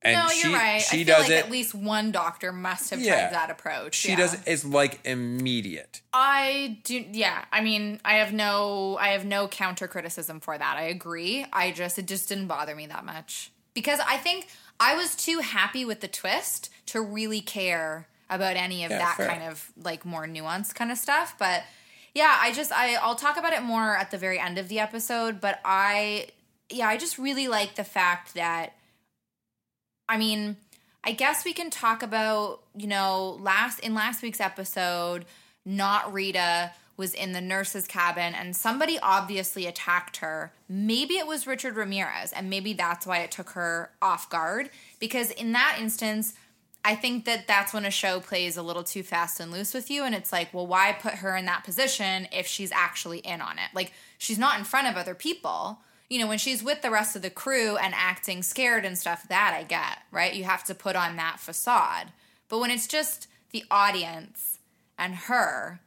And 0.00 0.14
no, 0.14 0.32
you're 0.32 0.56
right. 0.56 0.80
She 0.80 1.00
I 1.00 1.04
feel 1.04 1.16
does 1.16 1.22
like 1.24 1.32
it, 1.32 1.44
at 1.44 1.50
least 1.50 1.74
one 1.74 2.12
doctor 2.12 2.52
must 2.52 2.90
have 2.90 3.00
yeah, 3.00 3.28
tried 3.28 3.34
that 3.34 3.50
approach. 3.50 3.96
She 3.96 4.10
yeah. 4.10 4.16
does 4.16 4.36
it's 4.46 4.64
like 4.64 5.00
immediate. 5.04 6.02
I 6.12 6.78
do 6.84 7.04
yeah, 7.12 7.44
I 7.50 7.62
mean, 7.62 8.00
I 8.04 8.14
have 8.14 8.32
no 8.32 8.96
I 9.00 9.08
have 9.08 9.24
no 9.24 9.48
counter 9.48 9.88
criticism 9.88 10.38
for 10.38 10.56
that. 10.56 10.76
I 10.76 10.82
agree. 10.82 11.46
I 11.52 11.72
just 11.72 11.98
it 11.98 12.06
just 12.06 12.28
didn't 12.28 12.46
bother 12.46 12.76
me 12.76 12.86
that 12.86 13.04
much. 13.04 13.50
Because 13.74 14.00
I 14.06 14.16
think 14.16 14.48
I 14.78 14.94
was 14.94 15.16
too 15.16 15.40
happy 15.40 15.84
with 15.84 16.00
the 16.00 16.08
twist 16.08 16.70
to 16.86 17.00
really 17.00 17.40
care 17.40 18.06
about 18.30 18.56
any 18.56 18.84
of 18.84 18.90
yeah, 18.90 18.98
that 18.98 19.16
fair. 19.16 19.26
kind 19.26 19.42
of 19.42 19.72
like 19.82 20.04
more 20.04 20.26
nuanced 20.26 20.74
kind 20.74 20.92
of 20.92 20.98
stuff. 20.98 21.34
But 21.38 21.64
yeah, 22.14 22.38
I 22.40 22.52
just 22.52 22.70
I 22.70 22.94
I'll 22.94 23.16
talk 23.16 23.36
about 23.36 23.52
it 23.52 23.62
more 23.62 23.96
at 23.96 24.12
the 24.12 24.18
very 24.18 24.38
end 24.38 24.58
of 24.58 24.68
the 24.68 24.78
episode. 24.78 25.40
But 25.40 25.60
I 25.64 26.28
yeah, 26.70 26.86
I 26.86 26.96
just 26.96 27.18
really 27.18 27.48
like 27.48 27.74
the 27.74 27.84
fact 27.84 28.34
that 28.34 28.74
I 30.08 30.16
mean, 30.16 30.56
I 31.04 31.12
guess 31.12 31.44
we 31.44 31.52
can 31.52 31.70
talk 31.70 32.02
about, 32.02 32.60
you 32.76 32.86
know, 32.86 33.38
last 33.40 33.80
in 33.80 33.94
last 33.94 34.22
week's 34.22 34.40
episode, 34.40 35.24
not 35.64 36.12
Rita 36.12 36.72
was 36.96 37.14
in 37.14 37.32
the 37.32 37.40
nurse's 37.40 37.86
cabin 37.86 38.34
and 38.34 38.56
somebody 38.56 38.98
obviously 39.00 39.66
attacked 39.66 40.16
her. 40.16 40.52
Maybe 40.68 41.14
it 41.14 41.26
was 41.26 41.46
Richard 41.46 41.76
Ramirez 41.76 42.32
and 42.32 42.50
maybe 42.50 42.72
that's 42.72 43.06
why 43.06 43.18
it 43.18 43.30
took 43.30 43.50
her 43.50 43.90
off 44.02 44.28
guard 44.28 44.70
because 44.98 45.30
in 45.30 45.52
that 45.52 45.76
instance 45.80 46.34
I 46.84 46.94
think 46.94 47.24
that 47.24 47.46
that's 47.46 47.74
when 47.74 47.84
a 47.84 47.90
show 47.90 48.20
plays 48.20 48.56
a 48.56 48.62
little 48.62 48.84
too 48.84 49.02
fast 49.02 49.40
and 49.40 49.50
loose 49.50 49.74
with 49.74 49.90
you. 49.90 50.04
And 50.04 50.14
it's 50.14 50.32
like, 50.32 50.54
well, 50.54 50.66
why 50.66 50.92
put 50.92 51.14
her 51.14 51.36
in 51.36 51.44
that 51.46 51.64
position 51.64 52.28
if 52.32 52.46
she's 52.46 52.72
actually 52.72 53.18
in 53.18 53.40
on 53.40 53.58
it? 53.58 53.68
Like, 53.74 53.92
she's 54.16 54.38
not 54.38 54.58
in 54.58 54.64
front 54.64 54.86
of 54.86 54.96
other 54.96 55.14
people. 55.14 55.80
You 56.08 56.18
know, 56.18 56.26
when 56.26 56.38
she's 56.38 56.62
with 56.62 56.82
the 56.82 56.90
rest 56.90 57.16
of 57.16 57.22
the 57.22 57.30
crew 57.30 57.76
and 57.76 57.92
acting 57.94 58.42
scared 58.42 58.84
and 58.84 58.96
stuff, 58.96 59.28
that 59.28 59.54
I 59.54 59.62
get, 59.62 59.98
right? 60.10 60.34
You 60.34 60.44
have 60.44 60.64
to 60.64 60.74
put 60.74 60.96
on 60.96 61.16
that 61.16 61.38
facade. 61.38 62.12
But 62.48 62.60
when 62.60 62.70
it's 62.70 62.86
just 62.86 63.28
the 63.50 63.64
audience 63.70 64.58
and 64.98 65.14
her, 65.14 65.80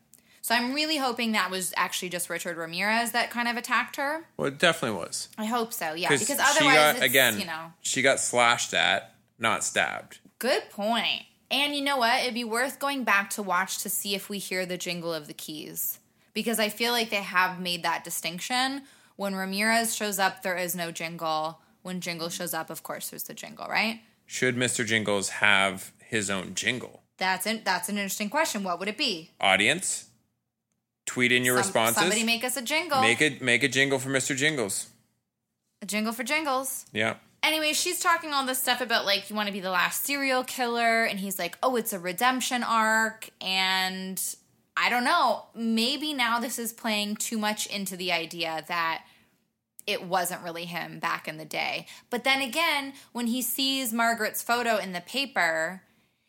so 0.44 0.56
I'm 0.56 0.74
really 0.74 0.98
hoping 0.98 1.32
that 1.32 1.50
was 1.50 1.74
actually 1.76 2.10
just 2.10 2.30
Richard 2.30 2.58
Ramirez 2.58 3.12
that 3.12 3.32
kind 3.32 3.48
of 3.48 3.58
attacked 3.58 3.96
her. 3.96 4.26
Well, 4.38 4.48
it 4.48 4.58
definitely 4.60 5.00
was. 5.00 5.30
I 5.38 5.46
hope 5.46 5.74
so, 5.74 5.94
yeah. 5.94 6.10
Because 6.10 6.40
otherwise, 6.40 7.00
got, 7.00 7.04
again, 7.04 7.40
you 7.40 7.46
know, 7.46 7.74
she 7.82 8.02
got 8.02 8.20
slashed 8.20 8.74
at, 8.74 9.16
not 9.40 9.64
stabbed. 9.64 10.20
Good 10.40 10.70
point. 10.70 11.24
And 11.50 11.76
you 11.76 11.84
know 11.84 11.98
what? 11.98 12.22
It'd 12.22 12.34
be 12.34 12.44
worth 12.44 12.80
going 12.80 13.04
back 13.04 13.30
to 13.32 13.44
watch 13.44 13.80
to 13.80 13.90
see 13.90 14.16
if 14.16 14.30
we 14.30 14.38
hear 14.40 14.66
the 14.66 14.78
jingle 14.78 15.14
of 15.14 15.28
the 15.28 15.34
keys. 15.34 16.00
Because 16.34 16.60
I 16.60 16.70
feel 16.70 16.92
like 16.92 17.10
they 17.10 17.18
have 17.18 17.60
made 17.60 17.84
that 17.84 18.04
distinction. 18.04 18.84
When 19.22 19.36
Ramirez 19.36 19.96
shows 19.96 20.18
up, 20.18 20.42
there 20.42 20.58
is 20.58 20.76
no 20.76 20.90
jingle. 20.90 21.60
When 21.84 22.02
Jingle 22.02 22.30
shows 22.30 22.56
up, 22.56 22.72
of 22.72 22.82
course, 22.82 23.12
there's 23.12 23.22
the 23.22 23.36
jingle, 23.36 23.68
right? 23.68 24.02
Should 24.26 24.56
Mr. 24.56 24.84
Jingles 24.84 25.30
have 25.30 25.92
his 26.04 26.32
own 26.32 26.56
jingle? 26.56 27.04
That's 27.18 27.46
an, 27.46 27.62
that's 27.64 27.88
an 27.88 28.00
interesting 28.00 28.32
question. 28.32 28.64
What 28.64 28.80
would 28.80 28.88
it 28.88 28.98
be? 28.98 29.30
Audience, 29.40 30.08
tweet 31.06 31.32
in 31.32 31.46
your 31.46 31.58
Some, 31.58 31.68
responses. 31.68 31.98
Somebody 31.98 32.24
make 32.24 32.44
us 32.44 32.58
a 32.58 32.64
jingle. 32.64 33.00
Make 33.00 33.22
it 33.22 33.44
make 33.44 33.62
a 33.62 33.68
jingle 33.68 34.00
for 34.00 34.10
Mr. 34.10 34.36
Jingles. 34.36 34.90
A 35.84 35.86
jingle 35.86 36.14
for 36.14 36.24
jingles. 36.24 36.88
Yeah 36.92 37.18
anyway, 37.44 37.74
she's 37.74 38.00
talking 38.00 38.34
all 38.34 38.46
this 38.46 38.60
stuff 38.60 38.82
about 38.82 39.06
like 39.06 39.30
you 39.30 39.36
want 39.36 39.48
to 39.48 39.54
be 39.54 39.60
the 39.60 39.70
last 39.70 40.04
serial 40.04 40.44
killer, 40.44 41.04
and 41.04 41.20
he's 41.20 41.38
like, 41.38 41.60
oh, 41.62 41.76
it's 41.76 41.94
a 41.94 42.00
redemption 42.00 42.64
arc, 42.64 43.30
and 43.40 44.20
I 44.76 44.90
don't 44.90 45.04
know, 45.04 45.46
maybe 45.54 46.14
now 46.14 46.40
this 46.40 46.58
is 46.58 46.74
playing 46.74 47.18
too 47.18 47.38
much 47.38 47.68
into 47.68 47.96
the 47.98 48.12
idea 48.12 48.64
that 48.68 49.04
it 49.88 50.04
wasn't 50.04 50.44
really 50.44 50.66
him 50.66 51.00
back 51.00 51.28
in 51.28 51.38
the 51.38 51.46
day. 51.46 51.88
But 52.10 52.24
then 52.24 52.42
again, 52.42 52.94
when 53.12 53.28
he 53.28 53.42
sees 53.42 53.94
Margaret's 53.94 54.42
photo 54.42 54.78
in 54.78 54.94
the 54.94 55.02
paper, 55.02 55.84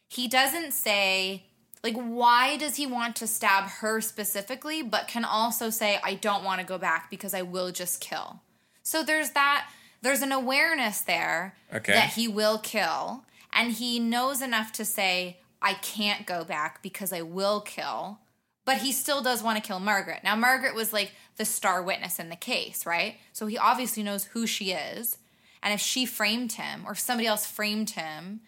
he 0.08 0.28
doesn't 0.28 0.72
say, 0.72 1.44
like, 1.82 1.96
why 1.96 2.56
does 2.56 2.76
he 2.76 2.86
want 2.86 3.16
to 3.16 3.26
stab 3.26 3.64
her 3.64 4.00
specifically, 4.00 4.82
but 4.82 5.08
can 5.08 5.24
also 5.24 5.70
say, 5.70 5.98
I 6.04 6.14
don't 6.14 6.44
want 6.44 6.60
to 6.60 6.66
go 6.66 6.78
back 6.78 7.10
because 7.10 7.34
I 7.34 7.42
will 7.42 7.72
just 7.72 8.00
kill. 8.00 8.40
So 8.82 9.02
there's 9.02 9.30
that 9.30 9.68
there's 10.02 10.22
an 10.22 10.32
awareness 10.32 11.00
there 11.00 11.54
okay. 11.72 11.92
that 11.92 12.10
he 12.10 12.28
will 12.28 12.58
kill, 12.58 13.24
and 13.52 13.72
he 13.72 13.98
knows 14.00 14.42
enough 14.42 14.72
to 14.72 14.84
say, 14.84 15.38
I 15.62 15.74
can't 15.74 16.26
go 16.26 16.44
back 16.44 16.82
because 16.82 17.12
I 17.12 17.22
will 17.22 17.60
kill. 17.60 18.18
But 18.64 18.78
he 18.78 18.92
still 18.92 19.22
does 19.22 19.42
want 19.42 19.62
to 19.62 19.66
kill 19.66 19.80
Margaret. 19.80 20.20
Now, 20.22 20.36
Margaret 20.36 20.74
was 20.74 20.92
like 20.92 21.12
the 21.36 21.44
star 21.44 21.82
witness 21.82 22.18
in 22.18 22.28
the 22.28 22.36
case, 22.36 22.86
right? 22.86 23.16
So 23.32 23.46
he 23.46 23.58
obviously 23.58 24.02
knows 24.02 24.24
who 24.24 24.46
she 24.46 24.72
is. 24.72 25.18
And 25.62 25.72
if 25.74 25.80
she 25.80 26.06
framed 26.06 26.52
him, 26.52 26.84
or 26.86 26.92
if 26.92 26.98
somebody 26.98 27.26
else 27.26 27.46
framed 27.46 27.90
him, 27.90 28.40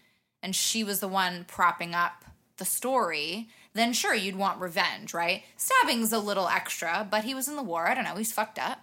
and 0.42 0.54
she 0.54 0.84
was 0.84 1.00
the 1.00 1.08
one 1.08 1.44
propping 1.48 1.94
up 1.94 2.24
the 2.58 2.64
story, 2.64 3.48
then 3.72 3.92
sure, 3.92 4.14
you'd 4.14 4.36
want 4.36 4.60
revenge, 4.60 5.14
right? 5.14 5.42
Stabbing's 5.56 6.12
a 6.12 6.18
little 6.18 6.48
extra, 6.48 7.06
but 7.10 7.24
he 7.24 7.34
was 7.34 7.48
in 7.48 7.56
the 7.56 7.62
war. 7.62 7.88
I 7.88 7.94
don't 7.94 8.04
know. 8.04 8.14
He's 8.14 8.32
fucked 8.32 8.58
up. 8.58 8.80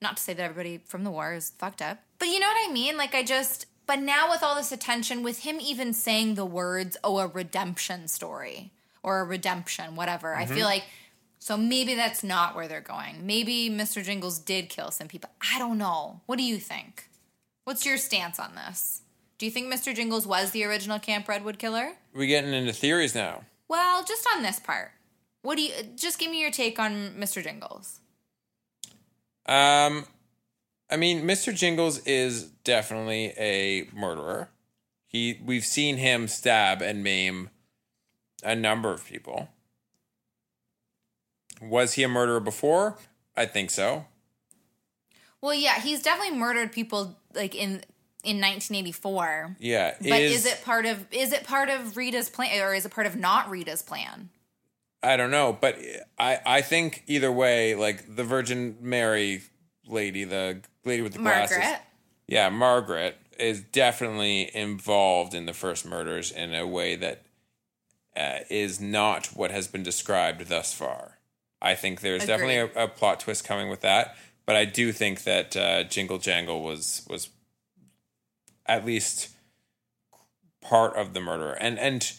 Not 0.00 0.16
to 0.16 0.22
say 0.22 0.32
that 0.32 0.42
everybody 0.42 0.82
from 0.86 1.04
the 1.04 1.10
war 1.10 1.34
is 1.34 1.52
fucked 1.58 1.82
up, 1.82 1.98
but 2.18 2.28
you 2.28 2.40
know 2.40 2.46
what 2.46 2.70
I 2.70 2.72
mean? 2.72 2.96
Like, 2.96 3.14
I 3.14 3.22
just, 3.22 3.66
but 3.86 3.98
now 3.98 4.30
with 4.30 4.42
all 4.42 4.54
this 4.54 4.72
attention, 4.72 5.22
with 5.22 5.40
him 5.40 5.58
even 5.60 5.92
saying 5.92 6.34
the 6.34 6.46
words, 6.46 6.96
oh, 7.04 7.18
a 7.18 7.26
redemption 7.26 8.08
story 8.08 8.72
or 9.02 9.20
a 9.20 9.24
redemption, 9.24 9.96
whatever, 9.96 10.28
mm-hmm. 10.28 10.42
I 10.42 10.46
feel 10.46 10.56
mm-hmm. 10.56 10.64
like, 10.64 10.84
so 11.38 11.56
maybe 11.56 11.94
that's 11.94 12.22
not 12.22 12.54
where 12.54 12.68
they're 12.68 12.80
going. 12.80 13.26
Maybe 13.26 13.70
Mr. 13.70 14.04
Jingles 14.04 14.38
did 14.38 14.68
kill 14.68 14.90
some 14.90 15.08
people. 15.08 15.30
I 15.40 15.58
don't 15.58 15.78
know. 15.78 16.20
What 16.26 16.36
do 16.36 16.44
you 16.44 16.58
think? 16.58 17.08
What's 17.64 17.86
your 17.86 17.96
stance 17.96 18.38
on 18.38 18.54
this? 18.54 19.02
Do 19.38 19.46
you 19.46 19.52
think 19.52 19.72
Mr. 19.72 19.94
Jingles 19.94 20.26
was 20.26 20.50
the 20.50 20.64
original 20.64 20.98
Camp 20.98 21.26
Redwood 21.26 21.58
killer? 21.58 21.92
We're 22.14 22.26
getting 22.26 22.52
into 22.52 22.74
theories 22.74 23.14
now. 23.14 23.44
Well, 23.68 24.04
just 24.04 24.26
on 24.36 24.42
this 24.42 24.60
part. 24.60 24.90
What 25.42 25.56
do 25.56 25.62
you 25.62 25.72
just 25.96 26.18
give 26.18 26.30
me 26.30 26.40
your 26.40 26.50
take 26.50 26.78
on 26.78 27.14
Mr. 27.18 27.42
Jingles? 27.42 28.00
Um, 29.46 30.04
I 30.90 30.96
mean, 30.96 31.22
Mr. 31.22 31.54
Jingles 31.54 32.00
is 32.00 32.44
definitely 32.64 33.32
a 33.38 33.88
murderer. 33.94 34.50
He 35.06 35.40
we've 35.44 35.64
seen 35.64 35.96
him 35.96 36.28
stab 36.28 36.82
and 36.82 37.02
maim 37.02 37.50
a 38.44 38.54
number 38.54 38.92
of 38.92 39.04
people. 39.06 39.48
Was 41.62 41.94
he 41.94 42.02
a 42.02 42.08
murderer 42.08 42.40
before? 42.40 42.96
I 43.36 43.46
think 43.46 43.70
so. 43.70 44.06
Well, 45.40 45.54
yeah, 45.54 45.80
he's 45.80 46.02
definitely 46.02 46.38
murdered 46.38 46.72
people 46.72 47.16
like 47.34 47.54
in 47.54 47.82
in 48.22 48.36
1984. 48.36 49.56
Yeah, 49.60 49.94
But 49.98 50.20
is, 50.20 50.44
it 50.44 50.62
part 50.62 50.84
of 50.84 51.06
is 51.10 51.32
it 51.32 51.44
part 51.44 51.70
of 51.70 51.96
Rita's 51.96 52.28
plan 52.28 52.60
or 52.62 52.74
is 52.74 52.84
it 52.84 52.92
part 52.92 53.06
of 53.06 53.16
not 53.16 53.48
Rita's 53.48 53.82
plan? 53.82 54.28
I 55.02 55.16
don't 55.16 55.30
know, 55.30 55.56
but 55.58 55.78
I 56.18 56.40
I 56.44 56.60
think 56.60 57.04
either 57.06 57.32
way, 57.32 57.74
like 57.74 58.16
the 58.16 58.24
Virgin 58.24 58.76
Mary 58.80 59.42
lady, 59.86 60.24
the 60.24 60.60
lady 60.84 61.02
with 61.02 61.14
the 61.14 61.18
glasses, 61.20 61.56
Margaret. 61.56 61.80
yeah, 62.26 62.48
Margaret 62.50 63.16
is 63.38 63.62
definitely 63.62 64.54
involved 64.54 65.32
in 65.32 65.46
the 65.46 65.54
first 65.54 65.86
murders 65.86 66.30
in 66.30 66.54
a 66.54 66.66
way 66.66 66.96
that 66.96 67.22
uh, 68.16 68.40
is 68.48 68.80
not 68.80 69.28
what 69.28 69.50
has 69.50 69.68
been 69.68 69.82
described 69.82 70.48
thus 70.48 70.72
far. 70.72 71.18
I 71.62 71.74
think 71.74 72.00
there's 72.00 72.24
definitely 72.26 72.56
a, 72.56 72.84
a 72.84 72.88
plot 72.88 73.20
twist 73.20 73.44
coming 73.44 73.68
with 73.68 73.80
that, 73.82 74.16
but 74.46 74.56
I 74.56 74.64
do 74.64 74.92
think 74.92 75.24
that 75.24 75.56
uh, 75.56 75.84
Jingle 75.84 76.18
Jangle 76.18 76.62
was 76.62 77.06
was 77.08 77.28
at 78.66 78.84
least 78.84 79.30
part 80.60 80.96
of 80.96 81.12
the 81.14 81.20
murder. 81.20 81.52
And 81.52 81.78
and 81.78 82.10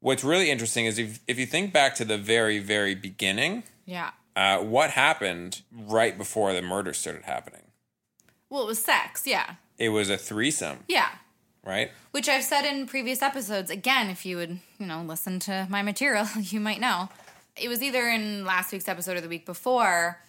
what's 0.00 0.24
really 0.24 0.50
interesting 0.50 0.86
is 0.86 0.98
if 0.98 1.20
if 1.26 1.38
you 1.38 1.46
think 1.46 1.72
back 1.72 1.94
to 1.96 2.04
the 2.04 2.18
very 2.18 2.58
very 2.58 2.94
beginning, 2.94 3.64
Yeah. 3.84 4.10
uh, 4.34 4.58
what 4.58 4.90
happened 4.90 5.62
right 5.72 6.16
before 6.16 6.52
the 6.52 6.62
murder 6.62 6.92
started 6.92 7.24
happening? 7.24 7.62
Well, 8.48 8.62
it 8.62 8.66
was 8.66 8.78
sex. 8.78 9.26
Yeah. 9.26 9.54
It 9.78 9.90
was 9.90 10.08
a 10.08 10.16
threesome, 10.16 10.84
Yeah. 10.88 11.08
Right? 11.66 11.90
Which 12.12 12.28
I've 12.28 12.44
said 12.44 12.64
in 12.64 12.86
previous 12.86 13.20
episodes. 13.20 13.70
Again, 13.70 14.08
if 14.08 14.24
you 14.24 14.36
would, 14.36 14.60
you 14.78 14.86
know, 14.86 15.02
listen 15.02 15.38
to 15.40 15.66
my 15.68 15.82
material, 15.82 16.26
you 16.40 16.60
might 16.60 16.80
know. 16.80 17.10
It 17.56 17.68
was 17.68 17.82
either 17.82 18.08
in 18.08 18.44
last 18.44 18.72
week's 18.72 18.88
episode 18.88 19.16
or 19.16 19.20
the 19.20 19.28
week 19.28 19.44
before. 19.44 20.20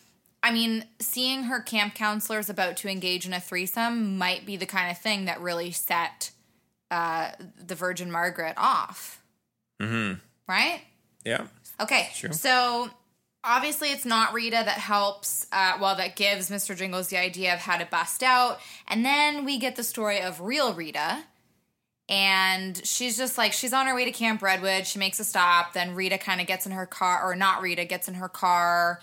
I 0.42 0.52
mean, 0.52 0.86
seeing 1.00 1.44
her 1.44 1.60
camp 1.60 1.94
counselors 1.94 2.50
about 2.50 2.78
to 2.78 2.90
engage 2.90 3.26
in 3.26 3.34
a 3.34 3.40
threesome 3.40 4.18
might 4.18 4.46
be 4.46 4.56
the 4.58 4.66
kind 4.66 4.90
of 4.92 4.98
thing 4.98 5.26
that 5.26 5.42
really 5.42 5.72
set 5.72 6.32
uh, 6.90 7.32
the 7.58 7.76
Virgin 7.76 8.12
Margaret 8.12 8.54
off. 8.58 9.22
Mm-hmm. 9.82 10.20
Right? 10.48 10.82
Yeah. 11.26 11.48
Okay. 11.80 12.10
Sure. 12.14 12.32
So 12.32 12.90
obviously 13.48 13.91
it's 13.91 14.06
not 14.06 14.34
Rita 14.34 14.62
that 14.66 14.78
helps, 14.78 15.48
uh, 15.52 15.78
well, 15.80 15.95
that 15.95 16.16
gives 16.16 16.50
Mr. 16.50 16.76
Jingles 16.76 17.08
the 17.08 17.18
idea 17.18 17.54
of 17.54 17.60
how 17.60 17.78
to 17.78 17.86
bust 17.86 18.22
out. 18.22 18.60
And 18.88 19.06
then 19.06 19.45
we 19.45 19.58
get 19.58 19.76
the 19.76 19.84
story 19.84 20.22
of 20.22 20.41
real 20.41 20.74
Rita. 20.74 21.24
And 22.10 22.86
she's 22.86 23.18
just 23.18 23.38
like, 23.38 23.54
she's 23.54 23.74
on 23.74 23.88
her 23.88 23.95
way 23.95 24.06
to 24.06 24.12
Camp 24.12 24.41
Redwood. 24.41 24.86
She 24.86 25.00
makes 25.00 25.20
a 25.20 25.24
stop. 25.24 25.74
Then 25.74 25.95
Rita 25.95 26.18
kind 26.18 26.39
of 26.39 26.48
gets 26.48 26.66
in 26.66 26.72
her 26.74 26.86
car, 26.86 27.24
or 27.24 27.36
not 27.36 27.62
Rita, 27.62 27.86
gets 27.86 28.08
in 28.08 28.16
her 28.16 28.30
car, 28.30 29.02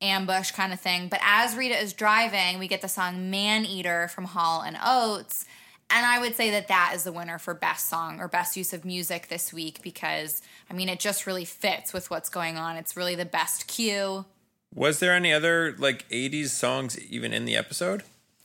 ambush 0.00 0.50
kind 0.52 0.72
of 0.72 0.80
thing. 0.80 1.08
But 1.08 1.20
as 1.22 1.56
Rita 1.56 1.76
is 1.76 1.92
driving, 1.92 2.58
we 2.58 2.68
get 2.68 2.80
the 2.80 2.88
song 2.88 3.30
Man 3.30 3.64
Eater 3.64 4.08
from 4.08 4.24
Hall 4.24 4.62
and 4.62 4.78
Oates. 4.82 5.44
And 5.90 6.04
I 6.04 6.18
would 6.18 6.36
say 6.36 6.50
that 6.50 6.68
that 6.68 6.92
is 6.94 7.04
the 7.04 7.12
winner 7.12 7.38
for 7.38 7.54
best 7.54 7.88
song 7.88 8.20
or 8.20 8.28
best 8.28 8.56
use 8.56 8.72
of 8.74 8.84
music 8.84 9.28
this 9.28 9.52
week 9.54 9.80
because, 9.82 10.42
I 10.70 10.74
mean, 10.74 10.88
it 10.90 11.00
just 11.00 11.26
really 11.26 11.46
fits 11.46 11.92
with 11.94 12.10
what's 12.10 12.28
going 12.28 12.58
on. 12.58 12.76
It's 12.76 12.94
really 12.96 13.14
the 13.14 13.24
best 13.24 13.66
cue. 13.68 14.26
Was 14.74 14.98
there 15.00 15.14
any 15.14 15.32
other 15.32 15.74
like 15.78 16.06
'80s 16.10 16.48
songs 16.48 16.98
even 16.98 17.32
in 17.32 17.46
the 17.46 17.56
episode? 17.56 18.02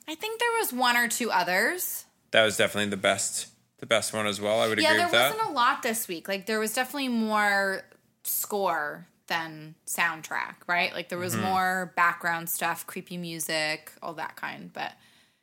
I 0.07 0.15
think 0.15 0.39
there 0.39 0.51
was 0.59 0.71
one 0.71 0.95
or 0.95 1.09
two 1.09 1.31
others. 1.31 2.05
That 2.31 2.43
was 2.45 2.55
definitely 2.55 2.89
the 2.91 2.97
best, 2.97 3.47
the 3.79 3.85
best 3.85 4.13
one 4.13 4.25
as 4.25 4.39
well. 4.39 4.61
I 4.61 4.69
would 4.69 4.79
Yeah, 4.79 4.91
agree 4.91 5.03
with 5.03 5.11
that. 5.11 5.17
Yeah, 5.17 5.27
there 5.29 5.37
wasn't 5.37 5.51
a 5.51 5.53
lot 5.53 5.83
this 5.83 6.07
week. 6.07 6.27
Like, 6.29 6.45
there 6.45 6.59
was 6.59 6.73
definitely 6.73 7.09
more 7.09 7.83
score 8.23 9.05
than 9.27 9.75
soundtrack, 9.85 10.55
right? 10.67 10.93
Like, 10.93 11.09
there 11.09 11.17
was 11.19 11.33
Mm-hmm. 11.35 11.43
more 11.43 11.93
background 11.95 12.49
stuff, 12.49 12.87
creepy 12.87 13.17
music, 13.17 13.91
all 14.01 14.13
that 14.13 14.35
kind. 14.35 14.71
But 14.73 14.93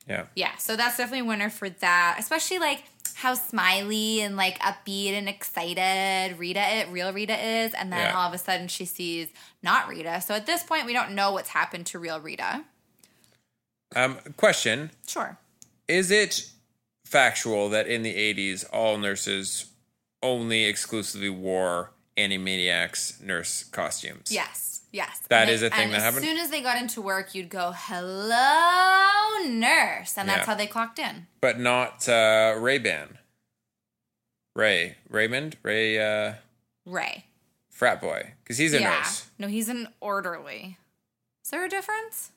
yeah. 0.09 0.26
yeah, 0.34 0.57
so 0.57 0.76
that's 0.76 0.96
definitely 0.96 1.20
a 1.20 1.24
winner 1.28 1.51
for 1.51 1.68
that. 1.70 2.16
Especially 2.18 2.59
like 2.59 2.84
how 3.14 3.34
smiley 3.34 4.20
and 4.22 4.36
like 4.36 4.59
upbeat 4.61 5.12
and 5.12 5.28
excited 5.28 6.38
Rita, 6.38 6.61
it 6.78 6.88
real 6.88 7.12
Rita 7.12 7.34
is, 7.38 7.74
and 7.74 7.92
then 7.92 7.98
Yeah. 8.01 8.16
all 8.16 8.28
of 8.28 8.34
a 8.34 8.38
sudden 8.38 8.68
she 8.68 8.84
sees 8.86 9.28
not 9.62 9.88
Rita. 9.88 10.20
So 10.20 10.34
at 10.34 10.46
this 10.46 10.62
point, 10.62 10.86
we 10.86 10.92
don't 10.92 11.12
know 11.12 11.32
what's 11.32 11.51
happened 11.51 11.86
to 11.86 11.98
real 11.98 12.20
Rita. 12.20 12.64
Um, 13.94 14.18
question: 14.36 14.90
Sure. 15.07 15.36
Is 15.88 16.11
it 16.11 16.51
factual 17.05 17.68
that 17.70 17.86
in 17.88 18.03
the 18.03 18.14
'80s 18.14 18.64
all 18.72 18.96
nurses 18.98 19.66
only 20.22 20.64
exclusively 20.64 21.28
wore 21.30 21.90
Animaniacs 22.16 23.20
nurse 23.20 23.64
costumes? 23.64 24.30
Yes. 24.30 24.69
Yes. 24.93 25.20
That 25.28 25.43
and 25.43 25.51
is 25.51 25.62
a 25.62 25.70
thing 25.70 25.84
and 25.84 25.93
that 25.93 25.97
as 25.99 26.03
happened? 26.03 26.24
soon 26.24 26.38
as 26.38 26.51
they 26.51 26.61
got 26.61 26.76
into 26.76 27.01
work, 27.01 27.34
you'd 27.34 27.49
go, 27.49 27.72
"Hello, 27.76 29.49
nurse," 29.49 30.16
and 30.18 30.28
that's 30.28 30.41
Yeah. 30.41 30.47
how 30.47 30.55
they 30.55 30.66
clocked 30.66 30.99
in. 30.99 31.26
but 31.41 31.59
not 31.61 32.09
uh, 32.09 32.55
Ray 32.59 32.78
Ban. 32.78 33.18
Ray 34.57 34.97
Raymond 35.09 35.57
Ray 35.62 35.99
uh, 36.01 36.34
Ray. 36.84 37.26
frat 37.70 38.01
boy 38.01 38.32
because 38.43 38.59
he's 38.59 38.74
a 38.74 38.80
yeah. 38.80 38.91
nurse. 38.99 39.30
No, 39.38 39.47
he's 39.47 39.68
an 39.68 39.88
orderly. 40.01 40.76
Is 41.45 41.51
there 41.51 41.64
a 41.64 41.68
difference? 41.68 42.32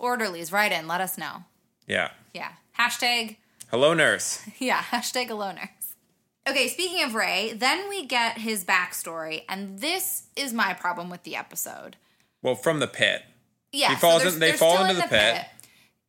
Orderlies, 0.00 0.52
write 0.52 0.72
in. 0.72 0.88
Let 0.88 1.00
us 1.02 1.16
know. 1.18 1.44
Yeah. 1.86 2.10
Yeah. 2.34 2.52
Hashtag 2.78 3.36
Hello, 3.70 3.92
nurse. 3.94 4.42
Yeah, 4.58 4.78
hashtag 4.78 5.28
aloners. 5.30 5.68
Okay, 6.48 6.68
speaking 6.68 7.02
of 7.02 7.14
Ray, 7.14 7.52
then 7.54 7.88
we 7.88 8.06
get 8.06 8.38
his 8.38 8.64
backstory, 8.64 9.42
and 9.48 9.80
this 9.80 10.24
is 10.36 10.52
my 10.52 10.74
problem 10.74 11.10
with 11.10 11.24
the 11.24 11.34
episode. 11.36 11.96
Well, 12.42 12.54
from 12.54 12.78
the 12.80 12.86
pit. 12.86 13.24
Yeah, 13.72 13.90
He 13.90 13.96
falls 13.96 14.22
they're- 14.22 14.32
in- 14.32 14.38
they 14.38 14.52
fall 14.52 14.80
into 14.84 14.90
in 14.94 14.96
the 15.00 15.08
pit. 15.08 15.44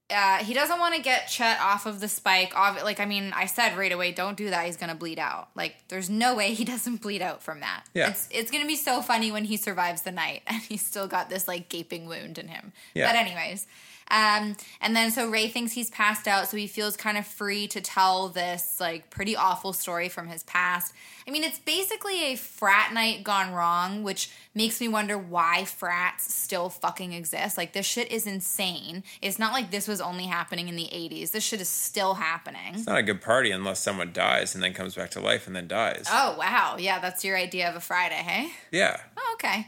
Uh, 0.10 0.38
he 0.38 0.54
doesn't 0.54 0.80
want 0.80 0.96
to 0.96 1.02
get 1.02 1.28
Chet 1.28 1.60
off 1.60 1.86
of 1.86 2.00
the 2.00 2.08
spike. 2.08 2.56
Like, 2.56 3.02
I 3.02 3.06
mean, 3.06 3.34
I 3.36 3.46
said 3.46 3.78
right 3.78 3.92
away, 3.92 4.14
don't 4.14 4.38
do 4.38 4.50
that. 4.52 4.66
He's 4.66 4.78
gonna 4.78 4.96
bleed 4.96 5.20
out. 5.20 5.50
Like, 5.54 5.76
there's 5.90 6.10
no 6.10 6.34
way 6.34 6.54
he 6.54 6.64
doesn't 6.74 7.02
bleed 7.02 7.22
out 7.22 7.44
from 7.44 7.60
that. 7.60 7.84
Yeah. 7.94 8.10
it's 8.10 8.30
it's 8.32 8.50
gonna 8.52 8.68
be 8.68 8.78
so 8.78 9.02
funny 9.02 9.34
when 9.34 9.44
he 9.46 9.58
survives 9.58 10.04
the 10.04 10.14
night 10.14 10.44
and 10.48 10.62
he's 10.62 10.86
still 10.86 11.08
got 11.08 11.30
this 11.30 11.46
like 11.46 11.68
gaping 11.68 12.08
wound 12.08 12.38
in 12.38 12.48
him. 12.48 12.72
Yeah. 12.94 13.08
But 13.12 13.18
anyways, 13.18 13.68
um, 14.10 14.56
and 14.82 14.96
then 14.96 15.12
so 15.12 15.30
Ray 15.30 15.48
thinks 15.48 15.74
he's 15.74 15.90
passed 15.90 16.28
out, 16.28 16.48
so 16.48 16.58
he 16.58 16.68
feels 16.68 16.96
kind 16.96 17.18
of 17.18 17.26
free 17.26 17.68
to 17.68 17.82
tell 17.82 18.30
this 18.30 18.78
like 18.80 19.10
pretty 19.10 19.36
awful 19.36 19.74
story 19.74 20.10
from 20.10 20.28
his 20.28 20.44
past. 20.44 20.94
I 21.28 21.32
mean, 21.32 21.44
it's 21.44 21.60
basically 21.60 22.32
a 22.32 22.36
frat 22.38 22.94
night 22.94 23.26
gone 23.26 23.52
wrong, 23.52 24.04
which 24.04 24.30
makes 24.56 24.80
me 24.80 24.88
wonder 24.88 25.18
why 25.18 25.66
frats 25.66 26.34
still 26.34 26.70
fucking 26.70 27.12
exist. 27.12 27.58
Like, 27.58 27.74
this 27.74 27.86
shit 27.86 28.10
is 28.10 28.26
insane. 28.26 29.04
It's 29.22 29.38
not 29.38 29.52
like 29.52 29.70
this 29.70 29.90
was 29.90 30.00
only 30.00 30.26
happening 30.26 30.70
in 30.70 30.78
the 30.78 30.86
80s. 30.86 31.32
This 31.32 31.44
shit 31.44 31.60
is 31.60 31.68
still 31.68 32.14
happening. 32.14 32.76
It's 32.76 32.88
not 32.88 32.98
a 33.00 33.04
good 33.04 33.22
party 33.22 33.52
unless 33.52 33.82
someone 33.82 34.14
dies 34.14 34.56
and 34.56 34.64
then 34.64 34.74
comes 34.74 34.96
back 34.96 35.12
to 35.12 35.20
life 35.20 35.48
and 35.48 35.56
then 35.56 35.68
dies. 35.68 36.06
Oh, 36.10 36.38
wow. 36.40 36.78
Yeah, 36.80 37.00
that's 37.00 37.26
your 37.26 37.38
idea 37.38 37.70
of 37.70 37.76
a 37.76 37.82
Friday, 37.82 38.16
hey? 38.16 38.50
Yeah. 38.72 38.98
Oh, 39.18 39.32
okay. 39.34 39.68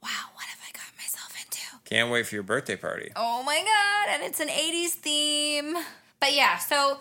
Wow, 0.00 0.30
what 0.34 0.44
have 0.46 0.60
I 0.68 0.70
got 0.72 0.84
myself 0.96 1.34
into? 1.44 1.60
Can't 1.92 2.10
wait 2.10 2.26
for 2.26 2.36
your 2.36 2.42
birthday 2.42 2.76
party. 2.76 3.12
Oh 3.14 3.42
my 3.42 3.58
god, 3.58 4.14
and 4.14 4.22
it's 4.22 4.40
an 4.40 4.48
80s 4.48 4.92
theme. 4.92 5.76
But 6.20 6.34
yeah, 6.34 6.56
so 6.56 7.00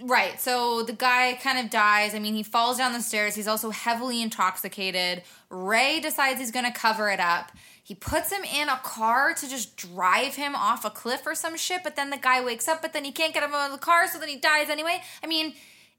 right, 0.00 0.40
so 0.40 0.84
the 0.84 0.92
guy 0.92 1.36
kind 1.42 1.58
of 1.58 1.70
dies. 1.70 2.14
I 2.14 2.20
mean, 2.20 2.34
he 2.34 2.44
falls 2.44 2.78
down 2.78 2.92
the 2.92 3.00
stairs. 3.00 3.34
He's 3.34 3.48
also 3.48 3.70
heavily 3.70 4.22
intoxicated. 4.22 5.24
Ray 5.50 5.98
decides 5.98 6.38
he's 6.38 6.52
going 6.52 6.66
to 6.66 6.72
cover 6.72 7.10
it 7.10 7.18
up. 7.18 7.50
He 7.82 7.96
puts 7.96 8.30
him 8.30 8.44
in 8.44 8.68
a 8.68 8.76
car 8.84 9.34
to 9.34 9.48
just 9.48 9.76
drive 9.76 10.36
him 10.36 10.54
off 10.54 10.84
a 10.84 10.90
cliff 10.90 11.26
or 11.26 11.34
some 11.34 11.56
shit, 11.56 11.82
but 11.82 11.96
then 11.96 12.10
the 12.10 12.16
guy 12.16 12.44
wakes 12.44 12.68
up, 12.68 12.82
but 12.82 12.92
then 12.92 13.02
he 13.02 13.10
can't 13.10 13.34
get 13.34 13.42
him 13.42 13.54
out 13.54 13.66
of 13.66 13.72
the 13.72 13.84
car, 13.84 14.06
so 14.06 14.20
then 14.20 14.28
he 14.28 14.36
dies 14.36 14.68
anyway. 14.70 15.02
I 15.20 15.26
mean, 15.26 15.54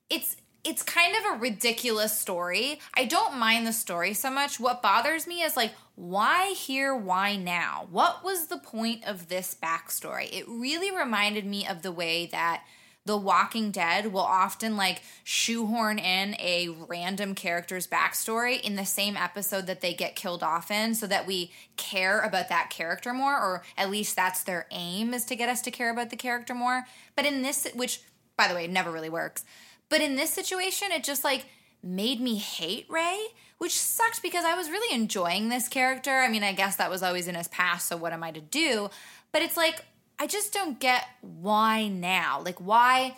it's 0.09 0.37
it's 0.63 0.83
kind 0.83 1.13
of 1.15 1.35
a 1.35 1.39
ridiculous 1.39 2.17
story. 2.17 2.79
I 2.95 3.05
don't 3.05 3.37
mind 3.37 3.67
the 3.67 3.73
story 3.73 4.13
so 4.13 4.29
much. 4.29 4.59
What 4.59 4.81
bothers 4.81 5.25
me 5.25 5.41
is 5.41 5.55
like, 5.55 5.71
why 5.97 6.53
here, 6.53 6.95
why 6.95 7.35
now? 7.35 7.87
What 7.89 8.23
was 8.23 8.47
the 8.47 8.59
point 8.59 9.03
of 9.03 9.29
this 9.29 9.55
backstory? 9.59 10.31
It 10.31 10.47
really 10.47 10.95
reminded 10.95 11.43
me 11.43 11.67
of 11.67 11.81
the 11.81 11.91
way 11.91 12.27
that 12.27 12.63
The 13.07 13.17
Walking 13.17 13.71
Dead 13.71 14.13
will 14.13 14.19
often 14.19 14.77
like 14.77 15.01
shoehorn 15.23 15.97
in 15.97 16.35
a 16.35 16.69
random 16.87 17.33
character's 17.33 17.87
backstory 17.87 18.61
in 18.61 18.75
the 18.75 18.85
same 18.85 19.17
episode 19.17 19.65
that 19.65 19.81
they 19.81 19.95
get 19.95 20.15
killed 20.15 20.43
off 20.43 20.69
in 20.69 20.93
so 20.93 21.07
that 21.07 21.25
we 21.25 21.51
care 21.77 22.21
about 22.21 22.47
that 22.49 22.69
character 22.69 23.11
more, 23.11 23.35
or 23.35 23.63
at 23.75 23.89
least 23.89 24.15
that's 24.15 24.43
their 24.43 24.67
aim 24.69 25.15
is 25.15 25.25
to 25.25 25.35
get 25.35 25.49
us 25.49 25.63
to 25.63 25.71
care 25.71 25.89
about 25.89 26.11
the 26.11 26.15
character 26.15 26.53
more. 26.53 26.85
But 27.15 27.25
in 27.25 27.41
this, 27.41 27.67
which 27.73 28.01
by 28.37 28.47
the 28.47 28.53
way, 28.53 28.67
never 28.67 28.91
really 28.91 29.09
works. 29.09 29.43
But 29.89 30.01
in 30.01 30.15
this 30.15 30.31
situation, 30.31 30.91
it 30.91 31.03
just 31.03 31.23
like 31.23 31.45
made 31.81 32.21
me 32.21 32.35
hate 32.35 32.85
Ray, 32.87 33.19
which 33.57 33.73
sucked 33.73 34.21
because 34.21 34.45
I 34.45 34.55
was 34.55 34.69
really 34.69 34.93
enjoying 34.93 35.49
this 35.49 35.67
character. 35.67 36.19
I 36.19 36.27
mean, 36.27 36.43
I 36.43 36.53
guess 36.53 36.75
that 36.75 36.89
was 36.89 37.03
always 37.03 37.27
in 37.27 37.35
his 37.35 37.47
past, 37.47 37.87
so 37.87 37.97
what 37.97 38.13
am 38.13 38.23
I 38.23 38.31
to 38.31 38.41
do? 38.41 38.89
But 39.31 39.41
it's 39.41 39.57
like, 39.57 39.85
I 40.19 40.27
just 40.27 40.53
don't 40.53 40.79
get 40.79 41.05
why 41.21 41.87
now. 41.87 42.41
Like, 42.43 42.59
why 42.59 43.15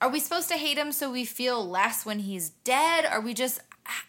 are 0.00 0.10
we 0.10 0.20
supposed 0.20 0.48
to 0.48 0.56
hate 0.56 0.76
him 0.76 0.92
so 0.92 1.10
we 1.10 1.24
feel 1.24 1.66
less 1.66 2.04
when 2.04 2.20
he's 2.20 2.50
dead? 2.64 3.06
Are 3.06 3.20
we 3.20 3.34
just, 3.34 3.60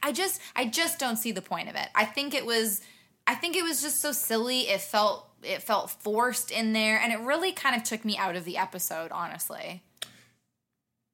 I 0.01 0.11
just, 0.11 0.41
I 0.55 0.65
just 0.65 0.99
don't 0.99 1.17
see 1.17 1.31
the 1.31 1.41
point 1.41 1.69
of 1.69 1.75
it. 1.75 1.88
I 1.95 2.05
think 2.05 2.34
it 2.34 2.45
was, 2.45 2.81
I 3.27 3.36
think 3.36 3.55
it 3.55 3.63
was 3.63 3.81
just 3.81 4.01
so 4.01 4.11
silly. 4.11 4.61
It 4.61 4.81
felt, 4.81 5.29
it 5.43 5.61
felt 5.61 5.91
forced 5.91 6.51
in 6.51 6.73
there, 6.73 6.99
and 6.99 7.13
it 7.13 7.19
really 7.19 7.51
kind 7.51 7.75
of 7.75 7.84
took 7.84 8.03
me 8.03 8.17
out 8.17 8.36
of 8.36 8.45
the 8.45 8.57
episode, 8.57 9.11
honestly. 9.11 9.84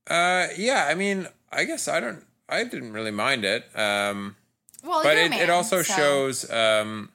Uh, 0.09 0.47
yeah, 0.57 0.87
I 0.89 0.95
mean, 0.95 1.27
I 1.51 1.65
guess 1.65 1.87
I 1.87 1.99
don't. 1.99 2.25
I 2.47 2.63
didn't 2.63 2.93
really 2.93 3.11
mind 3.11 3.45
it. 3.45 3.65
Um, 3.75 4.35
Well, 4.83 5.03
but 5.03 5.17
it, 5.17 5.29
man, 5.31 5.41
it 5.41 5.49
also 5.49 5.81
so- 5.81 5.93
shows. 5.95 6.49
Um, 6.49 7.11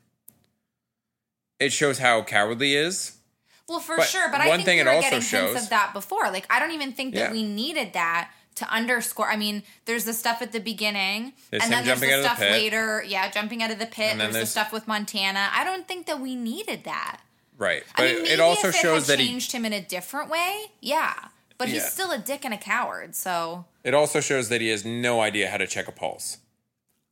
it 1.58 1.72
shows 1.72 1.98
how 1.98 2.22
cowardly 2.22 2.68
he 2.68 2.76
is. 2.76 3.16
Well, 3.68 3.80
for 3.80 3.96
but 3.96 4.06
sure, 4.06 4.28
but 4.30 4.40
I 4.40 4.48
one 4.48 4.58
think 4.58 4.66
thing 4.66 4.76
we 4.78 4.80
it 4.82 4.84
were 4.84 4.90
also 4.90 5.02
getting 5.10 5.20
shows- 5.22 5.48
hints 5.50 5.62
of 5.64 5.70
that 5.70 5.92
before. 5.94 6.30
Like, 6.30 6.46
I 6.50 6.58
don't 6.60 6.72
even 6.72 6.92
think 6.92 7.14
that 7.14 7.20
Yeah. 7.20 7.32
we 7.32 7.42
needed 7.42 7.94
that 7.94 8.30
to 8.56 8.68
underscore. 8.70 9.30
I 9.30 9.36
mean, 9.36 9.62
there's 9.86 10.04
the 10.04 10.12
stuff 10.12 10.42
at 10.42 10.52
the 10.52 10.60
beginning, 10.60 11.32
There's 11.50 11.62
and 11.62 11.72
then 11.72 11.84
there's 11.84 12.00
the 12.00 12.06
the 12.06 12.22
stuff 12.22 12.38
pit. 12.38 12.52
later. 12.52 13.02
Yeah, 13.06 13.30
jumping 13.30 13.62
out 13.62 13.70
of 13.70 13.78
the 13.78 13.86
pit. 13.86 14.12
And 14.12 14.20
then 14.20 14.32
There's 14.32 14.44
the 14.44 14.50
stuff 14.50 14.72
with 14.72 14.86
Montana. 14.86 15.48
I 15.52 15.64
don't 15.64 15.88
think 15.88 16.06
that 16.06 16.20
we 16.20 16.34
needed 16.34 16.84
that. 16.84 17.20
Right, 17.56 17.84
I 17.94 17.96
but 17.96 18.02
mean, 18.04 18.14
maybe 18.24 18.30
it 18.34 18.40
also 18.40 18.68
if 18.68 18.74
shows 18.76 19.04
it 19.04 19.06
that 19.06 19.12
had 19.18 19.20
he. 19.20 19.28
changed 19.28 19.52
him 19.52 19.64
in 19.64 19.72
a 19.72 19.80
different 19.80 20.28
way. 20.28 20.66
Yeah, 20.80 21.14
but 21.56 21.68
he's 21.68 21.88
still 21.90 22.10
a 22.10 22.18
dick 22.18 22.44
and 22.44 22.52
a 22.52 22.58
coward. 22.58 23.14
So 23.14 23.64
It 23.84 23.94
also 23.94 24.20
shows 24.20 24.48
that 24.50 24.60
he 24.60 24.68
has 24.68 24.84
no 24.84 25.20
idea 25.20 25.48
how 25.50 25.56
to 25.56 25.66
check 25.66 25.86
a 25.88 25.92
pulse 25.92 26.38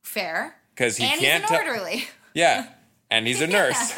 fair. 0.03 0.55
'Cause 0.75 0.97
he 0.97 1.03
and 1.05 1.19
can't 1.19 1.43
he's 1.43 1.51
an 1.51 1.57
orderly. 1.67 2.07
Yeah, 2.35 2.67
and 3.11 3.27
he's 3.27 3.41
a 3.41 3.47
nurse, 3.59 3.93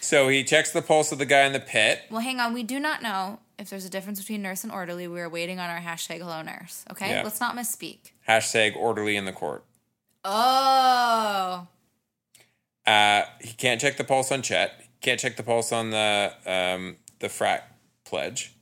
so 0.00 0.28
he 0.28 0.42
checks 0.42 0.70
the 0.72 0.80
pulse 0.80 1.12
of 1.12 1.18
the 1.18 1.26
guy 1.26 1.42
in 1.44 1.52
the 1.52 1.60
pit. 1.60 2.00
Well, 2.10 2.22
hang 2.22 2.40
on. 2.40 2.54
We 2.54 2.62
do 2.62 2.80
not 2.80 3.02
know 3.02 3.40
if 3.58 3.68
there's 3.68 3.84
a 3.84 3.90
difference 3.90 4.18
between 4.20 4.40
nurse 4.40 4.64
and 4.64 4.72
orderly. 4.72 5.06
We 5.06 5.20
are 5.20 5.28
waiting 5.28 5.58
on 5.60 5.68
our 5.68 5.80
hashtag 5.80 6.18
hello 6.20 6.40
nurse. 6.40 6.84
Okay, 6.90 7.10
Yeah. 7.10 7.22
let's 7.24 7.40
not 7.40 7.54
misspeak. 7.56 8.12
Hashtag 8.26 8.74
orderly 8.74 9.16
in 9.16 9.26
the 9.26 9.32
court. 9.32 9.64
Oh, 10.24 11.66
Uh, 12.86 13.24
he 13.42 13.52
can't 13.52 13.80
check 13.80 13.98
the 13.98 14.04
pulse 14.04 14.32
on 14.32 14.40
Chet. 14.40 14.72
Can't 15.02 15.20
check 15.20 15.36
the 15.36 15.42
pulse 15.42 15.70
on 15.72 15.90
the 15.90 16.32
um, 16.46 16.96
the 17.18 17.28
frat 17.28 17.76
pledge. 18.06 18.54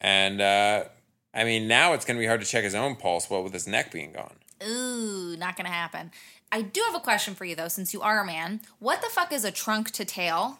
And 0.00 0.40
uh, 0.40 0.84
I 1.32 1.44
mean, 1.44 1.68
now 1.68 1.92
it's 1.92 2.04
going 2.04 2.16
to 2.16 2.20
be 2.20 2.26
hard 2.26 2.40
to 2.40 2.46
check 2.46 2.64
his 2.64 2.74
own 2.74 2.96
pulse. 2.96 3.30
What 3.30 3.44
with 3.44 3.52
his 3.52 3.68
neck 3.68 3.92
being 3.92 4.12
gone. 4.12 4.34
Ooh, 4.66 5.36
not 5.36 5.56
gonna 5.56 5.70
happen. 5.70 6.10
I 6.52 6.62
do 6.62 6.82
have 6.86 6.94
a 6.94 7.00
question 7.04 7.34
for 7.34 7.44
you 7.44 7.54
though, 7.54 7.68
since 7.68 7.92
you 7.92 8.00
are 8.02 8.20
a 8.20 8.26
man. 8.26 8.60
What 8.78 9.02
the 9.02 9.08
fuck 9.08 9.32
is 9.32 9.44
a 9.44 9.50
trunk 9.50 9.90
to 9.92 10.04
tail? 10.04 10.58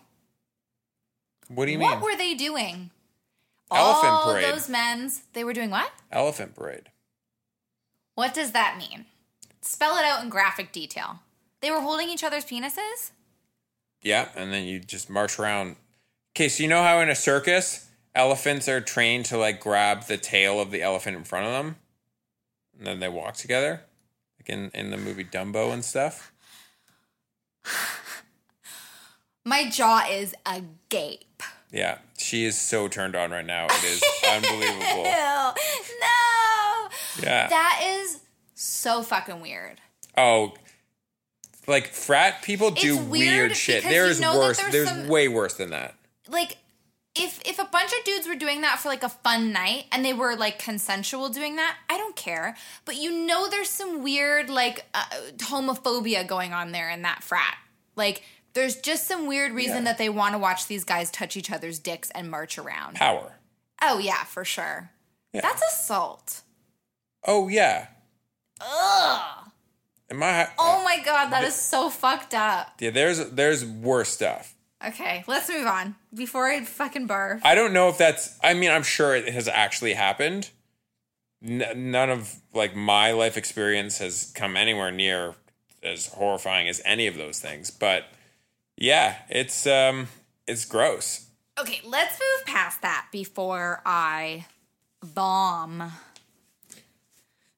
What 1.49 1.67
do 1.67 1.73
you 1.73 1.79
what 1.79 1.91
mean? 1.91 2.01
What 2.01 2.05
were 2.05 2.17
they 2.17 2.35
doing? 2.35 2.91
Elephant 3.73 4.13
All 4.13 4.33
parade. 4.33 4.45
those 4.45 4.69
men's, 4.69 5.23
they 5.33 5.45
were 5.45 5.53
doing 5.53 5.71
what? 5.71 5.93
Elephant 6.11 6.55
parade. 6.55 6.91
What 8.15 8.35
does 8.35 8.53
that 8.53 8.77
mean? 8.79 9.07
Spell 9.61 9.97
it 9.97 10.05
out 10.05 10.23
in 10.23 10.31
graphic 10.31 10.73
detail. 10.73 11.21
They 11.61 11.71
were 11.71 11.81
holding 11.81 12.09
each 12.09 12.25
other's 12.25 12.45
penises? 12.45 13.11
Yeah, 14.03 14.29
and 14.35 14.53
then 14.53 14.65
you 14.65 14.81
just 14.81 15.11
march 15.11 15.39
around. 15.39 15.77
Okay, 16.35 16.49
so 16.49 16.63
you 16.63 16.69
know 16.69 16.83
how 16.83 17.01
in 17.01 17.11
a 17.11 17.15
circus, 17.15 17.89
elephants 18.15 18.69
are 18.69 18.81
trained 18.81 19.27
to 19.27 19.37
like 19.39 19.61
grab 19.61 20.05
the 20.05 20.17
tail 20.17 20.61
of 20.61 20.71
the 20.71 20.83
elephant 20.83 21.17
in 21.17 21.25
front 21.25 21.47
of 21.47 21.53
them, 21.53 21.77
and 22.79 22.87
then 22.87 23.01
they 23.01 23.09
walk 23.09 23.35
together, 23.35 23.83
in 24.51 24.71
in 24.75 24.91
the 24.91 24.97
movie 24.97 25.25
Dumbo 25.25 25.73
and 25.73 25.85
stuff. 25.85 26.33
My 29.45 29.69
jaw 29.71 30.07
is 30.11 30.35
agape. 30.45 31.43
Yeah, 31.73 31.99
she 32.19 32.45
is 32.45 32.59
so 32.59 32.89
turned 32.89 33.15
on 33.17 33.31
right 33.31 33.47
now. 33.47 33.67
It 33.67 33.85
is 33.85 34.03
unbelievable. 34.31 35.05
No. 35.05 35.53
Yeah. 37.23 37.49
That 37.49 37.83
is 38.03 38.21
so 38.55 39.03
fucking 39.03 39.41
weird. 39.41 39.81
Oh, 40.17 40.53
like 41.67 41.89
frat 41.89 42.43
people 42.43 42.71
do 42.73 42.97
weird, 42.97 43.11
weird 43.11 43.57
shit. 43.57 43.85
There's 43.85 44.21
know 44.21 44.39
worse. 44.39 44.59
there's 44.59 44.73
There's, 44.73 44.89
some- 44.89 45.09
way 45.09 45.29
worse 45.29 45.55
than 45.55 45.71
that. 45.71 45.95
Like, 46.29 46.57
if 47.21 47.41
if 47.45 47.59
a 47.59 47.65
bunch 47.65 47.93
of 47.93 48.05
dudes 48.05 48.27
were 48.27 48.35
doing 48.35 48.63
that 48.63 48.79
for 48.79 48.89
like 48.89 49.03
a 49.03 49.09
fun 49.09 49.53
night 49.53 49.85
and 49.93 50.05
they 50.05 50.13
were 50.13 50.35
like 50.37 50.59
consensual 50.59 51.29
doing 51.29 51.57
that, 51.57 51.77
I 51.89 51.97
don't 51.99 52.17
care. 52.17 52.57
But 52.85 52.97
you 52.97 53.27
know, 53.27 53.49
there's 53.49 53.69
some 53.69 54.03
weird 54.03 54.49
like 54.51 54.87
uh, 54.95 55.05
homophobia 55.39 56.27
going 56.27 56.53
on 56.53 56.73
there 56.73 56.91
in 56.91 57.03
that 57.03 57.23
frat. 57.23 57.57
Like, 57.97 58.23
there's 58.55 58.77
just 58.77 59.07
some 59.07 59.27
weird 59.27 59.53
reason 59.53 59.79
Yeah. 59.79 59.85
that 59.85 59.99
they 59.99 60.09
want 60.09 60.35
to 60.35 60.39
watch 60.39 60.67
these 60.67 60.85
guys 60.85 61.11
touch 61.11 61.37
each 61.37 61.51
other's 61.51 61.79
dicks 61.79 62.11
and 62.13 62.31
march 62.31 62.57
around. 62.59 62.97
Power. 62.97 63.35
Oh 63.83 63.99
yeah, 63.99 64.25
for 64.25 64.45
sure. 64.45 64.91
Yeah. 65.33 65.43
That's 65.43 65.63
assault. 65.73 66.43
Oh 67.27 67.49
yeah. 67.49 67.89
Ugh. 68.61 69.21
Am 70.11 70.23
I? 70.23 70.49
Oh 70.59 70.83
my 70.85 71.01
god, 71.05 71.31
that 71.31 71.45
is 71.45 71.55
so 71.55 71.89
fucked 71.91 72.35
up. 72.35 72.73
Yeah. 72.81 72.91
There's 72.91 73.31
there's 73.31 73.65
worse 73.65 74.09
stuff. 74.09 74.55
Okay, 74.87 75.25
let's 75.27 75.49
move 75.49 75.67
on 75.67 75.95
before 76.15 76.49
I 76.49 76.65
fucking 76.65 77.07
barf. 77.07 77.41
I 77.45 77.55
don't 77.55 77.73
know 77.73 77.89
if 77.89 77.99
that's. 77.99 78.39
I 78.43 78.55
mean, 78.55 78.71
I'm 78.71 78.83
sure 78.83 79.15
it 79.15 79.29
has 79.33 79.47
actually 79.47 79.95
happened. 79.95 80.51
N- 81.47 81.91
none 81.91 82.11
of 82.11 82.37
like 82.55 82.75
my 82.75 83.13
life 83.13 83.37
experience 83.37 83.99
has 83.99 84.33
come 84.35 84.57
anywhere 84.57 84.91
near 84.91 85.35
as 85.83 86.07
horrifying 86.07 86.69
as 86.69 86.81
any 86.85 87.07
of 87.07 87.17
those 87.17 87.41
things. 87.41 87.71
But 87.71 88.05
yeah, 88.77 89.17
it's 89.29 89.67
um, 89.67 90.09
it's 90.47 90.65
gross. 90.65 91.27
Okay, 91.59 91.81
let's 91.85 92.19
move 92.19 92.47
past 92.47 92.81
that 92.81 93.07
before 93.13 93.83
I 93.85 94.47
bomb. 95.03 95.93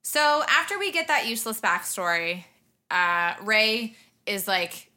So 0.03 0.43
after 0.49 0.79
we 0.79 0.91
get 0.93 1.09
that 1.09 1.27
useless 1.27 1.61
backstory, 1.61 2.45
uh, 2.91 3.35
Ray 3.43 3.95
is 4.27 4.47
like, 4.49 4.91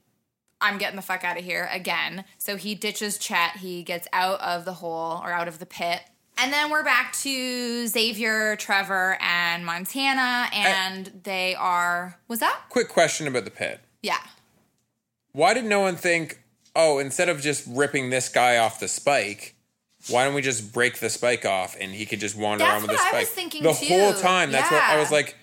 I'm 0.66 0.78
getting 0.78 0.96
the 0.96 1.02
fuck 1.02 1.24
out 1.24 1.38
of 1.38 1.44
here 1.46 1.70
again. 1.72 2.26
So 2.38 2.58
he 2.58 2.76
ditches 2.76 3.18
Chet. 3.18 3.58
He 3.58 3.84
gets 3.84 4.08
out 4.12 4.42
of 4.42 4.66
the 4.66 4.74
hole 4.74 5.22
or 5.24 5.32
out 5.32 5.48
of 5.48 5.60
the 5.60 5.66
pit. 5.66 6.02
And 6.38 6.52
then 6.52 6.70
we're 6.70 6.84
back 6.84 7.14
to 7.20 7.88
Xavier, 7.88 8.58
Trevor, 8.58 9.18
and 9.22 9.66
Montana, 9.66 10.48
uh, 10.52 10.56
and 10.56 11.22
they 11.24 11.56
are. 11.56 12.20
Was 12.28 12.40
that? 12.40 12.60
Quick 12.70 12.90
question 12.90 13.26
about 13.28 13.46
the 13.46 13.52
pit. 13.52 13.80
Yeah. 14.02 14.20
Why 15.32 15.54
did 15.54 15.64
no 15.66 15.80
one 15.80 15.96
think, 15.96 16.42
oh, 16.76 16.98
instead 17.00 17.30
of 17.30 17.40
just 17.42 17.66
ripping 17.68 18.10
this 18.10 18.28
guy 18.28 18.58
off 18.58 18.80
the 18.82 18.88
spike, 18.90 19.56
why 20.10 20.26
don't 20.26 20.34
we 20.34 20.42
just 20.42 20.74
break 20.74 21.00
the 21.00 21.10
spike 21.10 21.46
off 21.46 21.76
and 21.80 21.92
he 21.92 22.06
could 22.06 22.20
just 22.20 22.36
wander 22.36 22.64
That's 22.64 22.74
around 22.74 22.82
with 22.84 22.92
the 22.92 22.96
what 22.98 23.06
I 23.06 23.10
spike? 23.10 23.22
was 23.22 23.30
thinking 23.30 23.64
the 23.64 23.74
too. 23.74 23.86
whole 23.88 24.14
time. 24.14 24.52
That's 24.52 24.70
what 24.72 24.84
I 24.84 25.00
was 25.00 25.12
like. 25.12 25.38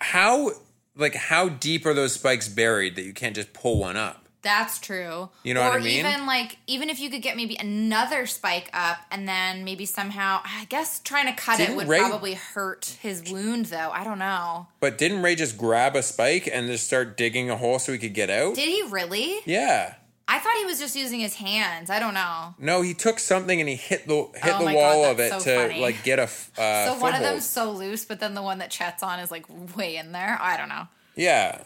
How 0.00 0.50
like 0.96 1.14
how 1.14 1.48
deep 1.48 1.86
are 1.86 1.94
those 1.94 2.12
spikes 2.14 2.48
buried 2.48 2.96
that 2.96 3.02
you 3.02 3.12
can't 3.12 3.34
just 3.34 3.52
pull 3.52 3.78
one 3.78 3.96
up? 3.96 4.19
That's 4.42 4.78
true. 4.78 5.28
You 5.42 5.52
know 5.54 5.60
or 5.62 5.70
what 5.70 5.80
I 5.80 5.84
mean? 5.84 5.98
even 6.06 6.26
like 6.26 6.56
even 6.66 6.88
if 6.88 6.98
you 6.98 7.10
could 7.10 7.20
get 7.22 7.36
maybe 7.36 7.56
another 7.60 8.26
spike 8.26 8.70
up 8.72 8.98
and 9.10 9.28
then 9.28 9.64
maybe 9.64 9.84
somehow 9.84 10.40
I 10.44 10.64
guess 10.70 10.98
trying 11.00 11.26
to 11.26 11.32
cut 11.40 11.58
Didn't 11.58 11.74
it 11.74 11.76
would 11.76 11.88
Ray- 11.88 11.98
probably 11.98 12.34
hurt 12.34 12.96
his 13.02 13.22
wound 13.30 13.66
though. 13.66 13.90
I 13.90 14.02
don't 14.04 14.18
know. 14.18 14.68
But 14.80 14.96
didn't 14.96 15.22
Ray 15.22 15.34
just 15.34 15.58
grab 15.58 15.94
a 15.94 16.02
spike 16.02 16.48
and 16.50 16.68
just 16.68 16.86
start 16.86 17.16
digging 17.16 17.50
a 17.50 17.56
hole 17.56 17.78
so 17.78 17.92
he 17.92 17.98
could 17.98 18.14
get 18.14 18.30
out? 18.30 18.54
Did 18.54 18.68
he 18.68 18.82
really? 18.88 19.40
yeah. 19.44 19.94
I 20.32 20.38
thought 20.38 20.54
he 20.58 20.64
was 20.64 20.78
just 20.78 20.94
using 20.94 21.18
his 21.18 21.34
hands. 21.34 21.90
I 21.90 21.98
don't 21.98 22.14
know. 22.14 22.54
No, 22.56 22.82
he 22.82 22.94
took 22.94 23.18
something 23.18 23.58
and 23.58 23.68
he 23.68 23.74
hit 23.74 24.06
the 24.06 24.28
hit 24.40 24.54
Oh 24.54 24.58
the 24.64 24.74
wall 24.76 25.02
God, 25.02 25.10
of 25.10 25.18
it 25.18 25.30
that's 25.32 25.42
to 25.42 25.56
funny. 25.56 25.80
like 25.80 26.04
get 26.04 26.20
a. 26.20 26.22
uh, 26.56 26.86
so 26.94 27.00
one 27.00 27.16
of 27.16 27.20
them's 27.20 27.44
so 27.44 27.72
loose, 27.72 28.04
but 28.04 28.20
then 28.20 28.34
the 28.34 28.42
one 28.42 28.58
that 28.58 28.70
Chet's 28.70 29.02
on 29.02 29.18
is 29.18 29.32
like 29.32 29.44
way 29.76 29.96
in 29.96 30.12
there. 30.12 30.38
I 30.40 30.56
don't 30.56 30.68
know. 30.68 30.86
Yeah. 31.16 31.64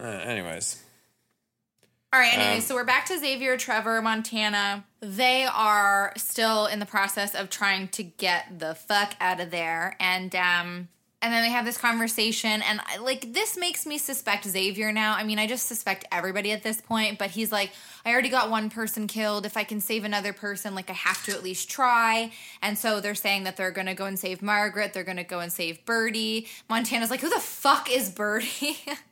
Uh, 0.00 0.04
anyways, 0.06 0.82
All 2.12 2.18
right, 2.18 2.34
anyway, 2.34 2.56
Um, 2.56 2.60
so 2.60 2.74
we're 2.74 2.84
back 2.84 3.06
to 3.06 3.18
Xavier, 3.18 3.56
Trevor, 3.56 4.02
Montana. 4.02 4.84
They 5.00 5.44
are 5.44 6.12
still 6.16 6.66
in 6.66 6.80
the 6.80 6.86
process 6.86 7.36
of 7.36 7.50
trying 7.50 7.86
to 7.88 8.02
get 8.02 8.58
the 8.58 8.74
fuck 8.74 9.14
out 9.20 9.38
of 9.40 9.50
there. 9.52 9.96
And 10.00 10.34
um 10.34 10.88
and 11.22 11.34
then 11.34 11.42
they 11.42 11.50
have 11.50 11.66
this 11.66 11.76
conversation 11.76 12.62
and 12.62 12.80
I- 12.86 12.96
like 12.96 13.32
this 13.34 13.56
makes 13.56 13.86
me 13.86 13.96
suspect 13.98 14.44
Xavier 14.44 14.90
now. 14.90 15.14
I 15.14 15.22
mean, 15.22 15.38
I 15.38 15.46
just 15.46 15.68
suspect 15.68 16.04
everybody 16.10 16.50
at 16.50 16.62
this 16.64 16.80
point, 16.80 17.18
but 17.18 17.30
he's 17.30 17.52
like, 17.52 17.70
I 18.04 18.10
already 18.10 18.30
got 18.30 18.50
one 18.50 18.70
person 18.70 19.06
killed. 19.06 19.46
If 19.46 19.56
I 19.56 19.62
can 19.62 19.80
save 19.80 20.02
another 20.04 20.32
person, 20.32 20.74
like 20.74 20.90
I 20.90 20.94
have 20.94 21.22
to 21.26 21.32
at 21.32 21.44
least 21.44 21.70
try. 21.70 22.32
And 22.60 22.76
so 22.76 23.00
they're 23.00 23.14
saying 23.14 23.44
that 23.44 23.56
they're 23.56 23.70
going 23.70 23.86
to 23.86 23.94
go 23.94 24.06
and 24.06 24.18
save 24.18 24.40
Margaret, 24.42 24.94
they're 24.94 25.04
going 25.04 25.16
to 25.18 25.22
go 25.24 25.38
and 25.40 25.52
save 25.52 25.84
Birdie. 25.84 26.48
Montana's 26.68 27.10
like, 27.10 27.20
"Who 27.20 27.28
the 27.30 27.38
fuck 27.38 27.88
is 27.88 28.10
Birdie?" 28.10 28.78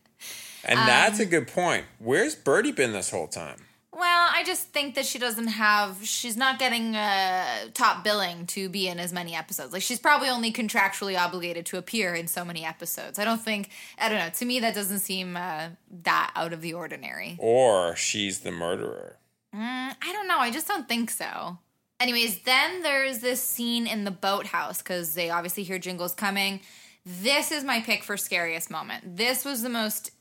and 0.65 0.79
that's 0.79 1.21
a 1.21 1.27
good 1.27 1.49
point. 1.49 1.85
Where's 1.99 2.35
Birdie 2.35 2.73
been 2.73 2.93
this 2.93 3.11
whole 3.11 3.29
time? 3.29 3.65
Well, 3.99 4.29
I 4.33 4.45
just 4.45 4.69
think 4.69 4.95
that 4.95 5.07
she 5.07 5.19
doesn't 5.19 5.49
have. 5.49 5.99
She's 6.05 6.37
not 6.37 6.61
getting 6.61 6.95
uh, 6.95 7.69
top 7.75 8.05
billing 8.05 8.47
to 8.49 8.69
be 8.69 8.87
in 8.87 9.01
as 9.01 9.13
many 9.13 9.35
episodes. 9.35 9.73
Like 9.73 9.83
she's 9.83 9.99
probably 9.99 10.29
only 10.29 10.53
contractually 10.53 11.19
obligated 11.19 11.67
to 11.67 11.79
appear 11.79 12.15
in 12.15 12.29
so 12.29 12.45
many 12.45 12.65
episodes. 12.65 13.19
I 13.19 13.25
don't 13.25 13.41
think. 13.43 13.71
I 13.99 14.09
don't 14.09 14.19
know. 14.19 14.31
To 14.31 14.45
me, 14.45 14.61
that 14.61 14.75
doesn't 14.75 15.01
seem 15.01 15.37
uh, 15.37 15.71
that 16.05 16.33
out 16.37 16.53
of 16.53 16.61
the 16.61 16.75
ordinary. 16.75 17.37
Or 17.41 17.97
she's 17.97 18.41
the 18.41 18.53
murderer. 18.53 19.17
Mm, 19.53 19.97
I 20.01 20.13
don't 20.13 20.29
know. 20.29 20.39
I 20.39 20.53
just 20.53 20.69
don't 20.69 20.89
think 20.89 21.11
so. 21.11 21.59
Anyways, 21.99 22.43
then 22.43 22.83
there's 22.83 23.19
this 23.19 23.43
scene 23.43 23.89
in 23.89 24.05
the 24.05 24.13
boathouse 24.13 24.79
because 24.79 25.15
they 25.15 25.31
obviously 25.31 25.65
hear 25.65 25.81
jingles 25.81 26.15
coming. 26.15 26.61
This 27.05 27.51
is 27.51 27.65
my 27.65 27.81
pick 27.81 28.05
for 28.05 28.17
scariest 28.17 28.71
moment. 28.71 29.17
This 29.17 29.45
was 29.45 29.63
the 29.63 29.69
most 29.69 30.13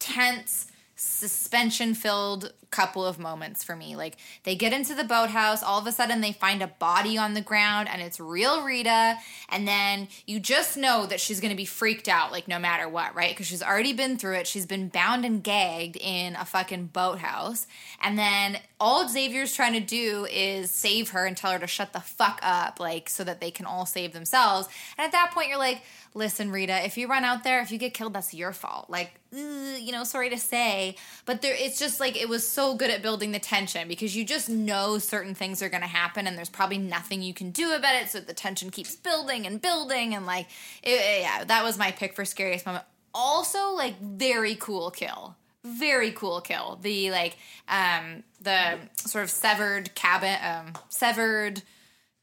tense, 0.00 0.66
suspension 0.96 1.94
filled, 1.94 2.52
couple 2.70 3.04
of 3.04 3.18
moments 3.18 3.64
for 3.64 3.74
me. 3.74 3.96
Like 3.96 4.16
they 4.44 4.54
get 4.54 4.72
into 4.72 4.94
the 4.94 5.04
boathouse, 5.04 5.62
all 5.62 5.78
of 5.78 5.86
a 5.86 5.92
sudden 5.92 6.20
they 6.20 6.32
find 6.32 6.62
a 6.62 6.68
body 6.68 7.18
on 7.18 7.34
the 7.34 7.40
ground 7.40 7.88
and 7.88 8.00
it's 8.00 8.20
real 8.20 8.62
Rita, 8.62 9.16
and 9.48 9.66
then 9.66 10.08
you 10.26 10.40
just 10.40 10.76
know 10.76 11.06
that 11.06 11.20
she's 11.20 11.40
going 11.40 11.50
to 11.50 11.56
be 11.56 11.64
freaked 11.64 12.08
out 12.08 12.32
like 12.32 12.48
no 12.48 12.58
matter 12.58 12.88
what, 12.88 13.14
right? 13.14 13.36
Cuz 13.36 13.46
she's 13.46 13.62
already 13.62 13.92
been 13.92 14.16
through 14.16 14.36
it. 14.36 14.46
She's 14.46 14.66
been 14.66 14.88
bound 14.88 15.24
and 15.24 15.42
gagged 15.42 15.96
in 15.96 16.36
a 16.36 16.44
fucking 16.44 16.86
boathouse. 16.86 17.66
And 18.00 18.18
then 18.18 18.60
all 18.78 19.08
Xavier's 19.08 19.54
trying 19.54 19.74
to 19.74 19.80
do 19.80 20.26
is 20.30 20.70
save 20.70 21.10
her 21.10 21.26
and 21.26 21.36
tell 21.36 21.52
her 21.52 21.58
to 21.58 21.66
shut 21.66 21.92
the 21.92 22.00
fuck 22.00 22.38
up 22.42 22.78
like 22.78 23.10
so 23.10 23.24
that 23.24 23.40
they 23.40 23.50
can 23.50 23.66
all 23.66 23.86
save 23.86 24.12
themselves. 24.12 24.68
And 24.96 25.04
at 25.04 25.12
that 25.12 25.32
point 25.32 25.48
you're 25.48 25.58
like, 25.58 25.82
"Listen, 26.14 26.50
Rita, 26.50 26.84
if 26.84 26.98
you 26.98 27.06
run 27.06 27.24
out 27.24 27.44
there, 27.44 27.60
if 27.60 27.70
you 27.70 27.78
get 27.78 27.94
killed, 27.94 28.14
that's 28.14 28.34
your 28.34 28.52
fault." 28.52 28.90
Like, 28.90 29.20
you 29.32 29.92
know, 29.92 30.04
sorry 30.04 30.30
to 30.30 30.38
say, 30.38 30.96
but 31.24 31.42
there 31.42 31.54
it's 31.56 31.78
just 31.78 32.00
like 32.00 32.20
it 32.20 32.28
was 32.28 32.46
so 32.46 32.74
good 32.74 32.90
at 32.90 33.02
building 33.02 33.32
the 33.32 33.38
tension 33.38 33.86
because 33.86 34.16
you 34.16 34.24
just 34.24 34.48
know 34.48 34.98
certain 34.98 35.34
things 35.34 35.62
are 35.62 35.68
going 35.68 35.82
to 35.82 35.88
happen 35.88 36.26
and 36.26 36.36
there's 36.36 36.48
probably 36.48 36.78
nothing 36.78 37.22
you 37.22 37.34
can 37.34 37.50
do 37.50 37.72
about 37.72 37.94
it 37.94 38.08
so 38.08 38.20
the 38.20 38.34
tension 38.34 38.70
keeps 38.70 38.96
building 38.96 39.46
and 39.46 39.62
building 39.62 40.14
and 40.14 40.26
like 40.26 40.46
it, 40.82 41.22
yeah 41.22 41.44
that 41.44 41.62
was 41.62 41.78
my 41.78 41.90
pick 41.90 42.14
for 42.14 42.24
scariest 42.24 42.66
moment. 42.66 42.84
Also 43.14 43.70
like 43.70 44.00
very 44.00 44.54
cool 44.56 44.90
kill 44.90 45.36
very 45.62 46.10
cool 46.12 46.40
kill. 46.40 46.78
The 46.80 47.10
like 47.10 47.36
um 47.68 48.24
the 48.40 48.78
sort 48.96 49.24
of 49.24 49.30
severed 49.30 49.94
cabin 49.94 50.36
um 50.42 50.72
severed 50.88 51.62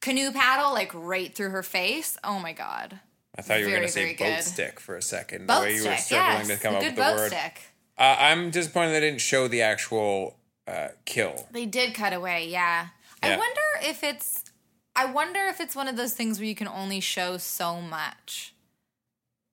canoe 0.01 0.31
paddle 0.31 0.73
like 0.73 0.91
right 0.93 1.33
through 1.33 1.51
her 1.51 1.63
face. 1.63 2.17
Oh 2.23 2.39
my 2.39 2.53
god 2.53 2.99
I 3.37 3.41
thought 3.41 3.59
you 3.59 3.65
were 3.65 3.71
going 3.71 3.83
to 3.83 3.87
say 3.87 4.15
boat 4.15 4.17
good. 4.17 4.43
stick 4.43 4.79
for 4.79 4.95
a 4.95 5.01
second. 5.01 5.47
boat 5.47 5.59
the 5.59 5.65
way 5.65 5.75
you 5.75 5.87
were 5.87 5.95
struggling 5.97 6.47
yes 6.47 6.57
to 6.57 6.57
come 6.57 6.73
a 6.73 6.77
up 6.77 6.83
with 6.83 6.95
the 6.95 7.01
boat 7.01 7.17
word. 7.17 7.27
stick 7.27 7.61
Uh, 7.97 8.15
I'm 8.19 8.51
disappointed 8.51 8.91
they 8.91 8.99
didn't 8.99 9.21
show 9.21 9.47
the 9.47 9.61
actual 9.61 10.37
uh, 10.67 10.89
kill. 11.05 11.47
They 11.51 11.65
did 11.65 11.93
cut 11.93 12.13
away, 12.13 12.47
yeah. 12.47 12.87
I 13.23 13.29
wonder 13.35 13.61
if 13.81 14.03
it's 14.03 14.43
I 14.95 15.05
wonder 15.05 15.41
if 15.47 15.59
it's 15.59 15.75
one 15.75 15.87
of 15.87 15.97
those 15.97 16.13
things 16.13 16.39
where 16.39 16.47
you 16.47 16.55
can 16.55 16.67
only 16.67 16.99
show 16.99 17.37
so 17.37 17.81
much. 17.81 18.53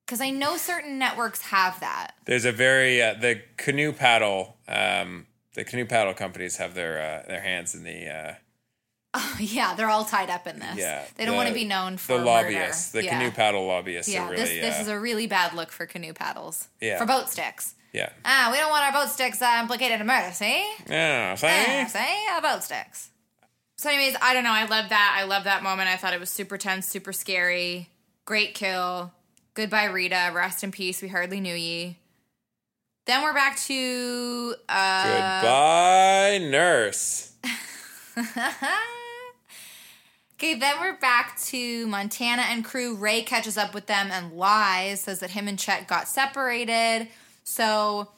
Cuz 0.07 0.20
I 0.20 0.30
know 0.30 0.57
certain 0.57 0.99
networks 0.99 1.43
have 1.43 1.80
that. 1.80 2.12
There's 2.26 2.45
a 2.45 2.53
very 2.53 3.03
uh, 3.03 3.14
the 3.14 3.43
canoe 3.57 3.93
paddle. 3.93 4.57
Um, 4.68 5.26
the 5.55 5.64
canoe 5.64 5.87
paddle 5.87 6.14
companies 6.14 6.57
have 6.57 6.74
their 6.74 7.01
uh, 7.01 7.28
their 7.28 7.41
hands 7.41 7.74
in 7.74 7.85
the 7.85 8.09
uh, 8.09 8.35
Oh, 9.17 9.37
yeah, 9.41 9.75
they're 9.75 9.89
all 9.89 10.05
tied 10.05 10.29
up 10.29 10.47
in 10.47 10.59
this. 10.59 10.77
yeah. 10.77 11.05
They 11.17 11.25
don't 11.25 11.33
the- 11.35 11.37
want 11.37 11.49
to 11.49 11.55
be 11.55 11.65
known 11.65 11.97
for 11.99 12.15
the 12.15 12.19
murder. 12.25 12.51
lobbyists. 12.51 12.91
The 12.91 13.05
yeah. 13.05 13.19
canoe 13.19 13.31
paddle 13.31 13.65
lobbyists 13.67 14.12
Yeah, 14.12 14.25
are 14.27 14.31
really 14.33 14.43
this 14.43 14.51
this 14.51 14.79
uh, 14.79 14.83
is 14.83 14.89
a 14.89 14.99
really 14.99 15.27
bad 15.27 15.55
look 15.55 15.71
for 15.71 15.87
canoe 15.87 16.12
paddles. 16.12 16.69
Yeah. 16.81 16.99
For 16.99 17.07
boat 17.07 17.29
sticks. 17.31 17.75
yeah. 17.93 18.11
Ah, 18.25 18.49
we 18.51 18.59
don't 18.59 18.71
want 18.71 18.85
our 18.85 18.93
boat 19.05 19.11
sticks 19.12 19.41
uh, 19.41 19.59
implicated 19.61 20.01
in 20.01 20.07
murder, 20.07 20.33
see? 20.33 20.65
Yeah, 20.89 21.37
Yeah, 21.41 21.87
see? 21.87 21.99
see? 21.99 22.27
Uh, 22.33 22.41
boat 22.41 22.65
sticks. 22.65 23.11
So, 23.77 23.89
anyways, 23.91 24.17
I 24.23 24.35
don't 24.35 24.45
know. 24.45 24.53
I 24.53 24.67
love 24.67 24.89
that. 24.91 25.17
I 25.21 25.25
love 25.25 25.45
that 25.45 25.62
moment. 25.62 25.89
I 25.89 25.97
thought 25.97 26.12
it 26.15 26.21
was 26.21 26.31
super 26.31 26.57
tense, 26.59 26.87
super 26.87 27.12
scary. 27.12 27.91
Great 28.25 28.55
kill. 28.55 29.12
Goodbye, 29.55 29.85
Rita. 29.87 30.31
Rest 30.35 30.65
in 30.65 30.71
peace. 30.73 31.03
We 31.03 31.09
hardly 31.09 31.39
knew 31.41 31.55
ye. 31.55 31.99
Then 33.07 33.23
we're 33.23 33.35
back 33.35 33.59
to 33.67 34.55
uh, 34.69 35.41
Goodbye, 35.43 36.39
nurse. 36.51 37.33
Okay, 40.37 40.55
then 40.55 40.80
we're 40.80 40.97
back 40.99 41.39
to 41.43 41.87
Montana 41.87 42.43
and 42.49 42.64
crew. 42.64 42.97
Ray 42.97 43.22
catches 43.22 43.57
up 43.57 43.72
with 43.72 43.87
them 43.87 44.09
and 44.11 44.32
lies, 44.32 45.03
says 45.03 45.20
that 45.20 45.30
him 45.30 45.47
and 45.47 45.57
Chet 45.57 45.87
got 45.87 46.09
separated. 46.09 47.07
So 47.45 48.09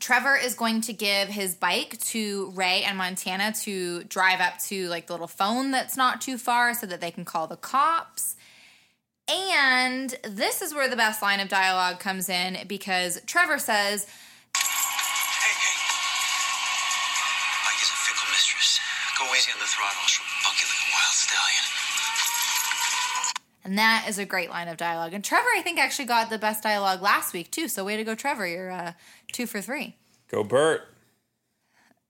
Trevor 0.00 0.36
is 0.36 0.54
going 0.54 0.80
to 0.82 0.92
give 0.92 1.28
his 1.28 1.54
bike 1.54 2.00
to 2.06 2.50
Ray 2.56 2.82
and 2.82 2.98
Montana 2.98 3.52
to 3.62 4.02
drive 4.04 4.40
up 4.40 4.58
to 4.64 4.88
like 4.88 5.06
the 5.06 5.12
little 5.12 5.28
phone 5.28 5.70
that's 5.70 5.96
not 5.96 6.20
too 6.20 6.36
far 6.36 6.74
so 6.74 6.86
that 6.86 7.00
they 7.00 7.12
can 7.12 7.24
call 7.24 7.46
the 7.46 7.56
cops. 7.56 8.34
And 9.28 10.12
this 10.24 10.60
is 10.60 10.74
where 10.74 10.88
the 10.88 10.96
best 10.96 11.22
line 11.22 11.38
of 11.38 11.48
dialogue 11.48 12.00
comes 12.00 12.28
in 12.28 12.58
because 12.66 13.20
Trevor 13.26 13.60
says, 13.60 14.06
Hey, 14.56 14.60
hey. 14.60 15.78
Mike 17.64 17.80
is 17.80 17.88
a 17.88 17.94
fickle 17.94 18.28
mistress. 18.32 18.73
Go 19.18 19.24
easy 19.34 19.52
on 19.52 19.58
the 19.60 19.66
throttle, 19.66 20.02
she'll 20.06 20.26
buck 20.42 20.60
you 20.60 20.66
like 20.66 20.82
a 20.82 20.90
wild 20.92 21.14
stallion. 21.14 21.64
And 23.64 23.78
that 23.78 24.06
is 24.08 24.18
a 24.18 24.24
great 24.26 24.50
line 24.50 24.68
of 24.68 24.76
dialogue. 24.76 25.14
And 25.14 25.24
Trevor, 25.24 25.48
I 25.56 25.62
think, 25.62 25.78
actually 25.78 26.04
got 26.04 26.28
the 26.28 26.38
best 26.38 26.62
dialogue 26.62 27.00
last 27.00 27.32
week, 27.32 27.50
too. 27.50 27.68
So, 27.68 27.84
way 27.84 27.96
to 27.96 28.04
go, 28.04 28.14
Trevor. 28.14 28.46
You're 28.46 28.70
uh, 28.70 28.92
two 29.32 29.46
for 29.46 29.62
three. 29.62 29.96
Go 30.30 30.44
Burt. 30.44 30.82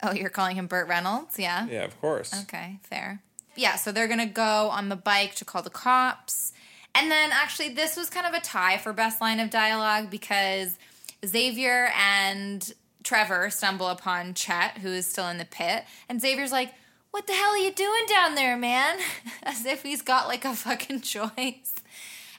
Oh, 0.02 0.12
you're 0.12 0.30
calling 0.30 0.56
him 0.56 0.66
Burt 0.66 0.88
Reynolds? 0.88 1.38
Yeah. 1.38 1.66
Yeah, 1.66 1.84
of 1.84 1.98
course. 2.00 2.34
Okay, 2.42 2.80
fair. 2.82 3.22
Yeah, 3.54 3.76
so 3.76 3.92
they're 3.92 4.08
going 4.08 4.18
to 4.18 4.26
go 4.26 4.42
on 4.42 4.88
the 4.88 4.96
bike 4.96 5.36
to 5.36 5.44
call 5.44 5.62
the 5.62 5.70
cops. 5.70 6.52
And 6.94 7.10
then, 7.10 7.30
actually, 7.32 7.68
this 7.68 7.96
was 7.96 8.10
kind 8.10 8.26
of 8.26 8.34
a 8.34 8.40
tie 8.40 8.78
for 8.78 8.92
best 8.92 9.20
line 9.20 9.38
of 9.38 9.50
dialogue 9.50 10.10
because 10.10 10.76
Xavier 11.24 11.90
and 11.96 12.72
Trevor 13.04 13.50
stumble 13.50 13.88
upon 13.88 14.34
Chet, 14.34 14.78
who 14.78 14.88
is 14.88 15.06
still 15.06 15.28
in 15.28 15.38
the 15.38 15.44
pit. 15.44 15.84
And 16.08 16.20
Xavier's 16.20 16.50
like, 16.50 16.72
What 17.14 17.28
the 17.28 17.32
hell 17.32 17.50
are 17.50 17.58
you 17.58 17.70
doing 17.70 18.06
down 18.08 18.34
there, 18.34 18.56
man? 18.56 18.98
As 19.44 19.64
if 19.64 19.84
he's 19.84 20.02
got 20.02 20.26
like 20.26 20.44
a 20.44 20.52
fucking 20.52 21.00
choice. 21.02 21.72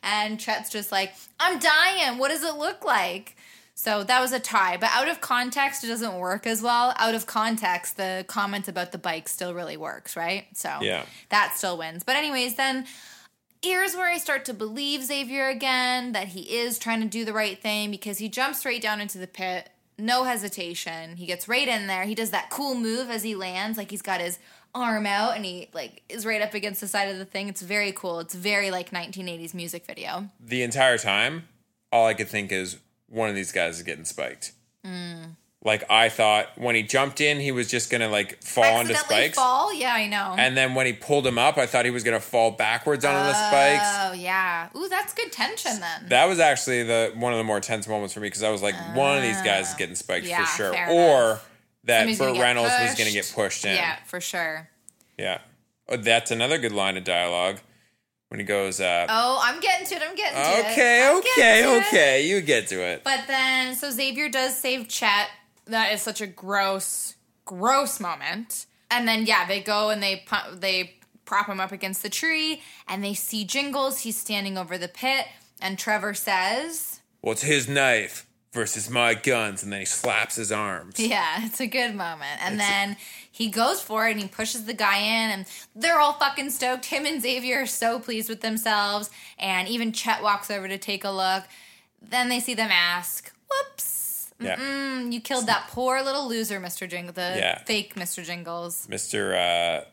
And 0.04 0.38
Chet's 0.38 0.70
just 0.70 0.92
like, 0.92 1.14
I'm 1.40 1.60
dying. 1.60 2.18
What 2.18 2.28
does 2.28 2.44
it 2.44 2.56
look 2.56 2.84
like? 2.84 3.38
So 3.74 4.04
that 4.04 4.20
was 4.20 4.34
a 4.34 4.40
tie. 4.40 4.76
But 4.76 4.90
out 4.92 5.08
of 5.08 5.22
context, 5.22 5.86
it 5.86 5.88
doesn't 5.88 6.16
work 6.16 6.46
as 6.46 6.62
well. 6.62 6.94
Out 6.98 7.16
of 7.16 7.26
context, 7.26 7.96
the 7.96 8.26
comment 8.28 8.68
about 8.68 8.92
the 8.92 8.98
bike 8.98 9.30
still 9.30 9.54
really 9.54 9.78
works, 9.78 10.18
right? 10.18 10.46
So 10.54 10.80
Yeah. 10.82 11.06
that 11.30 11.54
still 11.56 11.78
wins. 11.78 12.04
But, 12.04 12.18
anyways, 12.18 12.56
then 12.56 12.86
here's 13.64 13.96
where 13.96 14.12
I 14.12 14.18
start 14.18 14.44
to 14.46 14.54
believe 14.54 15.06
Xavier 15.06 15.48
again 15.48 16.12
that 16.12 16.28
he 16.28 16.42
is 16.58 16.78
trying 16.80 17.00
to 17.00 17.08
do 17.08 17.24
the 17.24 17.32
right 17.32 17.58
thing 17.62 17.92
because 17.92 18.18
he 18.18 18.28
jumps 18.28 18.60
straight 18.60 18.82
down 18.82 19.00
into 19.00 19.20
the 19.20 19.28
pit, 19.28 19.70
no 19.98 20.26
hesitation. 20.26 21.16
He 21.16 21.26
gets 21.26 21.48
right 21.48 21.68
in 21.70 21.88
there. 21.88 22.04
He 22.04 22.14
does 22.14 22.32
that 22.32 22.50
cool 22.50 22.76
move 22.76 23.10
as 23.10 23.24
he 23.24 23.36
lands, 23.36 23.78
like 23.78 23.90
he's 23.90 24.02
got 24.02 24.20
his 24.20 24.38
arm 24.76 25.08
out 25.08 25.36
and 25.36 25.46
he 25.46 25.70
like 25.74 26.04
is 26.10 26.26
right 26.26 26.42
up 26.42 26.54
against 26.54 26.82
the 26.82 26.88
side 26.88 27.10
of 27.10 27.18
the 27.18 27.26
thing. 27.26 27.48
It's 27.48 27.62
very 27.62 27.92
cool. 27.94 28.20
It's 28.20 28.36
very 28.36 28.70
like 28.70 28.92
1980s 28.92 29.54
music 29.56 29.86
video. 29.86 30.30
The 30.40 30.62
entire 30.62 30.98
time, 31.00 31.48
all 31.92 32.06
I 32.06 32.14
could 32.14 32.28
think 32.28 32.52
is 32.52 32.78
one 33.08 33.30
of 33.30 33.36
these 33.36 33.52
guys 33.52 33.78
is 33.78 33.84
getting 33.84 34.06
spiked. 34.06 34.52
Mm. 34.86 35.36
Like 35.64 35.84
I 35.90 36.10
thought 36.10 36.50
when 36.58 36.76
he 36.76 36.84
jumped 36.84 37.20
in, 37.22 37.40
he 37.40 37.52
was 37.52 37.68
just 37.68 37.90
gonna 37.90 38.10
like 38.10 38.44
fall 38.44 38.78
onto 38.78 38.94
spikes. 38.94 39.36
fall? 39.36 39.74
Yeah, 39.74 39.96
I 39.96 40.08
know. 40.08 40.36
And 40.38 40.56
then 40.56 40.76
when 40.76 40.86
he 40.86 40.94
pulled 40.94 41.26
him 41.26 41.40
up, 41.40 41.58
I 41.58 41.66
thought 41.66 41.86
he 41.86 41.92
was 41.92 42.04
gonna 42.04 42.20
fall 42.20 42.52
backwards 42.52 43.04
onto 43.04 43.18
the 43.18 43.34
spikes. 43.34 43.84
Oh 44.04 44.14
yeah. 44.14 44.70
Ooh, 44.78 44.88
that's 44.90 45.14
good 45.16 45.32
tension 45.32 45.80
then. 45.80 46.10
That 46.10 46.26
was 46.26 46.40
actually 46.40 46.84
the 46.84 47.14
one 47.16 47.34
of 47.34 47.40
the 47.40 47.44
more 47.44 47.60
tense 47.62 47.88
moments 47.88 48.14
for 48.14 48.20
me 48.20 48.28
because 48.28 48.44
I 48.44 48.52
was 48.52 48.62
like, 48.62 48.76
one 48.96 49.18
of 49.18 49.24
these 49.24 49.42
guys 49.42 49.70
is 49.70 49.74
getting 49.76 49.96
spiked 49.96 50.28
Ah. 50.28 50.30
Yeah, 50.30 50.46
for 50.46 50.58
sure, 50.58 50.90
or 50.92 51.24
enough. 51.30 51.50
That 51.86 52.00
Somebody's 52.02 52.20
Burt 52.20 52.38
Reynolds 52.40 52.74
was 52.82 52.96
gonna 52.96 53.12
get 53.12 53.32
pushed 53.34 53.66
in. 53.66 53.76
yeah, 53.76 53.98
for 54.06 54.20
sure. 54.22 54.70
Yeah. 55.18 55.40
Oh, 55.88 55.98
that's 55.98 56.32
another 56.32 56.58
good 56.58 56.72
line 56.72 56.98
of 56.98 57.04
dialogue 57.04 57.60
when 58.30 58.40
he 58.40 58.46
goes, 58.46 58.80
uh, 58.82 59.06
Oh, 59.08 59.40
I'm 59.42 59.60
getting 59.62 59.86
to 59.88 59.96
it. 59.96 60.02
I'm 60.02 60.16
getting 60.16 60.36
to 60.36 60.68
it. 60.68 60.72
"Okay, 60.72 61.08
I'm 61.08 61.18
okay, 61.18 61.30
getting 61.38 61.78
okay, 61.88 62.28
you 62.28 62.42
get 62.42 62.68
to 62.70 62.82
it." 62.82 63.04
But 63.04 63.22
then, 63.28 63.76
so 63.76 63.92
Xavier 63.92 64.30
does 64.30 64.58
save 64.60 64.88
Chet. 64.88 65.30
That 65.66 65.94
is 65.94 66.02
such 66.02 66.22
a 66.22 66.28
gross, 66.28 67.16
gross 67.46 68.00
moment. 68.00 68.66
And 68.92 69.08
then, 69.08 69.26
yeah, 69.26 69.46
they 69.48 69.62
go 69.62 69.90
and 69.90 70.02
they 70.02 70.26
they 70.54 70.96
prop 71.26 71.48
him 71.48 71.60
up 71.60 71.72
against 71.72 72.04
the 72.04 72.10
tree, 72.10 72.62
and 72.88 73.04
they 73.04 73.14
see 73.14 73.44
Jingles. 73.46 74.00
He's 74.02 74.18
standing 74.20 74.58
over 74.58 74.78
the 74.78 74.88
pit, 74.88 75.26
and 75.62 75.78
Trevor 75.80 76.14
says, 76.14 77.00
it's 77.24 77.42
his 77.42 77.68
knife 77.68 78.28
versus 78.56 78.90
my 78.90 79.14
guns, 79.14 79.62
and 79.62 79.72
then 79.72 79.82
he 79.82 79.86
slaps 79.86 80.36
his 80.38 80.52
arms. 80.52 81.00
"Yeah, 81.00 81.46
it's 81.46 81.60
a 81.62 81.68
good 81.68 81.94
moment." 81.94 82.42
And 82.42 82.60
then 82.60 82.98
he 83.32 83.50
goes 83.50 83.82
for 83.82 84.08
it, 84.08 84.14
and 84.14 84.20
he 84.22 84.28
pushes 84.28 84.66
the 84.66 84.74
guy 84.74 84.98
in, 84.98 85.30
and 85.32 85.46
they're 85.76 86.00
all 86.00 86.14
fucking 86.14 86.50
stoked. 86.50 86.86
Him 86.86 87.06
and 87.06 87.22
Xavier 87.22 87.62
are 87.62 87.66
so 87.68 88.00
pleased 88.00 88.30
with 88.30 88.42
themselves, 88.42 89.12
and 89.38 89.68
even 89.68 89.92
Chet 89.92 90.24
walks 90.24 90.50
over 90.50 90.68
to 90.68 90.78
take 90.80 91.04
a 91.04 91.12
look. 91.12 91.44
Then 92.02 92.30
they 92.30 92.40
see 92.40 92.56
the 92.56 92.66
mask. 92.66 93.32
Whoops. 93.52 94.32
Yeah. 94.40 95.02
You 95.02 95.22
killed 95.22 95.48
that 95.48 95.68
poor 95.70 96.02
little 96.02 96.28
loser, 96.28 96.60
Mr. 96.60 96.90
Jingle, 96.90 97.14
the 97.14 97.36
Yeah. 97.38 97.60
fake 97.64 97.96
Mr. 97.96 98.24
Jingles. 98.26 98.86
Mr. 98.90 99.34
Uh, 99.34 99.86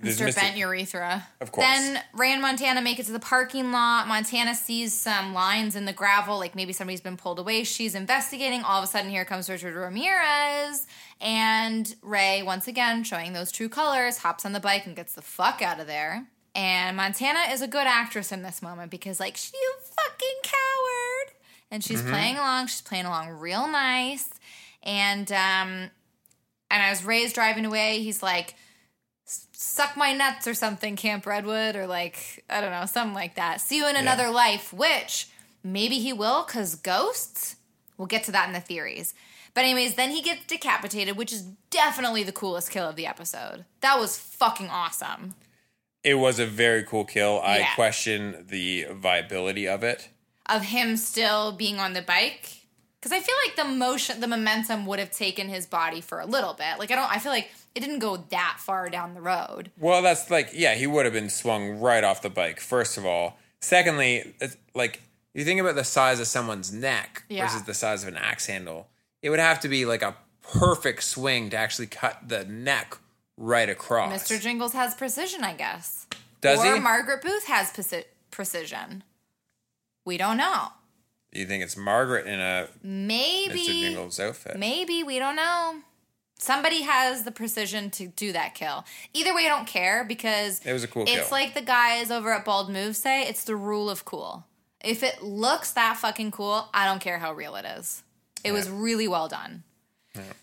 there's 0.00 0.18
Mr. 0.18 0.34
Bent 0.34 0.56
Urethra. 0.56 1.26
Of 1.40 1.52
course. 1.52 1.66
Then 1.66 2.02
Ray 2.12 2.32
and 2.32 2.42
Montana 2.42 2.80
make 2.80 2.98
it 2.98 3.06
to 3.06 3.12
the 3.12 3.18
parking 3.18 3.72
lot. 3.72 4.06
Montana 4.08 4.54
sees 4.54 4.92
some 4.92 5.34
lines 5.34 5.76
in 5.76 5.84
the 5.84 5.92
gravel, 5.92 6.38
like 6.38 6.54
maybe 6.54 6.72
somebody's 6.72 7.00
been 7.00 7.16
pulled 7.16 7.38
away. 7.38 7.64
She's 7.64 7.94
investigating. 7.94 8.62
All 8.62 8.78
of 8.78 8.84
a 8.84 8.86
sudden, 8.86 9.10
here 9.10 9.24
comes 9.24 9.48
Richard 9.48 9.74
Ramirez. 9.74 10.86
And 11.20 11.94
Ray, 12.02 12.42
once 12.42 12.68
again, 12.68 13.02
showing 13.04 13.32
those 13.32 13.50
true 13.50 13.68
colors, 13.68 14.18
hops 14.18 14.44
on 14.46 14.52
the 14.52 14.60
bike 14.60 14.86
and 14.86 14.94
gets 14.94 15.14
the 15.14 15.22
fuck 15.22 15.62
out 15.62 15.80
of 15.80 15.86
there. 15.86 16.26
And 16.54 16.96
Montana 16.96 17.52
is 17.52 17.62
a 17.62 17.68
good 17.68 17.86
actress 17.86 18.32
in 18.32 18.42
this 18.42 18.62
moment 18.62 18.90
because, 18.90 19.20
like, 19.20 19.36
she 19.36 19.52
fucking 19.96 20.40
coward. 20.42 21.34
And 21.70 21.84
she's 21.84 22.02
playing 22.02 22.36
along. 22.36 22.68
She's 22.68 22.80
playing 22.80 23.04
along 23.04 23.28
real 23.28 23.68
nice. 23.68 24.28
And 24.82 25.30
um, 25.30 25.90
And 26.70 26.82
as 26.82 27.04
Ray's 27.04 27.32
driving 27.32 27.64
away, 27.64 28.00
he's 28.00 28.22
like, 28.22 28.54
suck 29.52 29.96
my 29.96 30.12
nuts 30.12 30.46
or 30.46 30.54
something, 30.54 30.96
Camp 30.96 31.26
Redwood, 31.26 31.76
or 31.76 31.86
like, 31.86 32.44
I 32.48 32.60
don't 32.60 32.70
know, 32.70 32.86
something 32.86 33.14
like 33.14 33.34
that. 33.36 33.60
See 33.60 33.76
you 33.76 33.88
in 33.88 33.96
another 33.96 34.30
life, 34.30 34.72
which 34.72 35.28
maybe 35.62 35.98
he 35.98 36.12
will, 36.12 36.44
because 36.44 36.74
ghosts? 36.76 37.56
We'll 37.96 38.06
get 38.06 38.24
to 38.24 38.32
that 38.32 38.46
in 38.46 38.52
the 38.54 38.60
theories. 38.60 39.14
But, 39.54 39.64
anyways, 39.64 39.96
then 39.96 40.10
he 40.10 40.22
gets 40.22 40.46
decapitated, 40.46 41.16
which 41.16 41.32
is 41.32 41.42
definitely 41.70 42.22
the 42.22 42.32
coolest 42.32 42.70
kill 42.70 42.88
of 42.88 42.96
the 42.96 43.06
episode. 43.06 43.64
That 43.80 43.98
was 43.98 44.16
fucking 44.18 44.68
awesome. 44.68 45.34
It 46.04 46.14
was 46.14 46.38
a 46.38 46.46
very 46.46 46.84
cool 46.84 47.04
kill. 47.04 47.40
I 47.42 47.58
Yeah. 47.58 47.74
question 47.74 48.46
the 48.48 48.86
viability 48.90 49.66
of 49.66 49.82
it. 49.82 50.10
Of 50.46 50.62
him 50.62 50.96
still 50.96 51.50
being 51.52 51.80
on 51.80 51.92
the 51.92 52.02
bike. 52.02 52.50
Because 53.00 53.12
I 53.12 53.20
feel 53.20 53.34
like 53.46 53.56
the 53.56 53.64
motion, 53.64 54.20
the 54.20 54.26
momentum 54.28 54.86
would 54.86 54.98
have 55.00 55.10
taken 55.10 55.48
his 55.48 55.66
body 55.66 56.00
for 56.00 56.20
a 56.20 56.26
little 56.26 56.54
bit. 56.54 56.78
Like, 56.78 56.90
I 56.92 56.94
don't, 56.94 57.10
I 57.10 57.18
feel 57.18 57.32
like 57.32 57.50
it 57.74 57.80
didn't 57.80 57.98
go 58.00 58.16
that 58.30 58.56
far 58.58 58.88
down 58.88 59.14
the 59.14 59.20
road. 59.20 59.70
Well, 59.78 60.02
that's 60.02 60.30
like, 60.30 60.50
yeah, 60.54 60.74
he 60.74 60.86
would 60.86 61.04
have 61.04 61.14
been 61.14 61.30
swung 61.30 61.78
right 61.80 62.02
off 62.04 62.22
the 62.22 62.30
bike, 62.30 62.60
first 62.60 62.96
of 62.98 63.04
all. 63.06 63.38
Secondly, 63.60 64.34
it's 64.40 64.56
like, 64.74 65.02
you 65.34 65.44
think 65.44 65.60
about 65.60 65.74
the 65.74 65.84
size 65.84 66.20
of 66.20 66.26
someone's 66.26 66.72
neck 66.72 67.24
Yeah. 67.28 67.46
versus 67.46 67.62
the 67.64 67.74
size 67.74 68.02
of 68.02 68.08
an 68.08 68.16
axe 68.16 68.46
handle, 68.46 68.88
it 69.22 69.30
would 69.30 69.38
have 69.40 69.60
to 69.60 69.68
be 69.68 69.84
like 69.84 70.02
a 70.02 70.16
perfect 70.42 71.02
swing 71.04 71.50
to 71.50 71.56
actually 71.56 71.86
cut 71.88 72.28
the 72.28 72.44
neck 72.44 72.96
right 73.36 73.68
across. 73.68 74.12
Mr. 74.28 74.40
Jingles 74.40 74.72
has 74.72 74.94
precision, 74.94 75.44
I 75.44 75.54
guess. 75.54 76.06
Does 76.40 76.60
or 76.64 76.74
he? 76.74 76.80
Margaret 76.80 77.20
Booth 77.22 77.46
has 77.46 77.70
preci- 77.72 78.04
precision. 78.30 79.02
We 80.04 80.16
don't 80.16 80.36
know. 80.38 80.68
you 81.32 81.44
think 81.44 81.62
it's 81.62 81.76
Margaret 81.76 82.26
in 82.26 82.40
a 82.40 82.68
Maybe. 82.82 83.60
Mr. 83.60 83.66
Jingles 83.82 84.18
outfit? 84.20 84.58
Maybe. 84.58 85.02
We 85.02 85.18
don't 85.18 85.36
know. 85.36 85.82
Somebody 86.38 86.82
has 86.82 87.24
the 87.24 87.32
precision 87.32 87.90
to 87.90 88.06
do 88.06 88.32
that 88.32 88.54
kill. 88.54 88.84
Either 89.12 89.34
way, 89.34 89.46
I 89.46 89.48
don't 89.48 89.66
care 89.66 90.04
because 90.04 90.60
It 90.64 90.72
was 90.72 90.84
a 90.84 90.88
cool 90.88 91.02
it's 91.02 91.12
kill. 91.12 91.26
like 91.32 91.54
the 91.54 91.60
guys 91.62 92.10
over 92.12 92.32
at 92.32 92.44
Bald 92.44 92.70
Move 92.70 92.96
say 92.96 93.22
it's 93.22 93.44
the 93.44 93.56
rule 93.56 93.90
of 93.90 94.04
cool. 94.04 94.46
If 94.80 95.02
it 95.02 95.22
looks 95.22 95.72
that 95.72 95.96
fucking 95.96 96.30
cool, 96.30 96.68
I 96.72 96.84
don't 96.86 97.00
care 97.00 97.18
how 97.18 97.32
real 97.32 97.56
it 97.56 97.64
is. 97.64 98.04
It 98.44 98.52
was 98.52 98.70
really 98.70 99.08
well 99.08 99.26
done. 99.28 99.64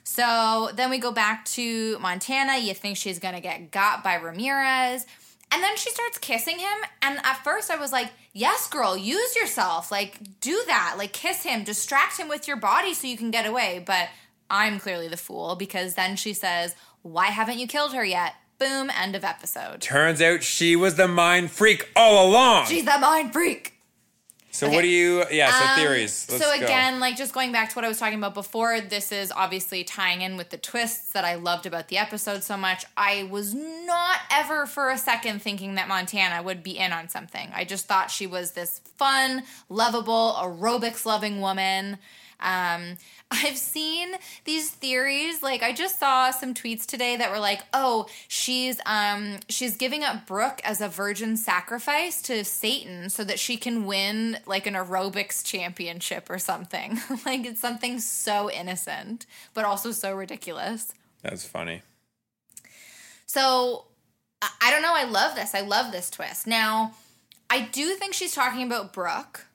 So 0.04 0.70
then 0.74 0.90
we 0.90 1.00
go 1.00 1.12
back 1.12 1.46
to 1.46 1.98
Montana. 2.00 2.58
You 2.58 2.74
think 2.74 2.98
she's 2.98 3.20
gonna 3.20 3.42
get 3.42 3.72
got 3.72 4.04
by 4.04 4.16
Ramirez. 4.16 5.06
And 5.52 5.64
then 5.64 5.78
she 5.78 5.90
starts 5.92 6.18
kissing 6.18 6.60
him. 6.60 6.78
And 7.02 7.20
at 7.24 7.44
first 7.44 7.70
I 7.72 7.76
was 7.78 7.92
like, 7.92 8.12
yes, 8.34 8.68
girl, 8.68 8.98
use 8.98 9.36
yourself. 9.36 9.92
Like, 9.92 10.40
do 10.42 10.62
that. 10.68 10.96
Like, 10.98 11.14
kiss 11.14 11.44
him, 11.44 11.64
distract 11.64 12.18
him 12.20 12.28
with 12.28 12.48
your 12.48 12.58
body 12.58 12.94
so 12.94 13.08
you 13.08 13.16
can 13.18 13.32
get 13.32 13.46
away. 13.46 13.82
But 13.86 14.10
I'm 14.50 14.80
clearly 14.80 15.08
the 15.08 15.18
fool 15.18 15.56
because 15.56 15.96
then 15.96 16.16
she 16.16 16.34
says, 16.34 16.76
why 17.02 17.28
haven't 17.28 17.58
you 17.60 17.68
killed 17.68 17.94
her 17.94 18.06
yet? 18.06 18.34
Boom, 18.58 18.90
end 18.90 19.16
of 19.16 19.24
episode. 19.24 19.82
Turns 19.82 20.22
out 20.22 20.42
she 20.44 20.76
was 20.76 20.96
the 20.96 21.08
mind 21.08 21.52
freak 21.52 21.90
all 21.96 22.30
along. 22.30 22.68
She's 22.68 22.86
the 22.86 22.98
mind 23.00 23.34
freak. 23.34 23.74
so 24.52 24.68
okay. 24.68 24.76
what 24.76 24.82
do 24.84 24.88
you? 24.88 25.26
Yeah. 25.30 25.52
So 25.52 25.66
Um, 25.66 25.76
theories. 25.80 26.28
Let's 26.32 26.42
so 26.42 26.58
go. 26.58 26.64
again, 26.64 27.02
like 27.02 27.18
just 27.18 27.34
going 27.34 27.52
back 27.52 27.70
to 27.72 27.76
what 27.76 27.84
I 27.84 27.90
was 27.90 28.00
talking 28.00 28.18
about 28.18 28.34
before, 28.34 28.80
this 28.80 29.12
is 29.12 29.30
obviously 29.36 29.84
tying 29.84 30.22
in 30.22 30.38
with 30.38 30.52
the 30.52 30.58
twists 30.58 31.12
that 31.12 31.26
I 31.26 31.36
loved 31.36 31.66
about 31.66 31.90
the 31.90 31.98
episode 31.98 32.44
so 32.44 32.56
much. 32.56 32.86
I 32.96 33.28
was 33.30 33.54
not 33.54 34.20
ever 34.32 34.66
for 34.66 34.90
a 34.90 34.98
second 34.98 35.42
thinking 35.42 35.76
that 35.76 35.90
Montana 35.90 36.42
would 36.42 36.64
be 36.64 36.78
in 36.78 36.94
on 36.94 37.10
something. 37.10 37.50
I 37.54 37.66
just 37.66 37.88
thought 37.88 38.10
she 38.10 38.26
was 38.26 38.52
this 38.52 38.80
fun, 38.98 39.44
lovable, 39.68 40.34
aerobics 40.40 41.06
loving 41.06 41.42
woman. 41.42 41.98
Um, 42.40 42.98
I've 43.32 43.58
seen 43.58 44.16
these 44.44 44.70
theories. 44.70 45.42
Like 45.42 45.64
I 45.64 45.74
just 45.74 46.00
saw 46.00 46.32
some 46.32 46.54
tweets 46.54 46.86
today 46.86 47.18
that 47.18 47.32
were 47.32 47.40
like, 47.40 47.62
"Oh, 47.74 48.08
she's 48.28 48.80
um 48.86 49.40
she's 49.50 49.76
giving 49.76 50.04
up 50.04 50.28
Brooke 50.28 50.62
as 50.64 50.80
a 50.80 50.88
virgin 50.88 51.36
sacrifice 51.36 52.22
to 52.24 52.46
Satan 52.46 53.10
so 53.10 53.24
that 53.24 53.40
she 53.40 53.58
can 53.58 53.86
win 53.86 54.38
like 54.46 54.68
an 54.68 54.76
aerobics 54.76 55.44
championship 55.44 56.30
or 56.30 56.38
something." 56.38 57.00
like 57.26 57.46
it's 57.46 57.60
something 57.60 58.00
so 58.00 58.50
innocent, 58.52 59.26
but 59.54 59.66
also 59.66 59.92
so 59.92 60.14
ridiculous. 60.14 60.94
That's 61.24 61.46
funny. 61.46 61.82
So 63.26 63.86
I 64.42 64.50
I 64.62 64.72
don't 64.72 64.84
know. 64.84 64.94
I 64.96 65.06
love 65.06 65.36
this. 65.36 65.56
I 65.56 65.62
love 65.62 65.92
this 65.92 66.12
twist. 66.12 66.46
Now, 66.46 66.94
I 67.50 67.62
do 67.62 67.96
think 67.96 68.14
she's 68.14 68.36
talking 68.36 68.66
about 68.66 68.94
Brooke 68.94 69.48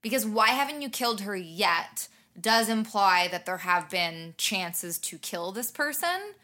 because 0.00 0.24
why 0.24 0.48
haven't 0.48 0.80
you 0.80 0.88
killed 0.88 1.20
her 1.22 1.36
yet 1.36 2.08
does 2.40 2.68
imply 2.68 3.28
that 3.28 3.46
there 3.46 3.58
have 3.58 3.88
been 3.90 4.34
chances 4.36 4.98
to 4.98 5.18
kill 5.18 5.52
this 5.52 5.70
person. 5.70 6.34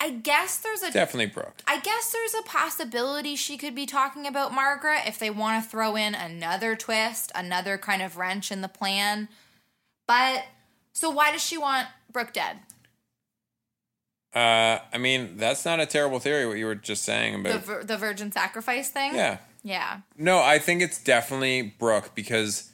I 0.00 0.10
guess 0.10 0.56
there's 0.56 0.82
a 0.82 0.90
Definitely 0.90 1.26
Brooke. 1.26 1.62
I 1.66 1.78
guess 1.78 2.10
there's 2.12 2.34
a 2.34 2.42
possibility 2.42 3.36
she 3.36 3.56
could 3.56 3.74
be 3.74 3.86
talking 3.86 4.26
about 4.26 4.52
Margaret 4.52 5.02
if 5.06 5.18
they 5.18 5.30
want 5.30 5.62
to 5.62 5.70
throw 5.70 5.94
in 5.96 6.14
another 6.16 6.74
twist, 6.74 7.30
another 7.36 7.78
kind 7.78 8.02
of 8.02 8.16
wrench 8.16 8.50
in 8.50 8.62
the 8.62 8.68
plan. 8.68 9.28
But 10.08 10.44
so 10.92 11.08
why 11.10 11.30
does 11.30 11.44
she 11.44 11.56
want 11.56 11.86
Brooke 12.12 12.32
dead? 12.32 12.58
Uh, 14.34 14.78
I 14.92 14.98
mean, 14.98 15.36
that's 15.36 15.64
not 15.64 15.78
a 15.78 15.86
terrible 15.86 16.18
theory. 16.18 16.46
What 16.46 16.56
you 16.56 16.66
were 16.66 16.74
just 16.74 17.04
saying 17.04 17.42
The 17.42 17.50
about. 17.50 17.64
vir- 17.64 17.84
the 17.84 17.96
virgin 17.98 18.32
sacrifice 18.32 18.88
thing? 18.88 19.14
yeah. 19.14 19.38
Yeah. 19.64 20.00
No, 20.16 20.40
I 20.42 20.58
think 20.58 20.82
it's 20.82 21.00
definitely 21.00 21.74
Brooke 21.78 22.16
because 22.16 22.71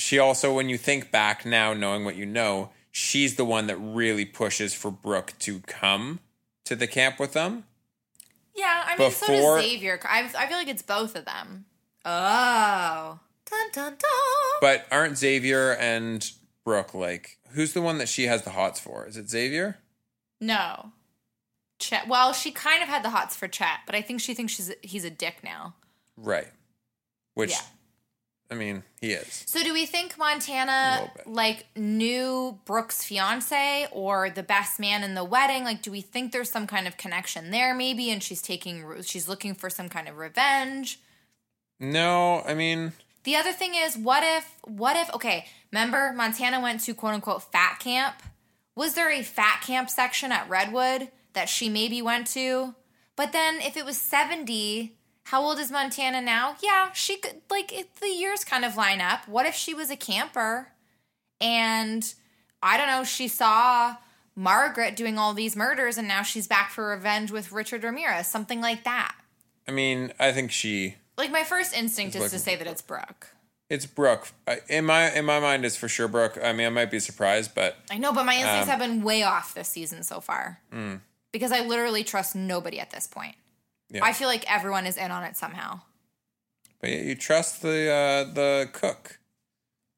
she 0.00 0.18
also, 0.18 0.54
when 0.54 0.70
you 0.70 0.78
think 0.78 1.10
back 1.10 1.44
now, 1.44 1.74
knowing 1.74 2.06
what 2.06 2.16
you 2.16 2.24
know, 2.24 2.70
she's 2.90 3.36
the 3.36 3.44
one 3.44 3.66
that 3.66 3.76
really 3.76 4.24
pushes 4.24 4.72
for 4.72 4.90
Brooke 4.90 5.34
to 5.40 5.60
come 5.60 6.20
to 6.64 6.74
the 6.74 6.86
camp 6.86 7.20
with 7.20 7.34
them. 7.34 7.64
Yeah, 8.56 8.84
I 8.86 8.96
mean, 8.96 9.10
so 9.10 9.26
does 9.26 9.62
Xavier. 9.62 10.00
I, 10.04 10.30
I 10.36 10.46
feel 10.46 10.56
like 10.56 10.68
it's 10.68 10.82
both 10.82 11.14
of 11.14 11.26
them. 11.26 11.66
Oh. 12.06 13.20
Dun, 13.50 13.70
dun, 13.72 13.92
dun. 13.92 14.60
But 14.62 14.86
aren't 14.90 15.18
Xavier 15.18 15.72
and 15.72 16.30
Brooke 16.64 16.94
like 16.94 17.38
who's 17.50 17.74
the 17.74 17.82
one 17.82 17.98
that 17.98 18.08
she 18.08 18.24
has 18.24 18.42
the 18.42 18.50
hots 18.50 18.80
for? 18.80 19.06
Is 19.06 19.18
it 19.18 19.28
Xavier? 19.28 19.78
No. 20.40 20.92
Chet. 21.78 22.08
Well, 22.08 22.32
she 22.32 22.52
kind 22.52 22.82
of 22.82 22.88
had 22.88 23.02
the 23.02 23.10
hots 23.10 23.36
for 23.36 23.48
Chet, 23.48 23.80
but 23.86 23.94
I 23.94 24.00
think 24.00 24.20
she 24.20 24.32
thinks 24.32 24.54
she's 24.54 24.72
he's 24.82 25.04
a 25.04 25.10
dick 25.10 25.40
now. 25.44 25.74
Right. 26.16 26.48
Which 27.34 27.50
Yeah. 27.50 27.60
I 28.50 28.56
mean, 28.56 28.82
he 29.00 29.12
is. 29.12 29.44
So 29.46 29.62
do 29.62 29.72
we 29.72 29.86
think 29.86 30.18
Montana 30.18 31.10
like 31.24 31.66
knew 31.76 32.58
Brooke's 32.64 33.04
fiance 33.04 33.86
or 33.92 34.28
the 34.28 34.42
best 34.42 34.80
man 34.80 35.04
in 35.04 35.14
the 35.14 35.22
wedding? 35.24 35.62
Like, 35.62 35.82
do 35.82 35.90
we 35.92 36.00
think 36.00 36.32
there's 36.32 36.50
some 36.50 36.66
kind 36.66 36.88
of 36.88 36.96
connection 36.96 37.52
there, 37.52 37.74
maybe? 37.74 38.10
And 38.10 38.22
she's 38.22 38.42
taking, 38.42 39.02
she's 39.02 39.28
looking 39.28 39.54
for 39.54 39.70
some 39.70 39.88
kind 39.88 40.08
of 40.08 40.16
revenge. 40.18 41.00
No, 41.78 42.42
I 42.46 42.54
mean, 42.54 42.92
The 43.24 43.36
other 43.36 43.52
thing 43.52 43.74
is, 43.74 43.98
what 43.98 44.22
if, 44.24 44.56
what 44.64 44.96
if, 44.96 45.12
okay, 45.14 45.46
remember 45.70 46.12
Montana 46.14 46.60
went 46.60 46.80
to 46.82 46.94
quote 46.94 47.14
unquote 47.14 47.52
fat 47.52 47.78
camp? 47.78 48.16
Was 48.74 48.94
there 48.94 49.10
a 49.10 49.22
fat 49.22 49.62
camp 49.66 49.90
section 49.90 50.32
at 50.32 50.48
Redwood 50.48 51.08
that 51.34 51.48
she 51.48 51.68
maybe 51.68 52.00
went 52.00 52.26
to? 52.28 52.74
But 53.16 53.32
then 53.32 53.60
if 53.60 53.76
it 53.76 53.84
was 53.84 53.98
70, 53.98 54.94
how 55.24 55.42
old 55.42 55.58
is 55.58 55.70
Montana 55.70 56.20
now? 56.20 56.56
Yeah, 56.62 56.92
she 56.92 57.16
could, 57.16 57.42
like, 57.50 57.72
it, 57.72 57.96
the 57.96 58.08
years 58.08 58.44
kind 58.44 58.64
of 58.64 58.76
line 58.76 59.00
up. 59.00 59.28
What 59.28 59.46
if 59.46 59.54
she 59.54 59.74
was 59.74 59.90
a 59.90 59.96
camper 59.96 60.68
and 61.40 62.12
I 62.62 62.76
don't 62.76 62.88
know, 62.88 63.04
she 63.04 63.28
saw 63.28 63.96
Margaret 64.36 64.96
doing 64.96 65.18
all 65.18 65.34
these 65.34 65.56
murders 65.56 65.98
and 65.98 66.08
now 66.08 66.22
she's 66.22 66.46
back 66.46 66.70
for 66.70 66.88
revenge 66.88 67.30
with 67.30 67.52
Richard 67.52 67.84
Ramirez, 67.84 68.26
something 68.26 68.60
like 68.60 68.84
that. 68.84 69.14
I 69.68 69.72
mean, 69.72 70.12
I 70.18 70.32
think 70.32 70.50
she 70.50 70.96
Like, 71.16 71.30
my 71.30 71.44
first 71.44 71.74
instinct 71.76 72.16
is 72.16 72.30
to 72.30 72.38
say 72.38 72.56
that 72.56 72.66
it's 72.66 72.82
Brooke. 72.82 73.28
it's 73.68 73.86
Brooke. 73.86 74.28
In 74.68 74.84
my 74.84 75.12
in 75.12 75.24
my 75.24 75.38
mind, 75.38 75.64
it's 75.64 75.76
for 75.76 75.86
sure 75.88 76.08
Brooke. 76.08 76.38
I 76.42 76.52
mean, 76.52 76.66
I 76.66 76.70
might 76.70 76.90
be 76.90 76.98
surprised, 76.98 77.54
but 77.54 77.76
I 77.90 77.98
know, 77.98 78.12
but 78.12 78.24
my 78.26 78.34
instincts 78.34 78.64
Um, 78.64 78.68
have 78.70 78.78
been 78.80 79.02
way 79.02 79.22
off 79.22 79.54
this 79.54 79.68
season 79.68 80.02
so 80.02 80.20
far. 80.20 80.60
mm. 80.72 81.00
Because 81.32 81.52
I 81.52 81.60
literally 81.60 82.02
trust 82.02 82.34
nobody 82.34 82.80
at 82.80 82.90
this 82.90 83.06
point. 83.06 83.36
Yeah. 83.90 84.04
I 84.04 84.12
feel 84.12 84.28
like 84.28 84.50
everyone 84.50 84.86
is 84.86 84.96
in 84.96 85.10
on 85.10 85.24
it 85.24 85.36
somehow. 85.36 85.80
but 86.80 86.90
yeah, 86.90 87.00
you 87.02 87.14
trust 87.14 87.62
the 87.62 87.90
uh, 87.90 88.32
the 88.32 88.68
cook. 88.72 89.18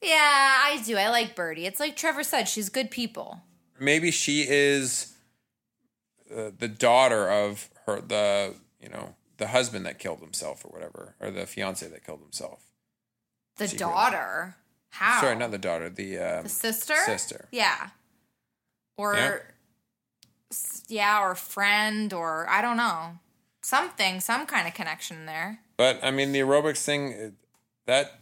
Yeah, 0.02 0.16
I 0.64 0.82
do. 0.84 0.96
I 0.96 1.08
like 1.10 1.36
Birdie. 1.36 1.64
It's 1.66 1.78
like 1.78 1.96
Trevor 1.96 2.24
said, 2.24 2.48
she's 2.48 2.68
good 2.68 2.90
people. 2.90 3.42
Maybe 3.78 4.10
she 4.10 4.44
is 4.48 5.12
uh, 6.34 6.50
the 6.58 6.68
daughter 6.68 7.28
of 7.30 7.68
her 7.86 8.00
the 8.00 8.54
you 8.80 8.88
know 8.88 9.14
the 9.38 9.48
husband 9.48 9.86
that 9.86 9.98
killed 9.98 10.20
himself 10.20 10.64
or 10.64 10.68
whatever, 10.68 11.14
or 11.20 11.30
the 11.30 11.46
fiance 11.46 11.86
that 11.86 12.04
killed 12.04 12.20
himself. 12.20 12.64
The 13.58 13.68
Secret. 13.68 13.78
daughter. 13.80 14.56
How? 14.90 15.20
Sorry, 15.20 15.36
not 15.36 15.50
the 15.52 15.58
daughter. 15.58 15.88
The 15.88 16.18
um, 16.18 16.42
The 16.44 16.48
sister? 16.48 16.94
Sister. 17.06 17.48
Yeah. 17.52 17.88
Or 18.96 19.14
Yeah. 19.14 19.38
yeah, 20.88 21.20
or 21.22 21.34
friend 21.34 22.12
or 22.12 22.48
I 22.48 22.60
don't 22.60 22.76
know. 22.76 23.18
Something, 23.62 24.20
some 24.20 24.46
kind 24.46 24.66
of 24.66 24.74
connection 24.74 25.26
there. 25.26 25.60
But 25.76 26.00
I 26.02 26.10
mean, 26.10 26.32
the 26.32 26.40
aerobics 26.40 26.84
thing 26.84 27.36
that 27.86 28.20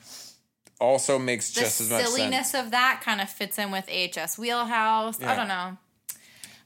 also 0.81 1.19
makes 1.19 1.53
The 1.53 1.61
just 1.61 1.81
as 1.81 1.91
much 1.91 2.05
silliness 2.05 2.55
of 2.55 2.71
that 2.71 3.01
kind 3.03 3.21
of 3.21 3.29
fits 3.29 3.59
in 3.59 3.71
with 3.71 3.89
AHS 3.91 4.39
wheelhouse. 4.39 5.23
I 5.23 5.35
don't 5.35 5.49
know. 5.49 5.77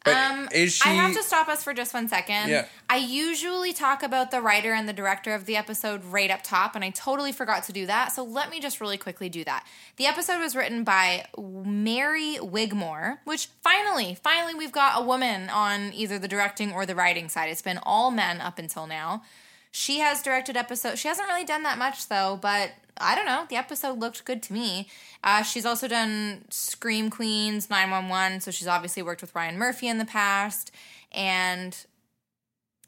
But 0.05 0.15
Um, 0.17 0.49
is 0.53 0.75
she? 0.75 0.89
I 0.89 0.93
have 0.93 1.15
to 1.15 1.23
stop 1.23 1.49
us 1.49 1.65
for 1.65 1.73
just 1.73 1.95
one 1.95 2.09
second. 2.09 2.51
Yeah. 2.51 2.67
I 2.91 2.97
usually 2.99 3.73
talk 3.73 4.03
about 4.03 4.31
the 4.31 4.41
writer 4.43 4.75
and 4.75 4.87
the 4.87 4.93
director 4.93 5.35
of 5.35 5.47
the 5.47 5.57
episode 5.57 6.05
right 6.05 6.31
up 6.31 6.43
top, 6.43 6.75
and 6.77 6.85
I 6.85 6.91
totally 6.91 7.33
forgot 7.33 7.65
to 7.65 7.73
do 7.73 7.87
that. 7.87 8.13
So 8.13 8.23
let 8.23 8.51
me 8.51 8.61
just 8.61 8.81
really 8.83 8.99
quickly 8.99 9.31
do 9.31 9.45
that. 9.45 9.67
The 9.97 10.05
episode 10.07 10.41
was 10.41 10.55
written 10.55 10.85
by 10.85 11.25
Mary 11.39 12.37
Wigmore, 12.41 13.19
which 13.25 13.49
finally, 13.63 14.15
finally, 14.23 14.55
we've 14.55 14.73
got 14.73 15.01
a 15.01 15.05
woman 15.05 15.49
on 15.49 15.93
either 15.95 16.19
the 16.19 16.29
directing 16.29 16.71
or 16.73 16.85
the 16.85 16.95
writing 16.95 17.29
side. 17.31 17.49
It's 17.49 17.63
been 17.63 17.79
all 17.83 18.11
men 18.11 18.41
up 18.43 18.59
until 18.59 18.87
now. 18.87 19.23
She 19.71 20.01
has 20.01 20.23
directed 20.23 20.57
episodes. 20.57 21.01
She 21.01 21.09
hasn't 21.09 21.27
really 21.29 21.45
done 21.45 21.63
that 21.65 21.79
much 21.79 22.09
though, 22.09 22.39
but 22.41 22.71
I 22.99 23.15
don't 23.15 23.27
know. 23.27 23.47
The 23.49 23.57
episode 23.57 23.99
looked 23.99 24.25
good 24.25 24.43
to 24.45 24.53
me. 24.53 24.89
Uh, 25.23 25.43
she's 25.43 25.67
also 25.67 25.89
done 25.89 26.45
Scream 26.51 27.11
Queens, 27.11 27.69
911, 27.69 28.41
so 28.41 28.51
she's 28.51 28.69
obviously 28.69 29.03
worked 29.03 29.21
with 29.21 29.35
Ryan 29.35 29.59
Murphy 29.59 29.89
in 29.89 29.99
the 29.99 30.05
past. 30.05 30.71
And 31.13 31.77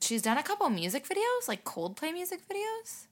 she's 0.00 0.22
done 0.22 0.38
a 0.38 0.42
couple 0.42 0.68
music 0.70 1.06
videos, 1.08 1.48
like 1.48 1.64
Coldplay 1.64 2.12
music 2.12 2.40
videos. 2.48 3.06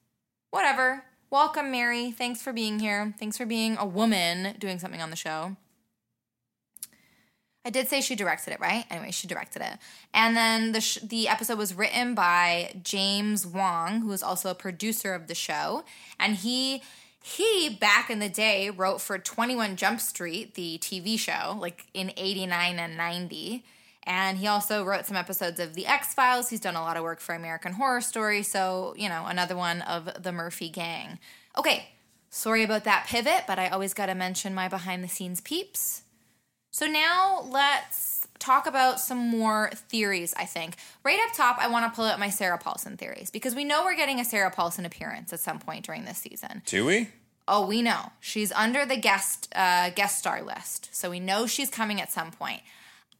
Whatever. 0.50 1.04
Welcome, 1.30 1.72
Mary. 1.72 2.12
Thanks 2.12 2.42
for 2.42 2.52
being 2.52 2.78
here. 2.78 3.14
Thanks 3.18 3.36
for 3.36 3.46
being 3.46 3.76
a 3.76 3.84
woman 3.84 4.54
doing 4.58 4.78
something 4.78 5.02
on 5.02 5.10
the 5.10 5.16
show. 5.16 5.56
I 7.64 7.70
did 7.70 7.88
say 7.88 8.00
she 8.00 8.14
directed 8.14 8.52
it, 8.52 8.60
right? 8.60 8.84
Anyway, 8.90 9.10
she 9.10 9.26
directed 9.26 9.62
it. 9.62 9.78
And 10.12 10.36
then 10.36 10.72
the 10.72 10.80
sh- 10.80 10.98
the 11.02 11.28
episode 11.28 11.56
was 11.56 11.74
written 11.74 12.14
by 12.14 12.74
James 12.82 13.46
Wong, 13.46 14.02
who 14.02 14.12
is 14.12 14.22
also 14.22 14.50
a 14.50 14.54
producer 14.54 15.14
of 15.14 15.28
the 15.28 15.34
show, 15.34 15.84
and 16.20 16.36
he 16.36 16.82
he 17.22 17.70
back 17.80 18.10
in 18.10 18.18
the 18.18 18.28
day 18.28 18.68
wrote 18.68 19.00
for 19.00 19.18
21 19.18 19.76
Jump 19.76 19.98
Street, 19.98 20.56
the 20.56 20.76
TV 20.78 21.18
show, 21.18 21.56
like 21.58 21.86
in 21.94 22.12
89 22.18 22.78
and 22.78 22.98
90. 22.98 23.64
And 24.06 24.36
he 24.36 24.46
also 24.46 24.84
wrote 24.84 25.06
some 25.06 25.16
episodes 25.16 25.58
of 25.58 25.72
The 25.72 25.86
X 25.86 26.12
Files. 26.12 26.50
He's 26.50 26.60
done 26.60 26.76
a 26.76 26.82
lot 26.82 26.98
of 26.98 27.02
work 27.02 27.20
for 27.20 27.34
American 27.34 27.72
Horror 27.72 28.02
Story. 28.02 28.42
So, 28.42 28.94
you 28.98 29.08
know, 29.08 29.24
another 29.26 29.56
one 29.56 29.80
of 29.80 30.22
the 30.22 30.32
Murphy 30.32 30.68
gang. 30.68 31.18
Okay, 31.56 31.88
sorry 32.28 32.62
about 32.62 32.84
that 32.84 33.06
pivot, 33.06 33.44
but 33.46 33.58
I 33.58 33.68
always 33.68 33.94
got 33.94 34.06
to 34.06 34.14
mention 34.14 34.54
my 34.54 34.68
behind 34.68 35.02
the 35.02 35.08
scenes 35.08 35.40
peeps. 35.40 36.03
So 36.74 36.86
now 36.86 37.46
let's 37.50 38.26
talk 38.40 38.66
about 38.66 38.98
some 38.98 39.28
more 39.28 39.70
theories, 39.72 40.34
I 40.36 40.44
think. 40.44 40.74
Right 41.04 41.20
up 41.20 41.32
top, 41.32 41.56
I 41.60 41.68
want 41.68 41.84
to 41.84 41.94
pull 41.94 42.04
out 42.04 42.18
my 42.18 42.30
Sarah 42.30 42.58
Paulson 42.58 42.96
theories 42.96 43.30
because 43.30 43.54
we 43.54 43.62
know 43.62 43.84
we're 43.84 43.94
getting 43.94 44.18
a 44.18 44.24
Sarah 44.24 44.50
Paulson 44.50 44.84
appearance 44.84 45.32
at 45.32 45.38
some 45.38 45.60
point 45.60 45.86
during 45.86 46.04
this 46.04 46.18
season. 46.18 46.62
Do 46.66 46.84
we? 46.84 47.10
Oh, 47.46 47.64
we 47.64 47.80
know. 47.80 48.10
She's 48.18 48.50
under 48.50 48.84
the 48.84 48.96
guest 48.96 49.52
uh, 49.54 49.90
guest 49.90 50.18
star 50.18 50.42
list. 50.42 50.88
So 50.90 51.10
we 51.10 51.20
know 51.20 51.46
she's 51.46 51.70
coming 51.70 52.00
at 52.00 52.10
some 52.10 52.32
point. 52.32 52.62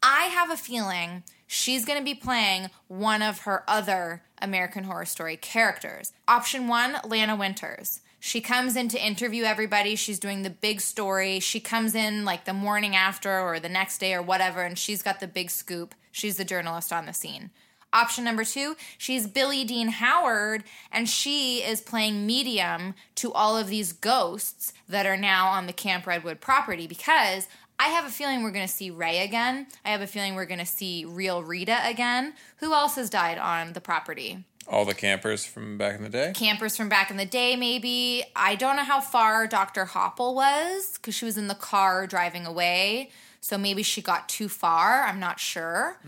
I 0.02 0.24
have 0.24 0.50
a 0.50 0.56
feeling 0.56 1.22
she's 1.46 1.84
going 1.84 2.00
to 2.00 2.04
be 2.04 2.16
playing 2.16 2.70
one 2.88 3.22
of 3.22 3.42
her 3.42 3.62
other 3.68 4.22
American 4.42 4.82
Horror 4.82 5.04
Story 5.04 5.36
characters. 5.36 6.12
Option 6.26 6.66
1, 6.66 7.02
Lana 7.06 7.36
Winters. 7.36 8.00
She 8.26 8.40
comes 8.40 8.74
in 8.74 8.88
to 8.88 9.06
interview 9.06 9.44
everybody. 9.44 9.96
She's 9.96 10.18
doing 10.18 10.40
the 10.40 10.48
big 10.48 10.80
story. 10.80 11.40
She 11.40 11.60
comes 11.60 11.94
in 11.94 12.24
like 12.24 12.46
the 12.46 12.54
morning 12.54 12.96
after 12.96 13.38
or 13.38 13.60
the 13.60 13.68
next 13.68 13.98
day 13.98 14.14
or 14.14 14.22
whatever, 14.22 14.62
and 14.62 14.78
she's 14.78 15.02
got 15.02 15.20
the 15.20 15.26
big 15.26 15.50
scoop. 15.50 15.94
She's 16.10 16.38
the 16.38 16.44
journalist 16.46 16.90
on 16.90 17.04
the 17.04 17.12
scene. 17.12 17.50
Option 17.92 18.24
number 18.24 18.42
two, 18.42 18.76
she's 18.96 19.26
Billie 19.26 19.64
Dean 19.64 19.88
Howard, 19.88 20.64
and 20.90 21.06
she 21.06 21.58
is 21.58 21.82
playing 21.82 22.24
medium 22.24 22.94
to 23.16 23.30
all 23.30 23.58
of 23.58 23.68
these 23.68 23.92
ghosts 23.92 24.72
that 24.88 25.04
are 25.04 25.18
now 25.18 25.48
on 25.48 25.66
the 25.66 25.74
Camp 25.74 26.06
Redwood 26.06 26.40
property 26.40 26.86
because 26.86 27.46
I 27.78 27.88
have 27.88 28.06
a 28.06 28.10
feeling 28.10 28.42
we're 28.42 28.52
going 28.52 28.66
to 28.66 28.72
see 28.72 28.88
Ray 28.88 29.18
again. 29.18 29.66
I 29.84 29.90
have 29.90 30.00
a 30.00 30.06
feeling 30.06 30.34
we're 30.34 30.46
going 30.46 30.60
to 30.60 30.64
see 30.64 31.04
real 31.04 31.42
Rita 31.42 31.86
again. 31.86 32.32
Who 32.56 32.72
else 32.72 32.94
has 32.94 33.10
died 33.10 33.36
on 33.36 33.74
the 33.74 33.82
property? 33.82 34.44
All 34.68 34.84
the 34.84 34.94
campers 34.94 35.44
from 35.44 35.76
back 35.78 35.96
in 35.96 36.02
the 36.02 36.08
day. 36.08 36.32
campers 36.34 36.76
from 36.76 36.88
back 36.88 37.10
in 37.10 37.16
the 37.16 37.26
day, 37.26 37.56
maybe. 37.56 38.24
I 38.34 38.54
don't 38.54 38.76
know 38.76 38.84
how 38.84 39.00
far 39.00 39.46
Dr. 39.46 39.84
Hopple 39.84 40.34
was 40.34 40.92
because 40.96 41.14
she 41.14 41.24
was 41.24 41.36
in 41.36 41.48
the 41.48 41.54
car 41.54 42.06
driving 42.06 42.46
away. 42.46 43.10
So 43.40 43.58
maybe 43.58 43.82
she 43.82 44.00
got 44.00 44.28
too 44.28 44.48
far. 44.48 45.02
I'm 45.02 45.20
not 45.20 45.38
sure. 45.38 45.98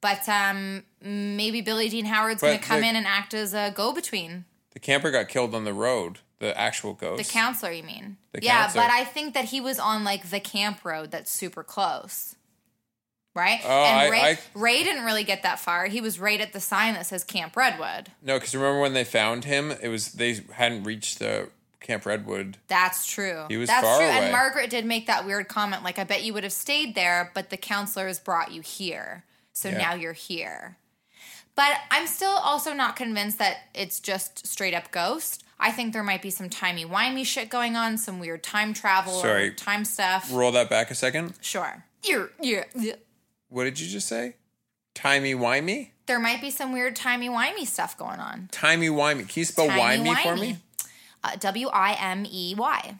But 0.00 0.28
um, 0.28 0.82
maybe 1.00 1.60
Billie 1.60 1.88
Dean 1.88 2.06
Howard's 2.06 2.40
going 2.42 2.58
to 2.58 2.64
come 2.64 2.80
the- 2.80 2.88
in 2.88 2.96
and 2.96 3.06
act 3.06 3.32
as 3.34 3.54
a 3.54 3.70
go 3.74 3.92
between. 3.92 4.44
The 4.72 4.80
camper 4.80 5.10
got 5.10 5.28
killed 5.28 5.54
on 5.54 5.64
the 5.64 5.72
road. 5.74 6.18
The 6.40 6.58
actual 6.58 6.94
ghost. 6.94 7.22
The 7.22 7.30
counselor, 7.32 7.70
you 7.70 7.82
mean? 7.82 8.16
The 8.32 8.42
yeah, 8.42 8.62
counselor. 8.62 8.84
but 8.84 8.90
I 8.90 9.04
think 9.04 9.34
that 9.34 9.46
he 9.46 9.60
was 9.60 9.78
on 9.78 10.04
like 10.04 10.30
the 10.30 10.40
camp 10.40 10.84
road 10.84 11.10
that's 11.10 11.30
super 11.30 11.62
close. 11.62 12.34
Right? 13.34 13.60
Oh, 13.64 13.84
and 13.84 14.10
Ray, 14.10 14.20
I- 14.20 14.38
Ray 14.54 14.82
didn't 14.82 15.04
really 15.04 15.22
get 15.24 15.44
that 15.44 15.60
far. 15.60 15.86
He 15.86 16.00
was 16.00 16.18
right 16.18 16.40
at 16.40 16.52
the 16.52 16.58
sign 16.60 16.94
that 16.94 17.06
says 17.06 17.22
Camp 17.22 17.56
Redwood. 17.56 18.10
no, 18.22 18.36
because 18.38 18.54
remember 18.54 18.80
when 18.80 18.92
they 18.92 19.04
found 19.04 19.44
him? 19.44 19.70
It 19.80 19.88
was 19.88 20.12
they 20.12 20.40
hadn't 20.52 20.82
reached 20.82 21.20
the 21.20 21.48
Camp 21.78 22.04
Redwood. 22.06 22.56
That's 22.66 23.06
true. 23.06 23.46
He 23.48 23.56
was 23.56 23.68
That's 23.68 23.86
far 23.86 23.98
true. 23.98 24.06
away. 24.06 24.18
And 24.18 24.32
Margaret 24.32 24.68
did 24.68 24.84
make 24.84 25.06
that 25.06 25.24
weird 25.24 25.46
comment 25.48 25.84
like, 25.84 25.98
I 25.98 26.04
bet 26.04 26.24
you 26.24 26.34
would 26.34 26.42
have 26.42 26.52
stayed 26.52 26.94
there, 26.96 27.30
but 27.34 27.50
the 27.50 27.56
counselors 27.56 28.18
brought 28.18 28.50
you 28.50 28.62
here. 28.62 29.24
So 29.52 29.68
Yeah. 29.68 29.78
now 29.78 29.94
you're 29.94 30.12
here. 30.12 30.76
But 31.54 31.72
I'm 31.90 32.06
still 32.06 32.30
also 32.32 32.72
not 32.72 32.96
convinced 32.96 33.38
that 33.38 33.58
it's 33.74 34.00
just 34.00 34.46
straight 34.46 34.74
up 34.74 34.90
ghost. 34.90 35.44
I 35.58 35.70
think 35.72 35.92
there 35.92 36.02
might 36.02 36.22
be 36.22 36.30
some 36.30 36.48
timey-wimey 36.48 37.26
shit 37.26 37.48
going 37.50 37.76
on, 37.76 37.96
some 37.98 38.18
weird 38.18 38.42
time 38.42 38.72
travel 38.72 39.14
or 39.14 39.22
Sorry. 39.22 39.50
time 39.52 39.84
stuff. 39.84 40.30
Roll 40.32 40.52
that 40.52 40.68
back 40.70 40.90
a 40.90 40.94
second. 40.94 41.34
Sure. 41.42 41.84
Yeah, 42.02 42.26
yeah, 42.40 42.64
yeah. 42.74 42.94
What 43.50 43.64
did 43.64 43.78
you 43.78 43.88
just 43.88 44.08
say? 44.08 44.36
Timey 44.94 45.34
wimey? 45.34 45.90
There 46.06 46.18
might 46.18 46.40
be 46.40 46.50
some 46.50 46.72
weird 46.72 46.96
timey-wimey 46.96 47.66
stuff 47.66 47.96
going 47.96 48.18
on. 48.18 48.48
Timey 48.50 48.88
wimey. 48.88 49.28
Can 49.28 49.40
you 49.40 49.44
spell 49.44 49.68
wimey 49.68 50.16
for 50.22 50.36
me? 50.36 50.56
Uh, 51.22 51.36
W-I-M-E-Y. 51.36 52.94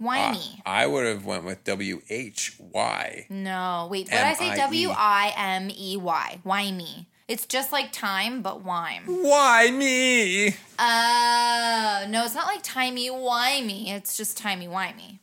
Wimey. 0.00 0.60
I 0.66 0.86
would 0.86 1.06
have 1.06 1.24
went 1.24 1.44
with 1.44 1.62
W 1.64 2.02
H 2.08 2.56
Y. 2.58 3.26
No, 3.30 3.86
wait. 3.90 4.06
What 4.06 4.10
did 4.10 4.20
I 4.20 4.34
say? 4.34 4.56
W 4.56 4.88
I 4.90 5.32
M 5.36 5.70
E 5.70 5.96
Y. 5.96 6.40
Wimey. 6.44 7.06
It's 7.28 7.46
just 7.46 7.70
like 7.70 7.92
time, 7.92 8.42
but 8.42 8.64
wime. 8.64 9.04
Why 9.06 9.70
me? 9.70 10.48
Uh, 10.76 12.06
no, 12.08 12.24
it's 12.24 12.34
not 12.34 12.46
like 12.46 12.62
timey 12.64 13.10
wimey. 13.10 13.90
It's 13.90 14.16
just 14.16 14.36
timey 14.36 14.66
wimey. 14.66 15.20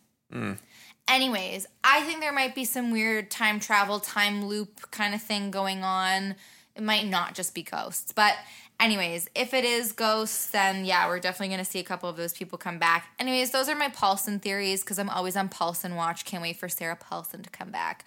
Anyways, 1.10 1.66
I 1.84 2.02
think 2.04 2.20
there 2.20 2.32
might 2.32 2.54
be 2.54 2.66
some 2.66 2.92
weird 2.92 3.32
time 3.32 3.60
travel, 3.60 4.00
time 4.00 4.46
loop 4.46 4.92
kind 4.92 5.16
of 5.16 5.22
thing 5.22 5.50
going 5.50 5.84
on. 5.84 6.36
It 6.76 6.84
might 6.84 7.08
not 7.08 7.34
just 7.34 7.56
be 7.56 7.64
ghosts. 7.64 8.12
But, 8.12 8.36
anyways, 8.80 9.28
if 9.34 9.56
it 9.56 9.66
is 9.66 9.92
ghosts, 9.92 10.52
then 10.52 10.86
yeah, 10.86 11.08
we're 11.08 11.20
definitely 11.20 11.48
going 11.48 11.66
to 11.66 11.70
see 11.70 11.80
a 11.80 11.84
couple 11.84 12.10
of 12.10 12.16
those 12.16 12.34
people 12.34 12.60
come 12.60 12.78
back. 12.78 13.08
Anyways, 13.18 13.50
those 13.50 13.68
are 13.68 13.76
my 13.76 13.90
Paulson 13.90 14.40
theories 14.40 14.82
because 14.82 15.00
I'm 15.00 15.10
always 15.10 15.36
on 15.36 15.50
Paulson 15.50 15.96
watch. 15.96 16.26
Can't 16.26 16.44
wait 16.44 16.58
for 16.58 16.70
Sarah 16.70 16.96
Paulson 16.96 17.42
to 17.42 17.50
come 17.50 17.72
back. 17.72 18.06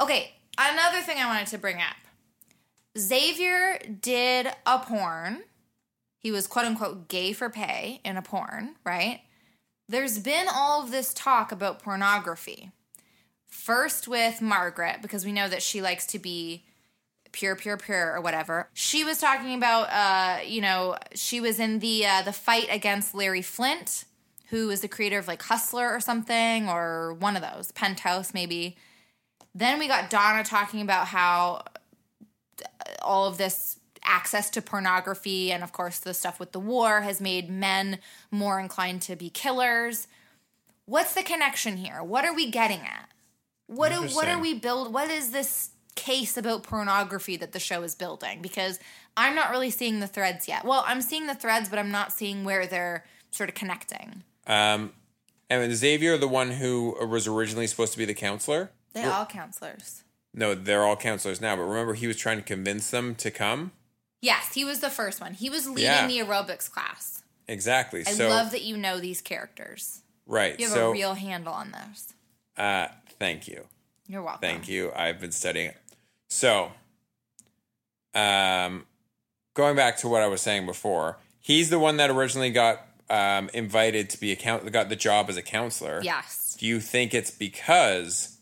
Okay, 0.00 0.34
another 0.56 1.00
thing 1.00 1.18
I 1.18 1.26
wanted 1.26 1.48
to 1.48 1.58
bring 1.58 1.78
up 1.78 1.96
Xavier 2.96 3.78
did 4.00 4.48
a 4.64 4.78
porn. 4.78 5.42
He 6.18 6.30
was 6.30 6.46
quote 6.46 6.66
unquote 6.66 7.08
gay 7.08 7.32
for 7.32 7.50
pay 7.50 8.00
in 8.04 8.16
a 8.16 8.22
porn, 8.22 8.76
right? 8.84 9.20
There's 9.88 10.18
been 10.18 10.46
all 10.52 10.82
of 10.82 10.90
this 10.90 11.14
talk 11.14 11.52
about 11.52 11.82
pornography. 11.82 12.70
First 13.46 14.08
with 14.08 14.42
Margaret, 14.42 15.00
because 15.00 15.24
we 15.24 15.32
know 15.32 15.48
that 15.48 15.62
she 15.62 15.80
likes 15.80 16.06
to 16.06 16.18
be 16.18 16.64
pure, 17.32 17.54
pure, 17.54 17.76
pure, 17.76 18.14
or 18.14 18.20
whatever. 18.20 18.68
She 18.72 19.04
was 19.04 19.18
talking 19.18 19.54
about, 19.54 19.88
uh, 19.90 20.40
you 20.44 20.60
know, 20.60 20.96
she 21.14 21.40
was 21.40 21.60
in 21.60 21.78
the 21.78 22.06
uh, 22.06 22.22
the 22.22 22.32
fight 22.32 22.68
against 22.70 23.14
Larry 23.14 23.42
Flynt, 23.42 24.04
who 24.50 24.70
is 24.70 24.80
the 24.80 24.88
creator 24.88 25.18
of 25.18 25.28
like 25.28 25.42
Hustler 25.42 25.90
or 25.90 26.00
something, 26.00 26.68
or 26.68 27.14
one 27.14 27.36
of 27.36 27.42
those, 27.42 27.70
Penthouse 27.72 28.34
maybe. 28.34 28.76
Then 29.54 29.78
we 29.78 29.86
got 29.86 30.10
Donna 30.10 30.44
talking 30.44 30.80
about 30.80 31.06
how 31.08 31.64
all 33.02 33.26
of 33.26 33.38
this 33.38 33.78
access 34.06 34.48
to 34.50 34.62
pornography 34.62 35.52
and 35.52 35.62
of 35.62 35.72
course 35.72 35.98
the 35.98 36.14
stuff 36.14 36.40
with 36.40 36.52
the 36.52 36.60
war 36.60 37.02
has 37.02 37.20
made 37.20 37.50
men 37.50 37.98
more 38.30 38.58
inclined 38.60 39.02
to 39.02 39.16
be 39.16 39.28
killers. 39.28 40.06
What's 40.86 41.14
the 41.14 41.22
connection 41.22 41.76
here? 41.76 42.02
What 42.02 42.24
are 42.24 42.34
we 42.34 42.50
getting 42.50 42.80
at? 42.80 43.10
What 43.66 43.90
do, 43.90 44.02
what 44.14 44.28
are 44.28 44.38
we 44.38 44.54
build 44.54 44.92
what 44.92 45.10
is 45.10 45.30
this 45.30 45.70
case 45.96 46.36
about 46.36 46.62
pornography 46.62 47.36
that 47.36 47.52
the 47.52 47.58
show 47.58 47.82
is 47.82 47.94
building? 47.94 48.40
Because 48.42 48.78
i'm 49.16 49.34
not 49.34 49.50
really 49.50 49.70
seeing 49.70 50.00
the 50.00 50.06
threads 50.06 50.48
yet. 50.48 50.64
Well 50.64 50.84
i'm 50.86 51.00
seeing 51.00 51.26
the 51.26 51.34
threads 51.34 51.68
but 51.68 51.78
i'm 51.78 51.90
not 51.90 52.12
seeing 52.12 52.44
where 52.44 52.66
they're 52.66 53.04
sort 53.30 53.48
of 53.48 53.54
connecting. 53.54 54.22
Um, 54.46 54.92
and 55.48 55.74
Xavier, 55.74 56.16
the 56.18 56.28
one 56.28 56.52
who 56.52 56.96
was 57.06 57.26
originally 57.26 57.66
supposed 57.66 57.92
to 57.92 57.98
be 57.98 58.04
the 58.04 58.14
counselor. 58.14 58.70
they're 58.92 59.12
all 59.12 59.26
counselors. 59.26 60.02
No, 60.34 60.54
they're 60.54 60.84
all 60.84 60.96
counselors 60.96 61.40
now. 61.40 61.56
But 61.56 61.62
remember, 61.62 61.94
he 61.94 62.06
was 62.06 62.16
trying 62.16 62.36
to 62.36 62.42
convince 62.42 62.90
them 62.90 63.14
to 63.16 63.30
come. 63.30 63.72
Yes 64.22 64.54
he 64.54 64.64
was 64.64 64.80
the 64.80 64.90
first 64.90 65.20
one 65.20 65.34
he 65.34 65.48
was 65.50 65.66
leading 65.68 65.84
Yeah. 65.84 66.06
the 66.06 66.18
aerobics 66.18 66.70
class 66.70 67.22
Exactly. 67.48 68.00
i 68.06 68.10
so 68.12 68.28
love 68.28 68.50
that 68.50 68.62
you 68.62 68.76
know 68.76 68.98
these 68.98 69.20
characters 69.20 70.00
right. 70.26 70.58
You 70.58 70.66
have 70.66 70.74
so 70.74 70.88
a 70.90 70.92
real 70.92 71.14
handle 71.14 71.52
on 71.54 71.70
this. 71.72 72.12
uh, 72.56 72.88
thank 73.20 73.46
you, 73.46 73.66
You're 74.08 74.22
welcome. 74.22 74.40
thank 74.40 74.68
you. 74.68 74.90
I've 74.96 75.20
been 75.20 75.30
studying 75.32 75.68
it. 75.68 75.76
So, 76.28 76.72
um, 78.14 78.86
going 79.54 79.76
back 79.76 79.98
to 79.98 80.08
what 80.08 80.22
I 80.22 80.26
was 80.26 80.40
saying 80.40 80.66
before, 80.66 81.18
he's 81.40 81.70
the 81.70 81.78
one 81.78 81.96
that 81.98 82.10
originally 82.10 82.50
got 82.50 82.80
um, 83.08 83.48
invited 83.54 84.10
to 84.10 84.20
be 84.20 84.32
a 84.32 84.36
count, 84.36 84.70
got 84.72 84.88
the 84.88 84.96
job 84.96 85.28
as 85.28 85.36
a 85.36 85.42
counselor. 85.42 86.00
Yes. 86.02 86.56
Do 86.58 86.66
you 86.66 86.80
think 86.80 87.14
it's 87.14 87.30
because 87.30 88.38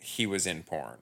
he 0.00 0.24
was 0.26 0.46
in 0.46 0.62
porn? 0.62 0.98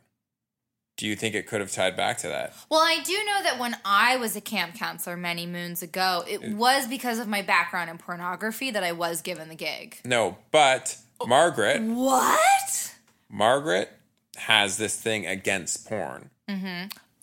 Do 0.98 1.06
you 1.06 1.14
think 1.14 1.36
it 1.36 1.46
could 1.46 1.60
have 1.60 1.70
tied 1.70 1.96
back 1.96 2.18
to 2.18 2.28
that? 2.28 2.54
Well, 2.68 2.80
I 2.80 2.98
do 3.04 3.12
know 3.12 3.42
that 3.44 3.56
when 3.60 3.76
I 3.84 4.16
was 4.16 4.34
a 4.34 4.40
camp 4.40 4.74
counselor 4.74 5.16
many 5.16 5.46
moons 5.46 5.80
ago, 5.80 6.24
it 6.28 6.42
mm. 6.42 6.56
was 6.56 6.88
because 6.88 7.20
of 7.20 7.28
my 7.28 7.40
background 7.40 7.88
in 7.88 7.98
pornography 7.98 8.72
that 8.72 8.82
I 8.82 8.90
was 8.90 9.22
given 9.22 9.48
the 9.48 9.54
gig. 9.54 9.98
No, 10.04 10.38
but 10.50 10.98
oh, 11.20 11.26
Margaret, 11.26 11.80
What? 11.82 12.96
Margaret 13.30 13.92
has 14.36 14.76
this 14.76 15.00
thing 15.00 15.24
against 15.24 15.88
porn. 15.88 16.30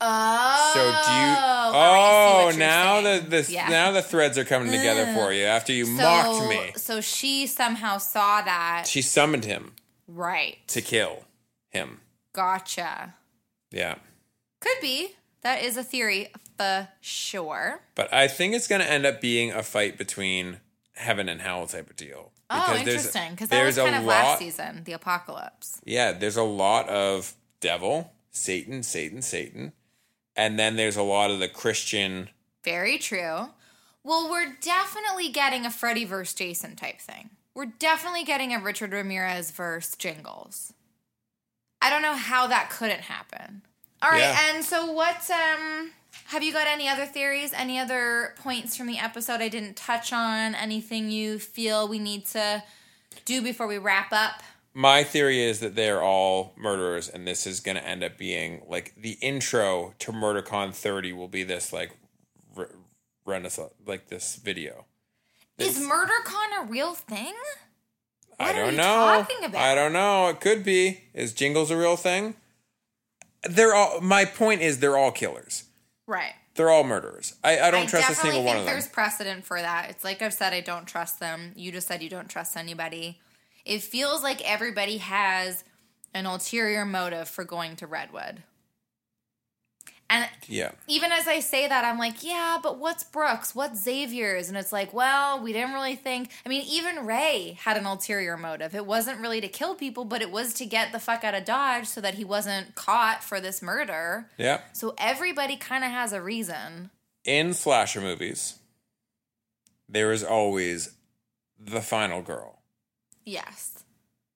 Oh. 0.01 0.71
So 0.73 0.79
do 0.81 0.87
you? 0.87 1.35
Oh, 1.77 2.51
see 2.51 2.55
Oh, 2.55 2.59
now 2.59 3.01
saying. 3.01 3.23
the 3.23 3.29
this 3.29 3.49
Yeah. 3.49 3.67
now 3.67 3.91
the 3.91 4.01
threads 4.01 4.37
are 4.37 4.45
coming 4.45 4.71
together 4.71 5.05
for 5.13 5.33
you 5.33 5.43
after 5.43 5.73
you 5.73 5.85
mocked 5.85 6.47
me. 6.47 6.73
So 6.77 7.01
she 7.01 7.45
somehow 7.45 7.97
saw 7.97 8.41
that. 8.41 8.87
She 8.87 9.01
summoned 9.01 9.45
him 9.45 9.73
right. 10.07 10.65
to 10.67 10.81
kill 10.81 11.25
him. 11.71 11.99
Gotcha. 12.33 13.15
Yeah. 13.75 13.95
Could 14.61 14.77
be. 14.81 15.09
That 15.41 15.61
is 15.61 15.77
a 15.77 15.83
theory 15.83 16.29
for 16.57 16.87
sure. 17.01 17.81
But 17.93 18.11
I 18.11 18.27
think 18.27 18.55
it's 18.55 18.67
going 18.67 18.81
to 18.81 18.89
end 18.91 19.05
up 19.05 19.21
being 19.21 19.51
a 19.51 19.61
fight 19.61 19.97
between 19.97 20.57
heaven 20.93 21.29
and 21.29 21.41
hell 21.41 21.67
type 21.67 21.89
of 21.91 21.95
deal. 21.95 22.31
Oh, 22.49 22.55
Because 22.59 22.85
there's- 22.85 23.05
interesting. 23.05 23.31
Because 23.31 23.49
that 23.49 23.63
was 23.65 23.75
kind 23.77 23.95
of 23.95 24.05
last 24.05 24.39
season, 24.39 24.83
the 24.85 24.93
apocalypse. 24.93 25.81
Yeah, 25.85 26.13
there's 26.13 26.37
a 26.37 26.43
lot 26.43 26.87
of 26.89 27.33
devil, 27.59 28.13
Satan, 28.31 28.81
Satan, 28.81 29.21
Satan. 29.21 29.73
And 30.35 30.57
then 30.57 30.75
there's 30.77 30.95
a 30.97 31.03
lot 31.03 31.29
of 31.31 31.39
the 31.39 31.47
Christian. 31.47 32.29
Very 32.63 32.97
true. 32.97 33.49
Well, 34.03 34.29
we're 34.29 34.55
definitely 34.61 35.29
getting 35.29 35.65
a 35.65 35.71
Freddy 35.71 36.05
versus 36.05 36.33
Jason 36.33 36.75
type 36.75 36.99
thing. 36.99 37.31
We're 37.53 37.65
definitely 37.79 38.23
getting 38.23 38.53
a 38.53 38.59
Richard 38.59 38.91
Ramirez 38.93 39.51
versus 39.51 39.95
Jingles. 39.95 40.73
I 41.85 41.89
don't 41.91 42.01
know 42.01 42.15
how 42.15 42.47
that 42.47 42.71
couldn't 42.71 43.01
happen. 43.01 43.61
All 44.01 44.09
right, 44.09 44.19
Yeah. 44.21 44.55
and 44.55 44.65
so 44.65 44.91
what 44.91 45.29
um 45.29 45.91
have 46.29 46.41
you 46.41 46.51
got 46.51 46.65
any 46.67 46.87
other 46.87 47.05
theories, 47.05 47.53
any 47.53 47.77
other 47.77 48.33
points 48.37 48.75
from 48.75 48.87
the 48.87 48.97
episode 48.97 49.41
I 49.41 49.49
didn't 49.49 49.75
touch 49.75 50.11
on, 50.11 50.55
anything 50.55 51.11
you 51.11 51.37
feel 51.37 51.87
we 51.87 51.99
need 51.99 52.25
to 52.27 52.63
do 53.25 53.41
before 53.43 53.67
we 53.67 53.77
wrap 53.77 54.11
up? 54.11 54.41
My 54.73 55.03
theory 55.03 55.43
is 55.43 55.59
that 55.59 55.75
they're 55.75 56.01
all 56.01 56.53
murderers, 56.57 57.07
and 57.07 57.27
this 57.27 57.45
is 57.45 57.59
going 57.59 57.77
to 57.77 57.87
end 57.87 58.03
up 58.03 58.17
being 58.17 58.63
like 58.67 58.93
the 58.97 59.17
intro 59.21 59.93
to 59.99 60.11
MurderCon 60.11 60.73
30 60.73 61.13
will 61.13 61.27
be 61.27 61.43
this 61.43 61.71
like 61.71 61.91
re- 62.55 62.65
renaissance, 63.25 63.73
like 63.85 64.07
this 64.09 64.35
video. 64.35 64.85
Is 65.59 65.79
MurderCon 65.79 66.63
a 66.63 66.65
real 66.65 66.93
thing? 66.95 67.35
I 68.39 68.47
What 68.47 68.55
are 68.55 68.65
don't 68.65 68.75
know. 68.77 68.83
talking 68.83 69.43
about? 69.45 69.61
I 69.61 69.75
don't 69.75 69.93
know. 69.93 70.27
It 70.29 70.41
could 70.41 70.63
be. 70.63 71.01
Is 71.13 71.33
Jingles 71.33 71.71
a 71.71 71.77
real 71.77 71.95
thing? 71.95 72.35
They're 73.43 73.73
all. 73.75 74.01
My 74.01 74.25
point 74.25 74.61
is, 74.61 74.79
they're 74.79 74.97
all 74.97 75.11
killers. 75.11 75.65
Right. 76.07 76.33
They're 76.55 76.69
all 76.69 76.83
murderers. 76.83 77.35
I, 77.43 77.59
I 77.59 77.71
don't 77.71 77.83
I 77.83 77.85
trust 77.87 78.09
a 78.11 78.15
single 78.15 78.43
one 78.43 78.55
of 78.57 78.63
them. 78.65 78.73
there's 78.73 78.87
precedent 78.87 79.45
for 79.45 79.59
that. 79.61 79.89
It's 79.89 80.03
like 80.03 80.21
I've 80.21 80.33
said, 80.33 80.53
I 80.53 80.61
don't 80.61 80.85
trust 80.85 81.19
them. 81.19 81.51
You 81.55 81.71
just 81.71 81.87
said 81.87 82.01
you 82.01 82.09
don't 82.09 82.29
trust 82.29 82.55
anybody. 82.55 83.19
It 83.65 83.81
feels 83.83 84.23
like 84.23 84.41
everybody 84.49 84.97
has 84.97 85.63
an 86.13 86.25
ulterior 86.25 86.85
motive 86.85 87.27
for 87.27 87.43
going 87.43 87.75
to 87.77 87.87
Redwood. 87.87 88.43
And 90.07 90.29
Yeah. 90.47 90.71
even 90.87 91.11
as 91.11 91.27
I 91.27 91.39
say 91.39 91.67
that, 91.67 91.83
I'm 91.83 91.97
like, 91.97 92.23
yeah, 92.23 92.59
but 92.61 92.77
what's 92.77 93.03
Brooke's? 93.03 93.55
What's 93.55 93.81
Xavier's? 93.83 94.49
And 94.49 94.57
it's 94.57 94.71
like, 94.71 94.93
well, 94.93 95.41
we 95.41 95.51
didn't 95.51 95.73
really 95.73 95.95
think. 95.95 96.29
I 96.45 96.49
mean, 96.49 96.63
even 96.69 97.07
Ray 97.07 97.57
had 97.59 97.75
an 97.75 97.87
ulterior 97.87 98.37
motive. 98.37 98.75
It 98.75 98.85
wasn't 98.85 99.19
really 99.19 99.41
to 99.41 99.47
kill 99.47 99.73
people, 99.73 100.05
but 100.05 100.21
it 100.21 100.29
was 100.29 100.53
to 100.55 100.65
get 100.67 100.91
the 100.91 100.99
fuck 100.99 101.23
out 101.23 101.33
of 101.33 101.43
Dodge 101.43 101.87
so 101.87 102.01
that 102.01 102.13
he 102.13 102.23
wasn't 102.23 102.75
caught 102.75 103.23
for 103.23 103.39
this 103.41 103.63
murder. 103.63 104.29
Yeah. 104.37 104.61
So 104.73 104.93
everybody 104.99 105.57
kind 105.57 105.83
of 105.83 105.89
has 105.89 106.13
a 106.13 106.21
reason. 106.21 106.91
In 107.23 107.55
slasher 107.55 108.01
movies, 108.01 108.59
there 109.89 110.11
is 110.11 110.23
always 110.23 110.91
the 111.59 111.81
final 111.81 112.21
girl. 112.21 112.59
Yes. 113.25 113.83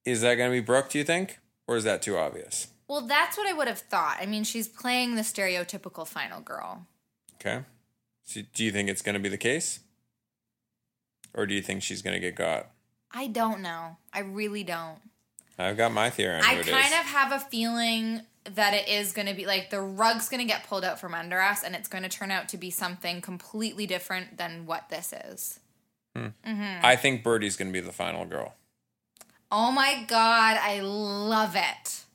Is 0.04 0.22
that 0.22 0.34
going 0.36 0.50
to 0.50 0.58
be 0.58 0.66
Brooke, 0.66 0.90
do 0.90 0.98
you 0.98 1.04
think? 1.04 1.38
Or 1.68 1.78
is 1.78 1.84
that 1.84 2.02
too 2.02 2.18
obvious? 2.18 2.70
Well, 2.90 3.02
that's 3.02 3.38
what 3.38 3.48
I 3.48 3.54
would 3.54 3.68
have 3.68 3.80
thought. 3.80 4.18
I 4.20 4.26
mean, 4.26 4.44
she's 4.44 4.68
playing 4.68 5.16
the 5.16 5.22
stereotypical 5.22 6.08
final 6.08 6.42
girl. 6.42 6.88
Okay. 7.36 7.64
So 8.26 8.42
do 8.54 8.66
you 8.66 8.72
think 8.72 8.90
it's 8.90 9.04
going 9.04 9.14
to 9.14 9.20
be 9.20 9.30
the 9.30 9.38
case? 9.38 9.80
Or 11.36 11.46
do 11.46 11.54
you 11.54 11.62
think 11.62 11.84
she's 11.84 12.02
going 12.02 12.16
to 12.16 12.20
get 12.20 12.36
got? 12.36 12.72
I 13.12 13.28
don't 13.28 13.62
know. 13.62 13.98
I 14.12 14.22
really 14.22 14.64
don't. 14.64 14.98
I've 15.60 15.78
got 15.78 15.92
my 15.92 16.10
theory 16.10 16.38
I 16.38 16.56
kind 16.56 16.60
is. 16.60 16.68
of 16.68 17.06
have 17.06 17.32
a 17.32 17.40
feeling 17.40 18.22
that 18.46 18.74
it 18.74 18.88
is 18.88 19.12
going 19.12 19.28
to 19.28 19.34
be 19.34 19.46
like 19.46 19.70
the 19.70 19.82
rug's 19.82 20.30
going 20.30 20.40
to 20.40 20.48
get 20.48 20.66
pulled 20.66 20.84
out 20.84 21.00
from 21.00 21.14
under 21.14 21.40
us 21.40 21.64
and 21.64 21.76
it's 21.76 21.88
going 21.88 22.04
to 22.04 22.10
turn 22.10 22.32
out 22.32 22.50
to 22.50 22.58
be 22.58 22.72
something 22.72 23.22
completely 23.22 23.86
different 23.86 24.38
than 24.38 24.66
what 24.66 24.90
this 24.90 25.14
is. 25.28 25.60
Hmm. 26.16 26.28
Mm-hmm. 26.48 26.86
I 26.86 26.96
think 26.96 27.24
Birdie's 27.24 27.56
going 27.56 27.68
to 27.68 27.74
be 27.74 27.86
the 27.86 27.92
final 27.92 28.26
girl. 28.26 28.56
Oh 29.52 29.72
my 29.72 30.06
God. 30.08 30.58
I 30.60 30.80
love 30.82 31.56
it. 31.56 32.06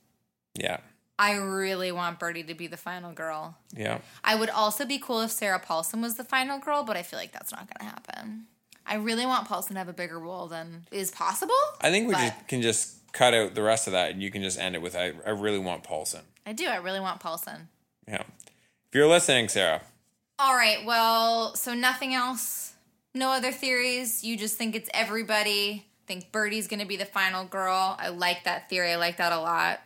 Yeah. 0.55 0.77
I 1.17 1.35
really 1.35 1.91
want 1.91 2.19
Birdie 2.19 2.43
to 2.43 2.53
be 2.53 2.67
the 2.67 2.77
final 2.77 3.13
girl. 3.13 3.57
Yeah. 3.75 3.99
I 4.23 4.35
would 4.35 4.49
also 4.49 4.85
be 4.85 4.99
cool 4.99 5.21
if 5.21 5.31
Sarah 5.31 5.59
Paulson 5.59 6.01
was 6.01 6.15
the 6.15 6.25
final 6.25 6.59
girl, 6.59 6.83
but 6.83 6.97
I 6.97 7.03
feel 7.03 7.19
like 7.19 7.31
that's 7.31 7.51
not 7.51 7.67
going 7.67 7.89
to 7.89 7.95
happen. 7.95 8.45
I 8.85 8.95
really 8.95 9.25
want 9.25 9.47
Paulson 9.47 9.73
to 9.73 9.79
have 9.79 9.87
a 9.87 9.93
bigger 9.93 10.19
role 10.19 10.47
than 10.47 10.85
is 10.91 11.11
possible. 11.11 11.55
I 11.81 11.89
think 11.89 12.07
we 12.07 12.13
just 12.13 12.47
can 12.47 12.61
just 12.61 12.97
cut 13.13 13.33
out 13.33 13.55
the 13.55 13.63
rest 13.63 13.87
of 13.87 13.93
that 13.93 14.11
and 14.11 14.21
you 14.21 14.29
can 14.29 14.41
just 14.41 14.59
end 14.59 14.75
it 14.75 14.81
with 14.81 14.95
I, 14.95 15.13
I 15.25 15.29
really 15.29 15.57
want 15.57 15.83
Paulson. 15.83 16.21
I 16.45 16.53
do. 16.53 16.67
I 16.67 16.75
really 16.77 16.99
want 16.99 17.19
Paulson. 17.21 17.69
Yeah. 18.07 18.21
If 18.21 18.93
you're 18.93 19.07
listening, 19.07 19.47
Sarah, 19.47 19.81
All 20.37 20.55
right. 20.55 20.85
Well, 20.85 21.55
so 21.55 21.73
nothing 21.73 22.13
else. 22.13 22.73
No 23.13 23.29
other 23.29 23.51
theories. 23.51 24.23
You 24.23 24.37
just 24.37 24.57
think 24.57 24.75
it's 24.75 24.89
everybody. 24.93 25.85
Think 26.05 26.31
Birdie's 26.31 26.67
going 26.67 26.81
to 26.81 26.85
be 26.85 26.97
the 26.97 27.05
final 27.05 27.45
girl. 27.45 27.95
I 27.97 28.09
like 28.09 28.43
that 28.43 28.69
theory. 28.69 28.91
I 28.91 28.97
like 28.97 29.17
that 29.17 29.31
a 29.31 29.39
lot. 29.39 29.79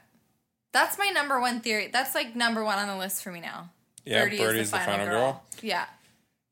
That's 0.71 0.97
my 0.97 1.09
number 1.09 1.39
one 1.39 1.61
theory. 1.61 1.89
That's 1.91 2.13
like 2.15 2.35
number 2.35 2.63
one 2.63 2.77
on 2.77 2.87
the 2.87 2.97
list 2.97 3.23
for 3.23 3.31
me 3.31 3.39
now. 3.39 3.69
Yeah, 4.05 4.25
Birdie's 4.25 4.71
the 4.71 4.77
final 4.77 5.05
girl. 5.05 5.43
Yeah. 5.61 5.85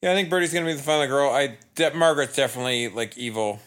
Yeah, 0.02 0.12
I 0.12 0.16
think 0.16 0.30
Birdie's 0.30 0.54
gonna 0.54 0.66
be 0.66 0.74
the 0.74 0.84
final 0.84 1.08
girl. 1.08 1.30
I 1.30 1.58
de- 1.76 1.94
Margaret's 1.94 2.36
definitely 2.36 2.90
like 2.90 3.18
evil, 3.18 3.60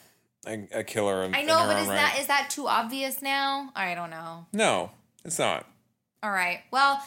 a, 0.47 0.69
a 0.73 0.85
killer. 0.85 1.24
In, 1.24 1.35
I 1.35 1.43
know, 1.43 1.65
but 1.66 1.81
is 1.81 1.89
right. 1.89 1.97
that 1.97 2.19
is 2.20 2.27
that 2.29 2.51
too 2.51 2.69
obvious 2.69 3.20
now? 3.20 3.70
I 3.74 3.95
don't 3.95 4.11
know. 4.11 4.47
no? 4.53 4.91
It's 5.24 5.39
not. 5.39 5.66
All 6.23 6.31
right. 6.31 6.61
Well, 6.70 7.03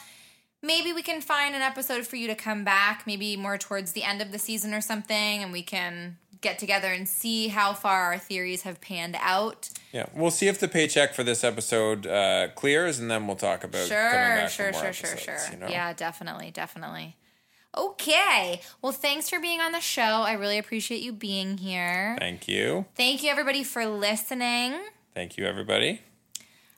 maybe 0.61 0.93
we 0.93 1.01
can 1.01 1.22
find 1.22 1.55
an 1.55 1.61
episode 1.61 2.05
for 2.05 2.15
you 2.15 2.27
to 2.27 2.35
come 2.35 2.63
back, 2.63 3.03
maybe 3.05 3.35
more 3.38 3.57
towards 3.57 3.93
the 3.93 4.03
end 4.03 4.22
of 4.22 4.31
the 4.31 4.39
season 4.39 4.73
or 4.73 4.81
something, 4.81 5.43
and 5.43 5.51
we 5.51 5.63
can 5.63 6.17
get 6.41 6.59
together 6.59 6.88
and 6.91 7.07
see 7.07 7.47
how 7.47 7.73
far 7.73 8.03
our 8.03 8.17
theories 8.17 8.63
have 8.63 8.81
panned 8.81 9.15
out. 9.19 9.69
Yeah, 9.93 10.07
we'll 10.15 10.31
see 10.31 10.47
if 10.47 10.59
the 10.59 10.67
paycheck 10.67 11.13
for 11.13 11.23
this 11.23 11.43
episode 11.43 12.07
uh, 12.07 12.47
clears, 12.55 12.97
and 12.99 13.09
then 13.11 13.27
we'll 13.27 13.35
talk 13.35 13.63
about 13.63 13.87
Sure, 13.87 13.95
back 14.11 14.49
sure, 14.49 14.73
sure, 14.73 14.91
sure, 14.91 15.17
sure. 15.17 15.37
you 15.51 15.57
know? 15.57 15.67
Yeah, 15.67 15.93
definitely, 15.93 16.49
definitely. 16.49 17.15
Okay. 17.77 18.59
Well, 18.81 18.91
thanks 18.91 19.29
for 19.29 19.39
being 19.39 19.59
on 19.61 19.71
the 19.71 19.79
show. 19.79 20.01
I 20.01 20.33
really 20.33 20.57
appreciate 20.57 21.01
you 21.01 21.13
being 21.13 21.57
here. 21.59 22.15
Thank 22.19 22.47
you, 22.47 22.85
Thank 22.95 23.23
you, 23.23 23.29
everybody, 23.29 23.63
for 23.63 23.85
listening. 23.85 24.79
thank 25.13 25.37
you, 25.37 25.45
everybody. 25.45 26.01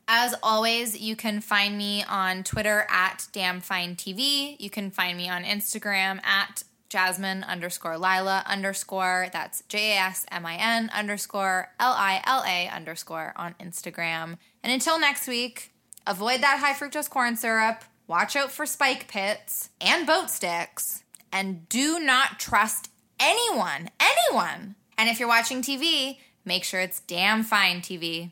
As 0.08 0.36
always, 0.44 1.00
you 1.00 1.16
can 1.16 1.42
find 1.42 1.78
me 1.78 2.04
on 2.08 2.44
Twitter 2.44 2.86
at 2.90 3.28
DamnFineTV. 3.34 4.58
You 4.60 4.70
can 4.70 4.92
find 4.92 5.18
me 5.18 5.28
on 5.30 5.44
Instagram 5.44 6.24
at 6.24 6.64
Jasmine 6.96 7.44
underscore 7.44 7.98
Lila 7.98 8.42
underscore. 8.46 9.28
That's 9.34 9.64
J 9.68 9.98
A 9.98 10.00
S 10.00 10.26
M 10.32 10.46
I 10.46 10.56
N 10.56 10.90
underscore 10.94 11.68
L 11.78 11.92
I 11.92 12.22
L 12.26 12.42
A 12.48 12.70
underscore 12.70 13.34
on 13.36 13.54
Instagram. 13.60 14.38
And 14.64 14.72
until 14.72 14.98
next 14.98 15.28
week, 15.28 15.74
avoid 16.08 16.40
that 16.40 16.60
high 16.60 16.72
fructose 16.72 17.10
corn 17.10 17.36
syrup, 17.36 17.84
watch 18.08 18.38
out 18.38 18.50
for 18.50 18.66
spike 18.66 19.10
pits 19.10 19.72
and 19.82 20.08
boat 20.08 20.30
sticks, 20.30 21.04
and 21.34 21.68
do 21.68 22.00
not 22.00 22.40
trust 22.40 22.90
anyone, 23.20 23.90
anyone. 24.00 24.76
And 24.98 25.10
if 25.10 25.20
you're 25.20 25.28
watching 25.28 25.62
TV, 25.62 26.20
make 26.46 26.64
sure 26.64 26.80
it's 26.80 27.02
damn 27.02 27.44
fine 27.44 27.82
TV. 27.82 28.32